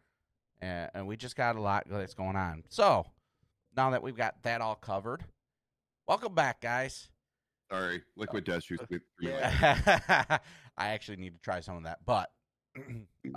[0.61, 2.65] and, and we just got a lot that's going on.
[2.69, 3.07] So
[3.77, 5.25] now that we've got that all covered,
[6.09, 7.09] welcome back, guys.
[7.71, 8.99] Sorry, liquid death shoots me.
[9.21, 10.39] Yeah.
[10.77, 12.31] I actually need to try some of that, but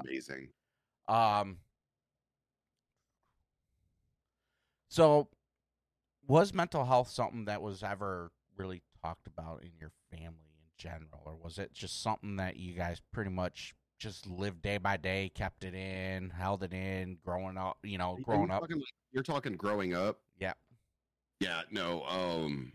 [0.03, 0.49] Amazing.
[1.07, 1.57] Um.
[4.89, 5.27] So,
[6.27, 11.21] was mental health something that was ever really talked about in your family in general,
[11.25, 15.31] or was it just something that you guys pretty much just lived day by day,
[15.33, 17.77] kept it in, held it in, growing up?
[17.83, 18.61] You know, Are you growing up.
[18.61, 20.19] talking like- you're talking growing up.
[20.39, 20.53] Yeah.
[21.39, 21.61] Yeah.
[21.69, 22.03] No.
[22.05, 22.73] Um.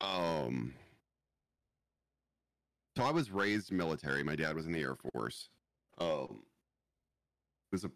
[0.00, 0.74] Um.
[2.96, 4.22] So I was raised military.
[4.22, 5.48] My dad was in the Air Force.
[5.98, 6.42] Um.
[7.72, 7.90] Was a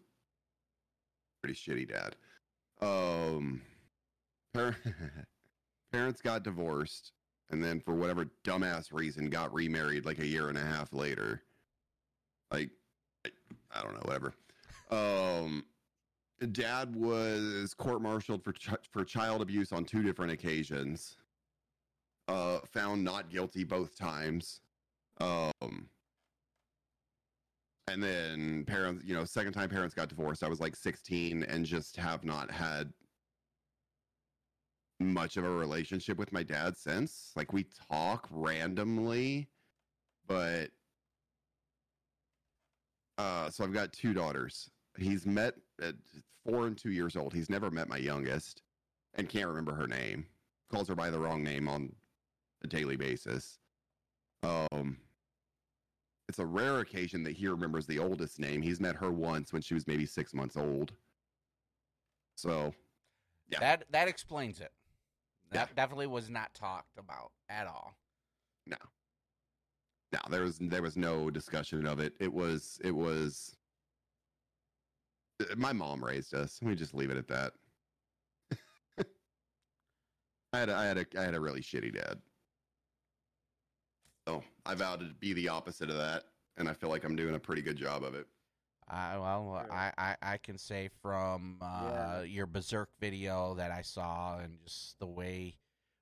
[1.41, 2.15] pretty shitty dad.
[2.81, 3.61] Um.
[4.53, 4.77] par-
[5.91, 7.13] parents got divorced,
[7.49, 11.43] and then for whatever dumbass reason, got remarried like a year and a half later.
[12.51, 12.71] Like,
[13.25, 13.29] I,
[13.73, 14.33] I don't know, whatever.
[14.91, 15.65] Um
[16.53, 21.17] dad was court-martialed for ch- for child abuse on two different occasions.
[22.29, 24.61] Uh, found not guilty both times.
[25.19, 25.89] Um,
[27.87, 30.43] and then parents, you know, second time parents got divorced.
[30.43, 32.93] I was like 16 and just have not had
[34.99, 37.31] much of a relationship with my dad since.
[37.35, 39.49] Like we talk randomly,
[40.27, 40.69] but
[43.17, 44.69] uh, so I've got two daughters.
[44.99, 45.95] He's met at
[46.45, 47.33] four and two years old.
[47.33, 48.61] He's never met my youngest
[49.15, 50.27] and can't remember her name.
[50.71, 51.91] Calls her by the wrong name on
[52.63, 53.59] a daily basis.
[54.43, 54.97] Um,
[56.27, 58.61] it's a rare occasion that he remembers the oldest name.
[58.61, 60.93] He's met her once when she was maybe six months old.
[62.35, 62.73] So
[63.49, 63.59] Yeah.
[63.59, 64.71] That that explains it.
[65.51, 65.65] Yeah.
[65.65, 67.95] That definitely was not talked about at all.
[68.67, 68.77] no,
[70.13, 72.13] no, there was there was no discussion of it.
[72.19, 73.55] It was it was.
[75.41, 76.59] uh, My mom raised us.
[76.61, 77.53] Let me just leave it at that.
[80.53, 82.19] I had a, I had a I had a really shitty dad.
[84.29, 86.25] So I vowed to be the opposite of that,
[86.57, 88.27] and I feel like I'm doing a pretty good job of it.
[88.87, 89.73] I well, Sure.
[89.73, 92.21] I, I I can say from uh, Yeah.
[92.23, 95.55] your Berserk video that I saw, and just the way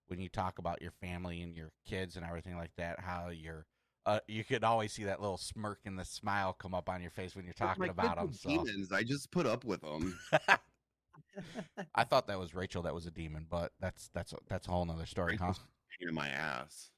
[0.08, 3.66] when you talk about your family and your kids and everything like that, how you're.
[4.06, 7.12] Uh, you could always see that little smirk and the smile come up on your
[7.12, 8.52] face when you're talking my about kids them.
[8.52, 8.92] are So demons.
[8.94, 10.18] I just put up with them.
[11.96, 14.72] I thought that was Rachel that was a demon, but that's that's a, that's a
[14.72, 15.48] whole nother story, huh?
[15.48, 15.60] Rachel's
[16.00, 16.90] pain in my ass.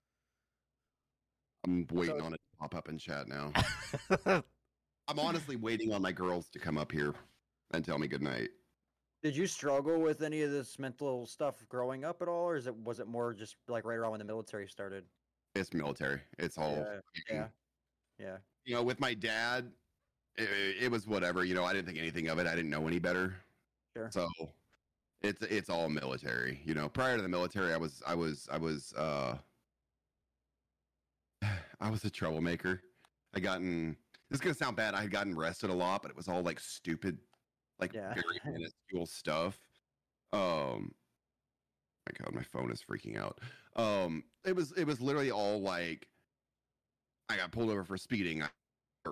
[1.66, 3.52] I'm waiting So- on it to pop up in chat now.
[5.08, 7.16] I'm honestly waiting on my girls to come up here
[7.72, 8.50] and tell me goodnight.
[9.22, 12.68] Did you struggle with any of this mental stuff growing up at all, or is
[12.68, 15.04] it was it more just like right around when the military started?
[15.56, 16.22] It's military.
[16.38, 16.76] It's all.
[16.76, 17.00] Yeah,
[17.30, 17.48] yeah,
[18.18, 18.38] yeah.
[18.66, 19.72] You know, with my dad,
[20.38, 21.44] it, it was whatever.
[21.44, 22.48] You know, I didn't think anything of it.
[22.48, 23.36] I didn't know any better.
[23.98, 24.10] Sure.
[24.10, 24.28] So
[25.22, 26.62] it's it's all military.
[26.64, 29.38] You know, prior to the military, I was I was I was uh
[31.80, 32.82] I was a troublemaker.
[33.34, 33.98] I gotten
[34.30, 34.94] this is gonna sound bad.
[34.94, 37.20] I had gotten arrested a lot, but it was all like stupid,
[37.80, 38.14] like Yeah.
[38.14, 39.60] very minuscule stuff.
[40.32, 40.96] Um,
[42.08, 43.40] my God, my phone is freaking out.
[43.76, 46.10] Um, it was it was literally all like,
[47.30, 48.44] I got pulled over for speeding.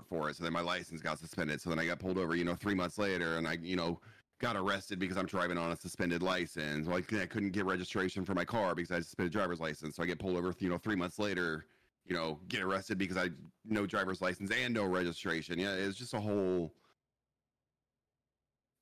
[0.10, 1.62] For it, so then my license got suspended.
[1.62, 4.02] So then I got pulled over, you know, three months later, and I, you know,
[4.40, 6.88] got arrested because I'm driving on a suspended license.
[6.88, 9.96] Like I couldn't get registration for my car because I had suspended driver's license.
[9.96, 11.66] So I get pulled over, you know, three months later,
[12.08, 13.30] you know, get arrested because I
[13.66, 15.60] no driver's license and no registration.
[15.60, 16.74] Yeah, it was just a whole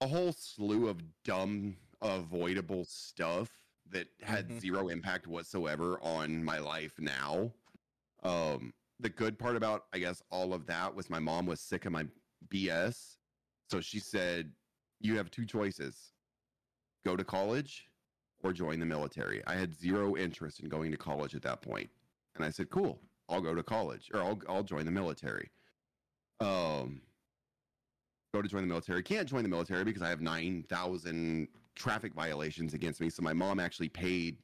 [0.02, 3.50] a whole slew of dumb avoidable stuff
[3.88, 4.60] that had Mhm.
[4.60, 7.54] zero impact whatsoever on my life now.
[8.24, 11.86] Um the good part about I guess all of that was my mom was sick
[11.86, 12.08] of my
[12.50, 13.18] BS.
[13.70, 14.56] So she said,
[15.00, 16.14] You have two choices.
[17.04, 17.90] Go to college
[18.44, 19.46] or join the military.
[19.48, 21.90] I had zero interest in going to college at that point.
[22.36, 25.50] And I said, Cool, I'll go to college or I'll I'll join the military.
[26.40, 27.02] Um
[28.34, 29.02] go to join the military.
[29.02, 33.10] Can't join the military because I have nine thousand traffic violations against me.
[33.10, 34.38] So my mom actually paid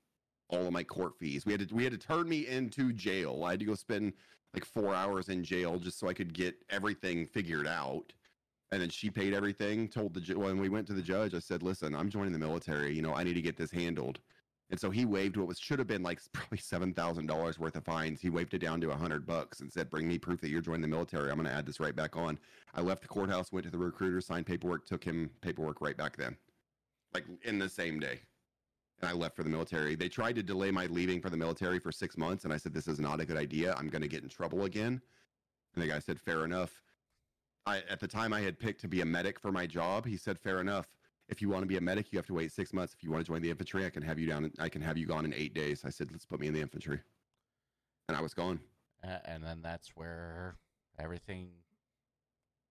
[0.50, 1.46] all of my court fees.
[1.46, 3.44] We had to we had to turn me into jail.
[3.46, 4.14] I had to go spend
[4.54, 8.14] like four hours in jail just so I could get everything figured out.
[8.74, 9.90] And then she paid everything.
[9.90, 12.94] Told the when we went to the judge, I said, "Listen, I'm joining the military.
[12.94, 14.20] You know, I need to get this handled."
[14.72, 17.76] And so he waived what was should have been like probably seven thousand dollars worth
[17.76, 18.22] of fines.
[18.22, 20.62] He waived it down to a hundred bucks and said, "Bring me proof that you're
[20.62, 21.30] joining the military.
[21.30, 22.40] I'm going to add this right back on."
[22.74, 26.16] I left the courthouse, went to the recruiter, signed paperwork, took him paperwork right back
[26.16, 26.38] then,
[27.14, 28.22] like in the same day.
[29.02, 29.96] And I left for the military.
[29.96, 32.74] They tried to delay my leaving for the military for six months, and I said,
[32.74, 33.76] "This is not a good idea.
[33.78, 35.02] I'm going to get in trouble again."
[35.76, 36.82] And the guy said, "Fair enough."
[37.66, 40.06] I at the time I had picked to be a medic for my job.
[40.06, 40.88] He said, "Fair enough.
[41.32, 42.94] If you want to be a medic, you have to wait six months.
[42.94, 44.52] If you want to join the infantry, I can have you down.
[44.60, 46.60] I can have you gone in eight days." I said, "Let's put me in the
[46.62, 47.00] infantry,"
[48.10, 48.60] and I was gone.
[49.04, 50.56] A- and then that's where
[51.00, 51.50] everything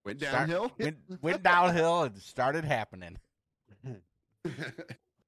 [0.05, 0.73] Went start- downhill.
[0.79, 3.19] went, went downhill and started happening.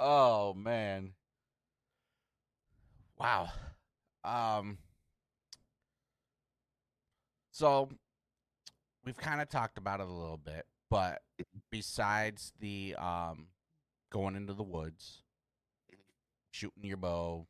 [0.04, 1.12] Oh man.
[3.18, 3.50] Wow.
[4.24, 4.78] Um
[7.52, 7.88] so
[9.04, 11.22] we've kind of talked about it a little bit, but
[11.70, 13.46] besides the um
[14.10, 15.22] going into the woods,
[16.50, 17.46] shooting your bow,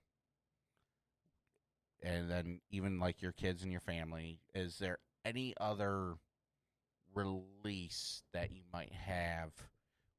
[2.01, 6.15] and then even like your kids and your family, is there any other
[7.17, 9.51] release that you might have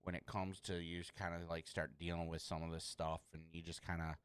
[0.04, 2.84] when it comes to you just kind of like start dealing with some of this
[2.84, 4.16] stuff and you just kind of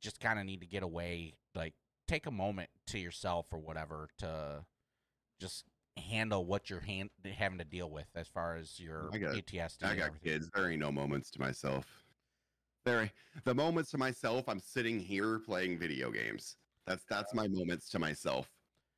[0.00, 1.74] just kind of need to get away like
[2.08, 4.64] take a moment to yourself or whatever to
[5.38, 5.64] just
[5.96, 9.84] handle what you're hand- having to deal with as far as your I got- PTSD
[9.84, 10.50] I got kids.
[10.54, 11.86] There ain't no moments to myself.
[12.84, 13.10] There,
[13.44, 14.48] the moments to myself.
[14.48, 16.56] I'm sitting here playing video games.
[16.86, 18.50] That's that's my moments to myself.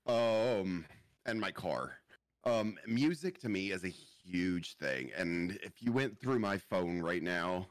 [0.07, 0.85] Um,
[1.27, 1.99] and my car.
[2.45, 5.11] Um, music to me is a huge thing.
[5.17, 7.67] And if you went through my phone right now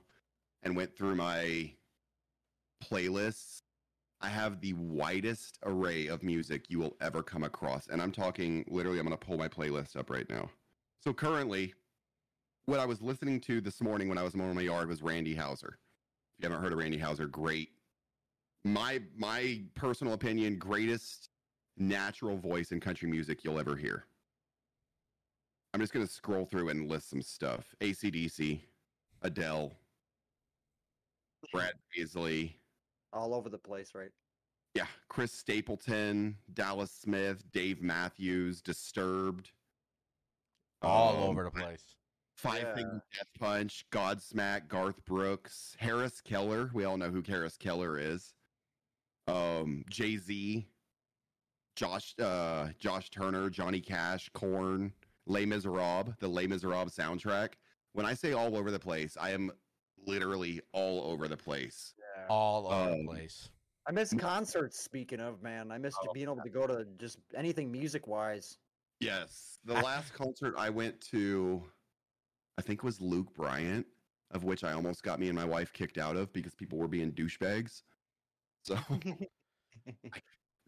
[0.64, 1.74] and went through my
[2.84, 3.62] playlists,
[4.26, 7.90] I have the widest array of music you will ever come across.
[7.90, 8.98] And I'm talking literally.
[8.98, 10.50] I'm gonna pull my playlist up right now.
[11.00, 11.76] So currently,
[12.66, 15.36] what I was listening to this morning when I was mowing my yard was Randy
[15.36, 15.78] Houser.
[15.78, 17.70] If you haven't heard of Randy Houser, great.
[18.64, 21.30] My my personal opinion, greatest
[21.78, 24.06] natural voice in country music you'll ever hear.
[25.76, 27.76] I'm just gonna scroll through and list some stuff.
[27.80, 28.62] ACDC,
[29.22, 29.72] Adele,
[31.54, 32.60] Brad Paisley,
[33.16, 34.12] All over the place, right?
[34.76, 39.52] yeah, Chris Stapleton, Dallas Smith, Dave Matthews, Disturbed,
[40.82, 41.96] All um, over the place.
[42.36, 42.76] Five Yeah.
[42.76, 46.70] Finger Death Punch, Godsmack, Garth Brooks, Harris Keller.
[46.74, 48.34] We all know who Harris Keller is.
[49.28, 50.68] Um, Jay Z,
[51.78, 54.92] Josh, uh, Josh Turner, Johnny Cash, Korn,
[55.26, 57.54] Les Miserables, the Les Miserables soundtrack.
[57.94, 59.52] When I say all over the place, I am
[60.06, 61.94] literally all over the place.
[62.16, 62.26] Yeah.
[62.30, 63.50] All over the Um, place.
[63.88, 64.80] I miss concerts.
[64.80, 68.58] Speaking of, man, I miss Oh, being able to go to just anything music wise.
[69.00, 71.64] Yes, the last concert I went to,
[72.58, 73.86] I think was Luke Bryan,
[74.32, 76.88] of which I almost got me and my wife kicked out of because people were
[76.88, 77.84] being douchebags.
[78.64, 78.78] So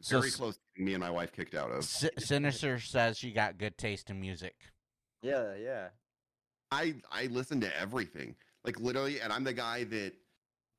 [0.01, 1.79] So very s- close to me and my wife kicked out of.
[1.79, 4.55] S- Sinister says you got good taste in music.
[5.23, 5.87] yeah, yeah.
[6.69, 10.13] I I listen to everything, like literally, and I'm the guy that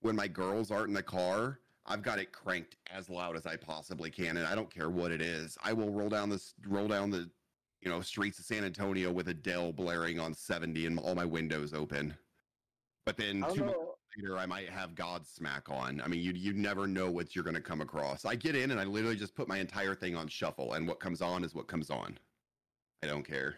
[0.00, 3.56] when my girls aren't in the car, I've got it cranked as loud as I
[3.56, 5.56] possibly can, and I don't care what it is.
[5.62, 7.30] I will roll down this roll down the
[7.80, 11.72] you know streets of San Antonio with Adele blaring on 70 and all my windows
[11.72, 12.14] open.
[13.06, 13.94] But then two know.
[14.18, 16.02] later, I might have Godsmack on.
[16.04, 18.26] I mean, you you never know what you're going to come across.
[18.26, 21.00] I get in and I literally just put my entire thing on shuffle, and what
[21.00, 22.18] comes on is what comes on.
[23.02, 23.56] I don't care.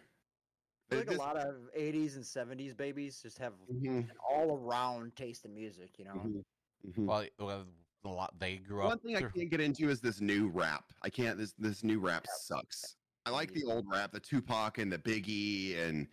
[0.91, 4.17] I feel like This- a lot of 80s and 70s babies just have Mhm, an
[4.29, 6.15] all around taste in music, you know?
[6.15, 6.45] mhm,
[6.85, 7.07] mhm.
[7.07, 7.67] Well, well,
[8.05, 8.91] a lot they grew One up.
[8.91, 10.93] One thing I can't get into is this new rap.
[11.03, 11.39] I can't.
[11.39, 12.97] This this new rap sucks.
[13.25, 16.09] I like the old rap, the Tupac and the Biggie, and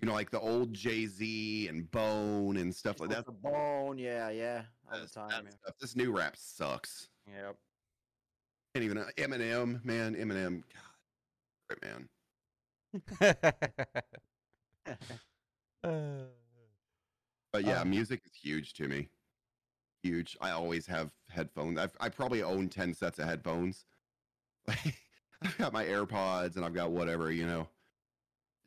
[0.00, 3.26] you know, like the old Jay Z and Bone and stuff like that.
[3.26, 4.64] The bone, yeah, yeah.
[4.90, 5.44] All the time.
[5.44, 5.50] yeah.
[5.50, 5.74] stuff.
[5.78, 7.10] This new rap sucks.
[7.26, 7.58] Yep.
[8.74, 10.14] Can't even uh, Eminem, man.
[10.14, 10.82] Eminem, God,
[11.68, 12.08] great man.
[17.52, 19.08] But yeah, Uh, music is huge to me.
[20.02, 20.36] Huge.
[20.40, 21.78] I always have headphones.
[21.78, 23.86] I've, I probably own ten sets of headphones.
[24.68, 27.68] I've got my AirPods and I've got whatever, you know.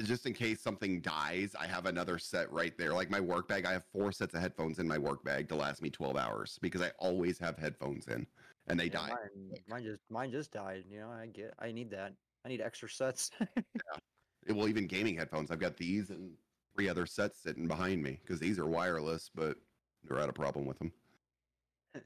[0.02, 2.94] Just in case something dies, I have another set right there.
[2.94, 5.56] Like my work bag, I have four sets of headphones in my work bag to
[5.56, 8.26] last me twelve hours because I always have headphones in,
[8.68, 9.10] and they Yeah, die.
[9.10, 10.86] Mine, mine just mine just died.
[10.90, 11.54] You know, I get.
[11.60, 12.14] I need that.
[12.46, 13.32] I need extra sets.
[13.40, 14.54] yeah.
[14.54, 16.32] Well, even gaming headphones, I've got these and
[16.76, 19.58] three other sets sitting behind me because these are wireless, but
[20.08, 20.92] never had a problem with them.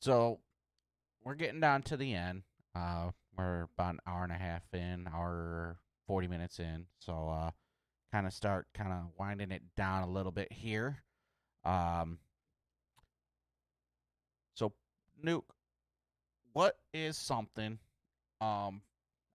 [0.00, 0.38] so
[1.24, 2.42] we're getting down to the end.
[2.74, 6.86] Uh, we're about an hour and a half in, hour forty minutes in.
[7.00, 7.50] So uh,
[8.12, 11.02] kind of start kind of winding it down a little bit here.
[11.64, 12.18] Um,
[14.54, 14.72] so
[15.22, 15.42] Nuke,
[16.52, 17.78] what is something?
[18.40, 18.82] Um,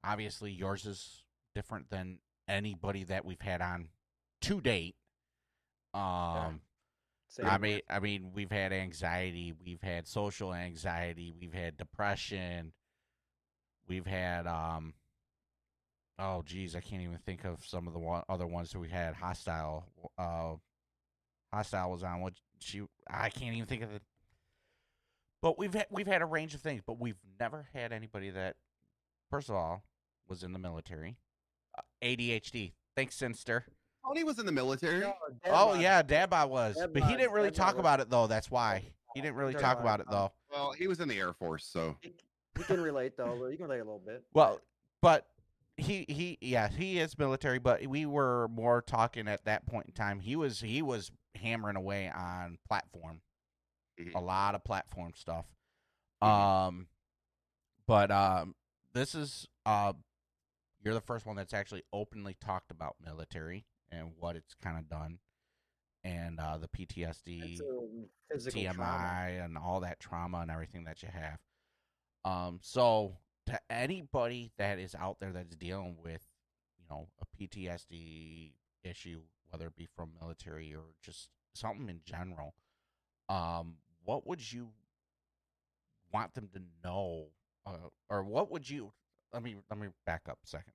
[0.03, 1.23] obviously yours is
[1.55, 3.89] different than anybody that we've had on
[4.41, 4.95] to date.
[5.93, 6.61] Um.
[7.31, 12.73] Same I mean, I mean, we've had anxiety, we've had social anxiety, we've had depression,
[13.87, 14.95] we've had um.
[16.19, 18.89] Oh, geez, I can't even think of some of the one, other ones that we
[18.89, 19.15] had.
[19.15, 19.87] Hostile,
[20.17, 20.55] uh,
[21.53, 22.19] hostile was on.
[22.19, 22.81] What she?
[23.09, 24.01] I can't even think of the.
[25.41, 28.57] But we've had, we've had a range of things, but we've never had anybody that,
[29.31, 29.83] first of all,
[30.27, 31.17] was in the military.
[31.75, 32.73] Uh, ADHD.
[32.95, 33.63] Thanks, Sinster.
[34.05, 34.99] Tony was in the military.
[34.99, 35.13] No,
[35.47, 35.81] Oh Deadbot.
[35.81, 38.27] yeah, Daba was, but he didn't really Debba talk was- about it though.
[38.27, 38.83] That's why
[39.15, 40.31] he didn't really Debba, talk about it though.
[40.51, 42.11] Well, he was in the Air Force, so You
[42.57, 43.47] you can relate though.
[43.47, 44.23] You can relate a little bit.
[44.33, 44.59] Well,
[45.01, 45.27] but
[45.77, 49.93] he he yeah he is military, but we were more talking at that point in
[49.93, 50.19] time.
[50.19, 53.21] He was he was hammering away on platform,
[53.99, 54.13] Mhm.
[54.15, 55.45] a lot of platform stuff.
[56.21, 56.27] Mhm.
[56.27, 56.87] Um,
[57.87, 58.55] but um,
[58.93, 59.93] this is uh,
[60.83, 64.89] you're the first one that's actually openly talked about military and what it's kind of
[64.89, 65.19] done,
[66.03, 67.51] and uh, the PTSD.
[67.53, 69.43] It's a physical TBI trauma.
[69.43, 71.39] and all that trauma and everything that you have.
[72.23, 76.21] Um, so to anybody that is out there that's dealing with,
[76.77, 78.53] you know, a PTSD
[78.83, 82.53] issue, whether it be from military or just something in general,
[83.29, 84.69] um, what would you
[86.13, 87.27] want them to know,
[87.65, 88.93] uh, or what would you?
[89.33, 90.73] Let me let me back up a second.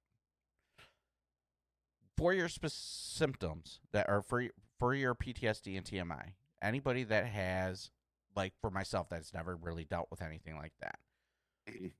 [2.17, 4.45] For your spe- symptoms that are for
[4.79, 6.33] for your PTSD and TBI,
[6.63, 7.91] anybody that has
[8.35, 10.99] like for myself that's never really dealt with anything like that
[11.69, 11.93] Mhm.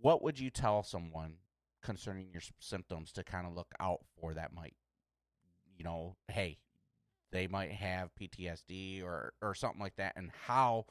[0.00, 1.38] what would you tell someone
[1.82, 4.76] concerning your symptoms to kind of look out for that might
[5.76, 6.60] you know hey
[7.32, 10.86] they might have PTSD or or something like that and how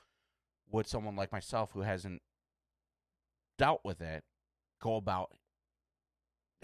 [0.70, 2.22] would someone like myself who hasn't
[3.60, 4.24] dealt with it
[4.82, 5.32] go about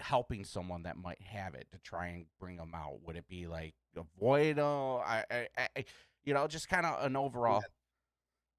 [0.00, 2.98] helping someone that might have it to try and bring them out?
[3.06, 4.58] Would it be like avoid?
[4.58, 5.84] Uh, I, I, I,
[6.24, 7.62] you know, just kind of an overall.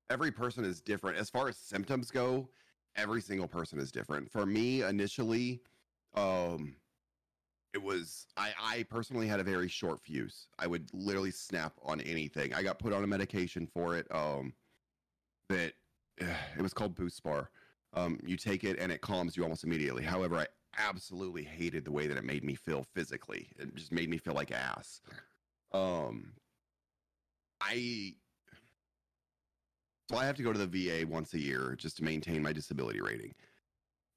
[0.10, 2.48] every person is different as far as symptoms go
[2.96, 5.62] every single person is different for me initially
[6.16, 6.76] um
[7.74, 12.00] it was i i personally had a very short fuse i would literally snap on
[12.02, 14.54] anything i got put on a medication for it um
[15.50, 15.74] that
[16.18, 17.48] it was called BuSpar
[17.98, 20.46] um you take it and it calms you almost immediately however i
[20.78, 24.34] absolutely hated the way that it made me feel physically it just made me feel
[24.34, 25.02] like ass
[25.74, 26.34] um
[27.62, 28.14] i
[30.10, 32.54] so I have to go to the VA once a year just to maintain my
[32.54, 33.34] disability rating.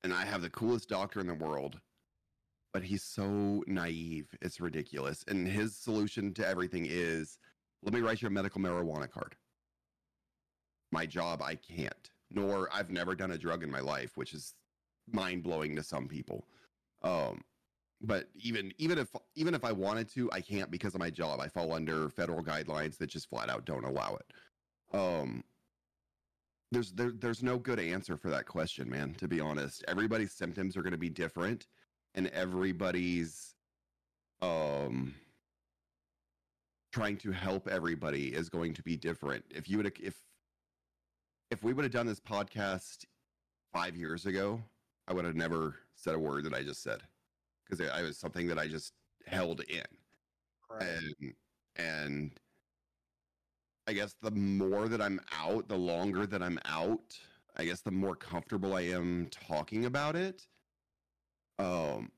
[0.05, 1.81] And I have the coolest doctor in the world,
[2.73, 4.29] but he's so naive.
[4.41, 5.25] It's ridiculous.
[5.27, 7.39] And his solution to everything is
[7.83, 9.35] let me write you a medical marijuana card.
[10.93, 12.11] My job, I can't.
[12.31, 14.55] Nor I've never done a drug in my life, which is
[15.11, 16.47] mind blowing to some people.
[17.03, 17.43] Um,
[18.01, 21.41] but even even if even if I wanted to, I can't because of my job.
[21.41, 24.97] I fall under federal guidelines that just flat out don't allow it.
[24.97, 25.45] Um,
[26.73, 30.77] there's there, there's no good answer for that question man to be honest everybody's symptoms
[30.77, 31.67] are going to be different
[32.15, 33.55] and everybody's
[34.43, 35.15] um
[36.93, 40.15] trying to help everybody is going to be different if you would if
[41.51, 43.05] if we would have done this podcast
[43.73, 44.61] five years ago
[45.09, 47.01] i would have never said a word that i just said
[47.65, 48.93] because it, it was something that i just
[49.27, 49.83] held in
[50.71, 50.83] Right.
[50.83, 51.35] and
[51.77, 52.31] and
[53.87, 57.19] I guess the more that I'm out, the longer that I'm out,
[57.57, 60.47] I guess the more comfortable I am talking about it.
[61.59, 62.13] Um,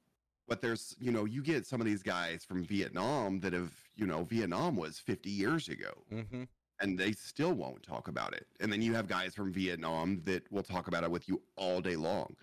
[0.48, 4.06] but there's, you know, you get some of these guys from Vietnam that have, you
[4.06, 6.42] know, Vietnam was 50 years ago Mm-hmm.
[6.82, 8.46] And they still won't talk about it.
[8.60, 11.80] And then you have guys from Vietnam that will talk about it with you all
[11.80, 12.34] day long.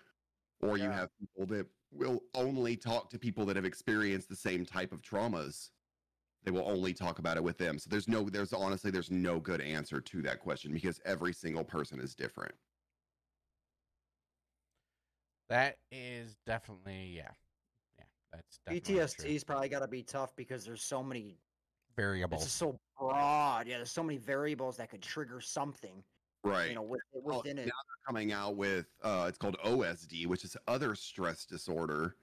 [0.61, 4.65] Or you have people that will only talk to people that have experienced the same
[4.65, 5.69] type of traumas.
[6.43, 7.77] They will only talk about it with them.
[7.77, 11.63] So there's no there's honestly there's no good answer to that question because every single
[11.63, 12.55] person is different.
[15.49, 17.31] That is definitely yeah,
[17.97, 18.05] yeah.
[18.31, 21.37] That's definitely PTSD's probably got to be tough because there's so many.
[21.99, 22.51] It's variables.
[22.51, 23.67] so broad.
[23.67, 26.03] Yeah, there's so many variables that could trigger something.
[26.43, 26.69] Right.
[26.69, 27.65] You know, with, Well, within now it.
[27.65, 32.15] they're coming out with uh, it's called OSD, which is other stress disorder,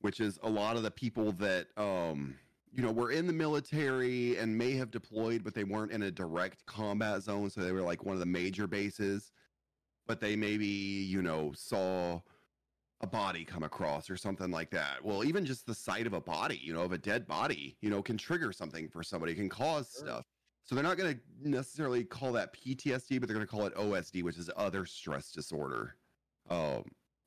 [0.00, 2.34] which is a lot of the people that um,
[2.72, 6.10] you know were in the military and may have deployed, but they weren't in a
[6.10, 9.30] direct combat zone, so they were like one of the major bases,
[10.06, 12.20] but they maybe you know saw
[13.04, 15.04] a body come across or something like that.
[15.04, 17.90] Well, even just the sight of a body, you know, of a dead body, you
[17.90, 20.06] know, can trigger something for somebody, can cause Sure.
[20.06, 20.26] stuff.
[20.64, 23.74] So they're not going to necessarily call that PTSD, but they're going to call it
[23.74, 25.96] OSD, which is other stress disorder.
[26.48, 26.84] Um,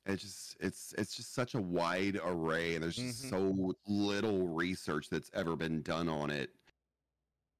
[0.08, 3.30] it's just it's it's just such a wide array, and there's just Mhm.
[3.30, 6.56] so little research that's ever been done on it.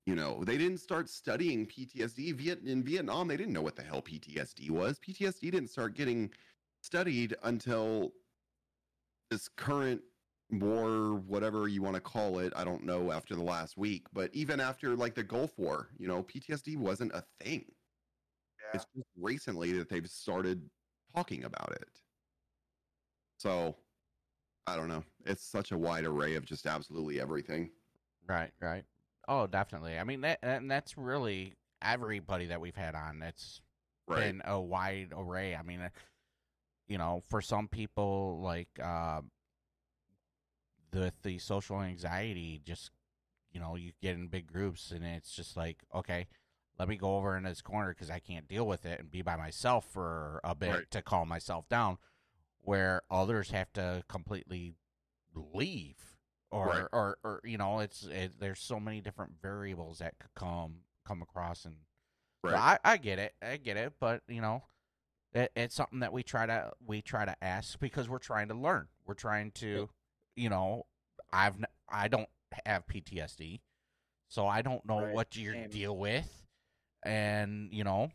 [0.06, 3.28] You know, they didn't start studying PTSD Viet- in Vietnam.
[3.28, 4.98] They didn't know what the hell PTSD was.
[5.00, 6.32] PTSD didn't start getting
[6.88, 8.14] studied until
[9.30, 10.02] this current
[10.50, 12.54] war, whatever you want to call it.
[12.56, 16.08] I don't know after the last week, but even after like the Gulf War, you
[16.08, 17.76] know, PTSD wasn't a thing.
[18.74, 20.70] It's just recently that they've started
[21.14, 22.02] talking about it.
[23.40, 23.78] So,
[24.68, 25.04] I don't know.
[25.26, 27.72] It's such a wide array of just absolutely everything.
[28.26, 28.86] Right, right.
[29.28, 29.98] Oh, definitely.
[29.98, 33.22] I mean, that and that's really everybody that we've had on.
[33.22, 33.62] It's
[34.08, 34.22] Right.
[34.22, 35.56] been a wide array.
[35.56, 35.90] I mean, uh,
[36.88, 39.22] you know, for some people, like uh,
[40.92, 42.92] the the social anxiety, just
[43.52, 46.28] you know, you get in big groups, and it's just like, okay,
[46.78, 49.22] let me go over in this corner because I can't deal with it and be
[49.22, 50.92] by myself for a bit Right.
[50.92, 51.98] to calm myself down.
[52.64, 54.76] Where others have to completely
[55.34, 56.18] leave,
[56.52, 56.88] or Right.
[56.92, 61.22] or or you know, it's it, there's so many different variables that could come come
[61.22, 61.76] across and
[62.46, 64.64] so I, I get it, I get it, but you know,
[65.34, 68.54] it, it's something that we try to we try to ask because we're trying to
[68.56, 68.88] learn.
[69.06, 69.90] We're trying to,
[70.36, 70.86] you know,
[71.32, 72.30] I've n- I don't
[72.66, 73.62] have PTSD,
[74.28, 76.46] so I don't know Right, what you deal with,
[77.04, 78.12] and you know,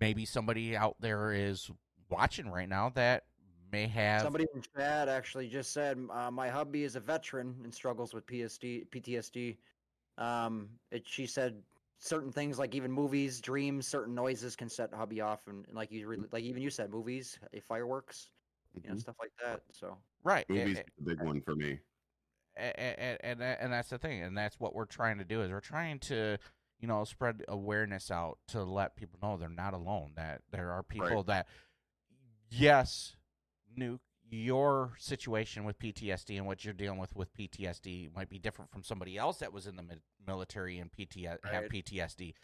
[0.00, 1.70] maybe somebody out there is
[2.08, 3.24] watching right now that
[3.72, 7.74] may have Somebody in chat actually just said, uh, "My hubby is a veteran and
[7.74, 9.58] struggles with PSD, PTSD."
[10.18, 11.62] Um, it, she said
[11.98, 15.90] certain things like even movies, dreams, certain noises can set hubby off, and, and like
[15.90, 18.30] you, re- like even you said, movies, uh, fireworks,
[18.82, 19.00] you know, Mhm.
[19.00, 19.62] stuff like that.
[19.72, 20.48] So right.
[20.48, 21.80] Movies a- is a big one for me.
[22.56, 25.60] and, and and that's the thing, and that's what we're trying to do is we're
[25.60, 26.38] trying to
[26.80, 30.12] you know spread awareness out to let people know they're not alone.
[30.16, 31.48] That there are people that
[32.50, 33.16] yes,
[33.78, 34.00] Nuke,
[34.30, 38.82] your situation with PTSD and what you're dealing with with PTSD might be different from
[38.82, 41.40] somebody else that was in the mi- military and PT have
[41.70, 42.34] PTSD,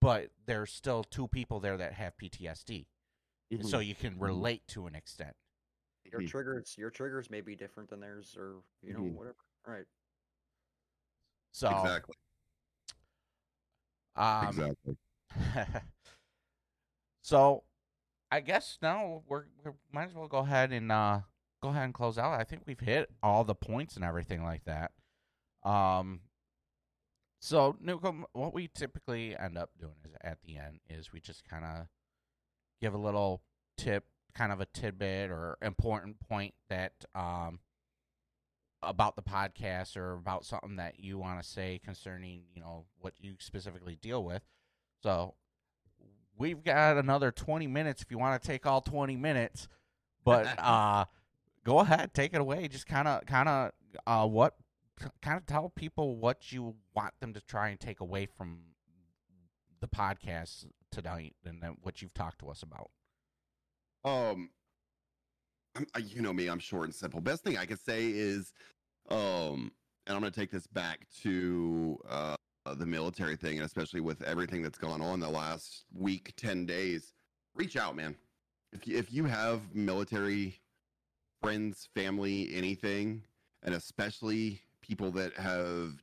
[0.00, 2.86] but there's still two people there that have PTSD,
[3.52, 3.66] Mm-hmm.
[3.68, 5.36] so you can relate to an extent.
[6.10, 6.28] Your Mhm.
[6.28, 9.12] triggers, your triggers may be different than theirs, or you know, Mhm.
[9.14, 9.36] whatever.
[9.66, 9.86] Right.
[11.52, 12.16] So exactly.
[14.16, 14.96] um, exactly.
[17.22, 17.62] so
[18.32, 21.20] I guess now we're, we might as well go ahead and uh,
[21.62, 22.32] go ahead and close out.
[22.40, 24.92] I think we've hit all the points and everything like that.
[25.68, 26.20] Um,
[27.40, 31.44] so Nukem, what we typically end up doing is at the end is we just
[31.46, 31.86] kind of
[32.80, 33.42] give a little
[33.76, 34.04] tip,
[34.34, 37.60] kind of a tidbit or important point that um
[38.82, 43.12] about the podcast or about something that you want to say concerning you know what
[43.18, 44.42] you specifically deal with.
[45.02, 45.34] So
[46.38, 49.68] we've got another 20 minutes if you want to take all 20 minutes
[50.24, 51.04] but uh
[51.64, 53.70] go ahead take it away just kind of kind of
[54.06, 54.54] uh what
[55.20, 58.60] kind of tell people what you want them to try and take away from
[59.80, 62.90] the podcast tonight and then what you've talked to us about
[64.04, 64.50] Um,
[65.74, 67.20] I'm, you know me, I'm short and simple.
[67.20, 68.52] Best thing I could say is,
[69.10, 69.72] um,
[70.06, 74.00] and I'm going to take this back to uh, Uh, the military thing, and especially
[74.00, 77.12] with everything that's gone on the last week, ten days.
[77.54, 78.14] Reach out, man.
[78.72, 80.60] If if you have military
[81.42, 83.22] friends, family, anything,
[83.64, 85.94] and especially people that have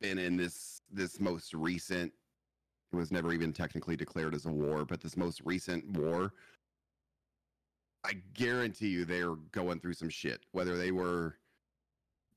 [0.00, 2.12] been in this this most recent
[2.92, 6.32] it was never even technically declared as a war but this most recent war
[8.04, 11.36] I guarantee you they're going through some shit, whether they were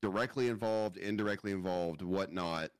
[0.00, 2.70] directly involved, indirectly involved, whatnot.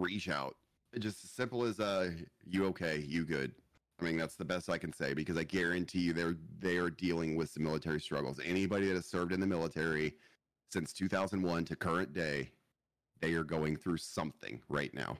[0.00, 0.56] Reach out.
[0.98, 2.10] Just as simple as uh,
[2.46, 3.52] you okay, you good.
[4.00, 6.90] I mean, that's the best I can say because I guarantee you they're they are
[6.90, 8.40] dealing with some military struggles.
[8.44, 10.14] Anybody that has served in the military
[10.70, 12.50] since 2001 to current day,
[13.20, 15.16] they are going through something right now.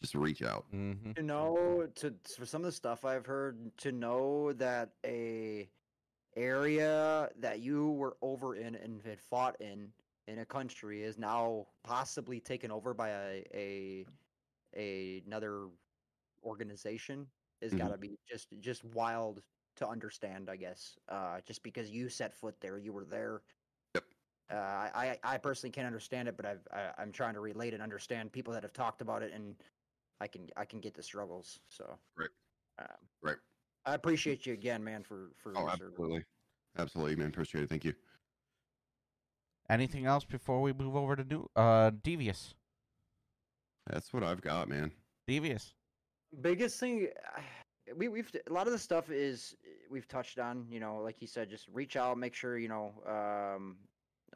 [0.00, 0.64] Just reach out.
[0.74, 1.12] mm-hmm.
[1.12, 5.68] to know to for some of the stuff I've heard to know that a
[6.34, 9.88] area that you were over in and had fought in
[10.26, 14.06] in a country is now possibly taken over by a a,
[14.76, 15.68] a another
[16.44, 17.26] organization
[17.62, 17.78] has Mhm.
[17.78, 19.42] got to be just just wild
[19.76, 23.42] to understand I guess uh just because you set foot there you were there
[23.94, 24.04] Yep.
[24.50, 27.74] uh, I, I I personally can't understand it, but I've, I, I'm trying to relate
[27.74, 29.56] and understand people that have talked about it, and
[30.20, 31.60] I can I can get the struggles.
[31.68, 32.30] So Right.
[32.78, 33.38] um, Right.
[33.86, 36.04] I appreciate you again, man, for for Oh, your service.
[36.04, 36.24] absolutely.
[36.78, 37.28] Absolutely, man.
[37.28, 37.68] Appreciate it.
[37.70, 37.94] Thank you.
[39.68, 42.54] anything else before we move over to new uh devious
[43.86, 44.92] That's what I've got, man.
[45.26, 45.74] devious
[46.40, 47.08] biggest thing
[47.96, 49.54] we we've a lot of the stuff is
[49.90, 52.92] we've touched on you know like you said just reach out make sure you know
[53.06, 53.76] um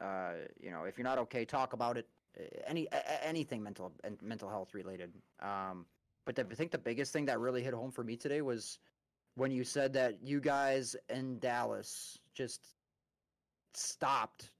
[0.01, 2.07] uh you know if you're not okay talk about it
[2.39, 5.11] uh, any a- a- anything mental and mental health related
[5.41, 5.85] um
[6.25, 8.79] but the, i think the biggest thing that really hit home for me today was
[9.35, 12.75] when you said that you guys in dallas just
[13.73, 14.51] stopped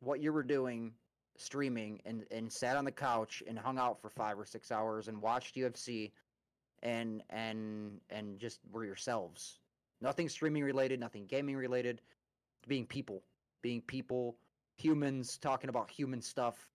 [0.00, 0.92] what you were doing
[1.36, 5.08] streaming and and sat on the couch and hung out for five or six hours
[5.08, 6.12] and watched ufc
[6.84, 9.58] and and and just were yourselves.
[10.00, 12.00] Nothing streaming related, nothing gaming related.
[12.68, 13.22] Being people,
[13.62, 14.36] being people,
[14.76, 16.68] humans talking about human stuff.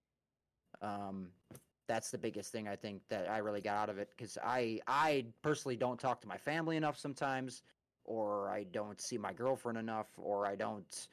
[0.81, 1.29] Um,
[1.87, 4.79] that's the biggest thing I think that I really got out of it because I
[4.87, 7.63] I personally don't talk to my family enough sometimes,
[8.05, 11.07] or I don't see my girlfriend enough, or I don't,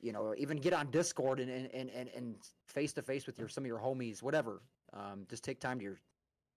[0.00, 3.38] you know, even get on Discord and and and and- and face to face with
[3.38, 4.62] your some of your homies, whatever.
[4.92, 5.98] Um, just take time to your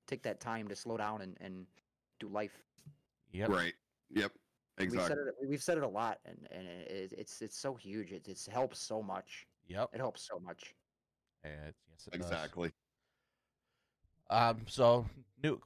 [0.08, 1.66] take that time to slow down and, and
[2.20, 2.62] do life.
[3.32, 3.74] yep Right.
[4.12, 4.32] Yep.
[4.78, 5.08] We've Exactly.
[5.16, 5.36] said it.
[5.50, 8.12] We've said it a lot, and and it, it's it's so huge.
[8.12, 9.48] It it's helps so much.
[9.68, 10.74] yep It helps so much.
[11.44, 12.32] It- yes, it does.
[12.32, 12.72] Exactly.
[14.30, 15.06] Um, so
[15.44, 15.60] new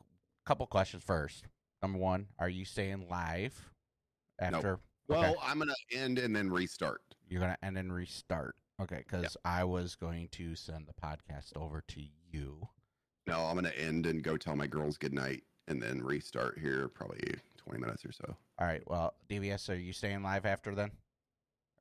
[0.46, 1.44] couple questions first.
[1.82, 3.70] Number one, are you staying live
[4.40, 4.80] after?
[5.08, 5.40] Well, Okay.
[5.44, 7.02] I'm gonna end and then restart.
[7.28, 8.56] You're gonna end and restart.
[8.82, 12.68] Okay, because I was going to send the podcast over to you.
[13.26, 16.88] No, I'm gonna end and go tell my girls good night and then restart here
[16.90, 18.36] probably 20 minutes or so.
[18.60, 18.82] All right.
[18.86, 20.92] Well, DVS, are you staying live after then?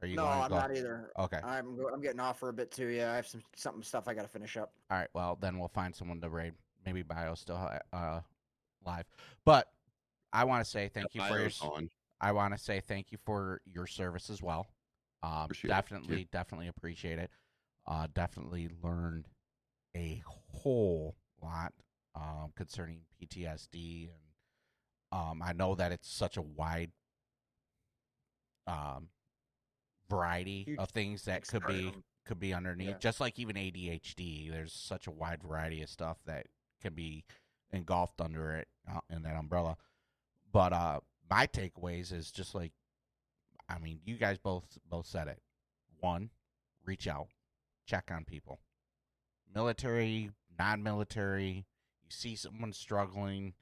[0.03, 0.57] Are you no, going to I'm go?
[0.57, 1.11] not either.
[1.19, 1.41] Okay.
[1.43, 2.89] I'm I'm getting off for a bit too.
[2.89, 4.73] Yeah, I have some something stuff I got to finish up.
[4.91, 5.09] All right.
[5.15, 6.55] Well, then we'll find someone to raid.
[6.85, 7.57] Maybe Bio still
[7.93, 8.21] uh
[8.85, 9.07] live,
[9.47, 9.69] but
[10.33, 11.51] I want to say thank you for your.
[11.63, 11.89] On.
[12.21, 14.67] I want to say thank you for your service as well.
[15.25, 15.73] Um, Appreciate it.
[15.73, 17.31] Definitely, definitely appreciate it.
[17.87, 19.27] Uh, definitely learned
[19.97, 21.73] a whole lot
[22.15, 26.93] um, concerning PTSD, and um, I know that it's such a wide
[28.67, 29.09] um,
[30.11, 31.93] variety Huge of things that could be
[32.27, 32.89] could be underneath.
[32.89, 32.99] Yeah.
[32.99, 36.47] Just like even ADHD, there's such a wide variety of stuff that
[36.83, 37.25] can be
[37.73, 39.77] engulfed under it uh, in that umbrella.
[40.53, 42.73] But uh, my takeaways is just like,
[43.69, 45.41] I mean, you guys both both said it.
[46.01, 46.31] One,
[46.85, 47.29] reach out,
[47.87, 48.61] check on people,
[49.55, 51.67] military, non-military.
[52.03, 53.55] You see someone struggling.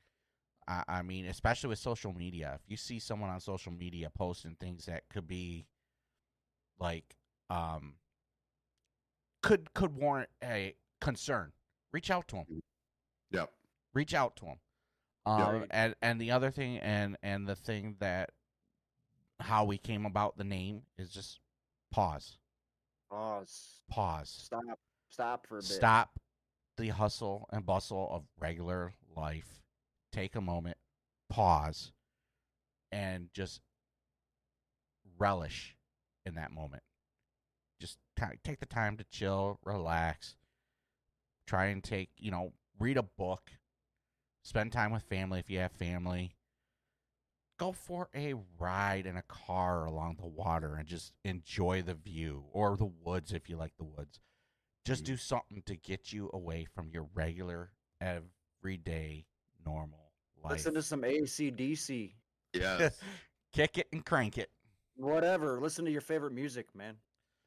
[0.66, 2.58] I, I mean, especially with social media.
[2.62, 5.66] If you see someone on social media posting things that could be
[6.78, 7.16] like
[7.50, 7.94] um
[9.42, 11.52] could could warrant a concern,
[11.92, 12.62] reach out to them.
[13.30, 13.50] Yep.
[13.94, 14.58] Reach out to them.
[15.26, 15.46] Yeah.
[15.46, 18.30] Um, and and the other thing, and and the thing that
[19.42, 21.40] how we came about the name is just
[21.90, 22.38] pause,
[23.10, 23.80] Pause.
[23.90, 24.78] pause, Stop.
[25.08, 25.64] Stop for a bit.
[25.68, 26.18] stop
[26.78, 29.60] the hustle and bustle of regular life.
[30.10, 30.78] Take a moment,
[31.28, 31.92] pause,
[32.90, 33.60] and just
[35.18, 35.76] relish
[36.24, 36.82] in that moment.
[37.80, 40.36] Just ti take the time to chill, relax.
[41.46, 43.50] Try and take, you know, read a book.
[44.44, 46.36] Spend time with family if you have family.
[47.62, 52.44] Go for a ride in a car along the water and just enjoy the view
[52.52, 54.18] or the woods if you like the woods.
[54.84, 55.06] Just Mhm.
[55.06, 59.26] do something to get you away from your regular, everyday,
[59.64, 60.12] normal
[60.42, 60.52] life.
[60.54, 62.16] Listen to some ACDC.
[62.52, 63.00] Yes.
[63.52, 64.50] Kick it and crank it.
[64.96, 65.60] Whatever.
[65.60, 66.98] Listen to your favorite music, man.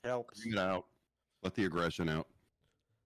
[0.06, 0.40] It helps.
[0.40, 0.88] Bring it out.
[1.42, 2.30] Let the aggression out.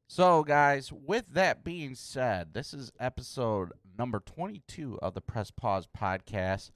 [0.08, 5.88] So, guys, with that being said, this is episode number 22 of the Press Pause
[5.88, 6.70] podcast.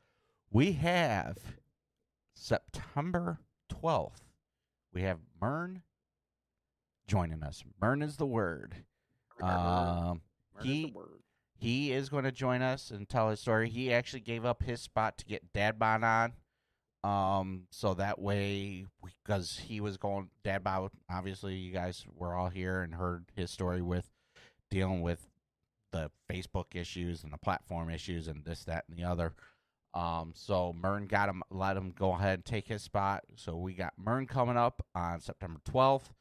[0.53, 1.39] We have
[2.35, 3.39] September
[3.71, 4.21] 12th.
[4.93, 5.81] We have Mern
[7.07, 7.63] joining us.
[7.81, 8.75] Mern is the word.
[9.41, 10.21] Um,
[10.53, 11.23] Murder's the he- word.
[11.57, 13.67] he is going to join us and tell his story.
[13.67, 16.33] He actually gave up his spot to get Dad Bod on.
[17.03, 22.49] Um, so that way, because he was going Dad Bod, obviously, you guys were all
[22.49, 24.07] here and heard his story with
[24.69, 25.27] dealing with
[25.91, 29.33] the Facebook issues and the platform issues and this, that, and the other.
[29.93, 33.23] Um, so Mern got him, let him go ahead and take his spot.
[33.35, 36.11] So we got Mern coming up on September 12th.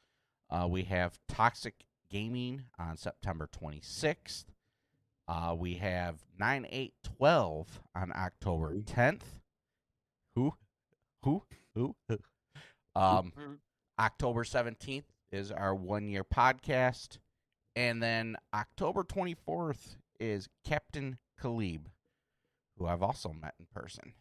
[0.50, 1.74] Uh, we have Toxic
[2.10, 4.44] Gaming on September 26th.
[5.26, 9.22] Uh, we have 9 8 12 on October 10th.
[10.34, 10.52] Who?
[11.22, 11.42] Who?
[11.74, 11.96] Who?
[12.94, 13.32] um,
[13.98, 17.18] October 17th is our one year podcast.
[17.74, 21.86] And then October 24th is Captain Khalib,
[22.82, 24.12] who I've also met in person.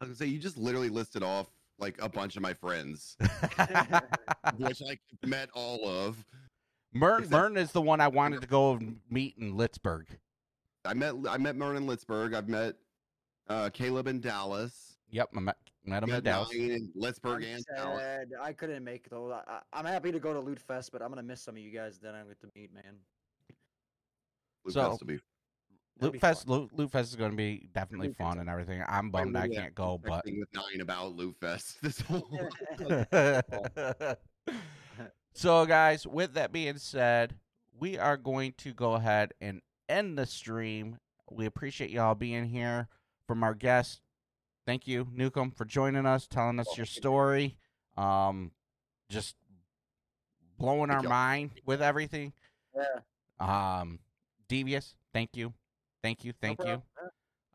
[0.00, 3.16] I was gonna say you just literally listed off like a bunch of my friends,
[4.56, 6.24] which I met all of.
[6.92, 10.06] Mern, Is that- Mern is the one I wanted to go and meet in Litzberg.
[10.84, 12.34] I met I met Merlin Litzberg.
[12.34, 12.76] I've met
[13.48, 14.96] uh, Caleb in Dallas.
[15.10, 16.48] Yep, I met, met him in Dallas.
[16.52, 18.00] Nine in Litzberg I'm and Dallas.
[18.02, 18.28] sad.
[18.40, 19.32] I couldn't make it though.
[19.32, 21.60] I, I- I'm happy to go to Loot Fest, but I'm gonna miss some of
[21.62, 21.98] you guys.
[21.98, 22.84] Then I get to meet, man.
[24.64, 25.18] Luke So- has to be.
[25.98, 26.48] That'd Loot Fest.
[26.48, 28.40] Loot, Loot Fest is going to be definitely Loot fun Fest.
[28.40, 28.82] and everything.
[28.86, 31.78] I'm bummed I literally can't go, but texting with nine about Loot Fest.
[31.82, 32.28] This whole
[35.34, 37.34] so, guys, with that being said,
[37.78, 40.98] we are going to go ahead and end the stream.
[41.30, 42.88] We appreciate y'all being here.
[43.26, 44.02] From our guest,
[44.66, 47.56] thank you, Nukem, for joining us, telling us your story.
[47.96, 48.52] Um,
[49.08, 49.34] just
[50.58, 52.32] blowing our mind with everything.
[52.76, 53.80] Yeah.
[53.80, 53.98] Um,
[54.48, 55.52] Devious, thank you,
[56.02, 56.82] thank you, no thank you,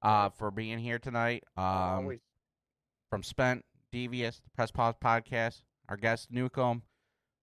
[0.02, 1.44] uh, for being here tonight.
[1.58, 2.20] Um,
[3.10, 6.82] from Spent, Devious, the Press Pause Podcast, our guest Nukem.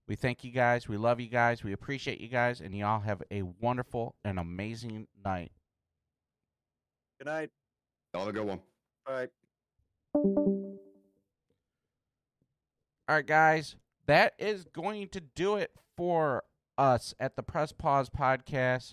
[0.09, 0.89] We thank you guys.
[0.89, 1.63] We love you guys.
[1.63, 5.53] We appreciate you guys, and y'all have a wonderful and amazing night.
[7.19, 7.51] Good night.
[8.15, 8.61] Y'all have a good one.
[9.07, 9.29] Bye.
[10.15, 10.79] All
[13.17, 13.77] right, guys,
[14.07, 16.45] that is going to do it for
[16.79, 18.87] us at the Press Pause Podcast.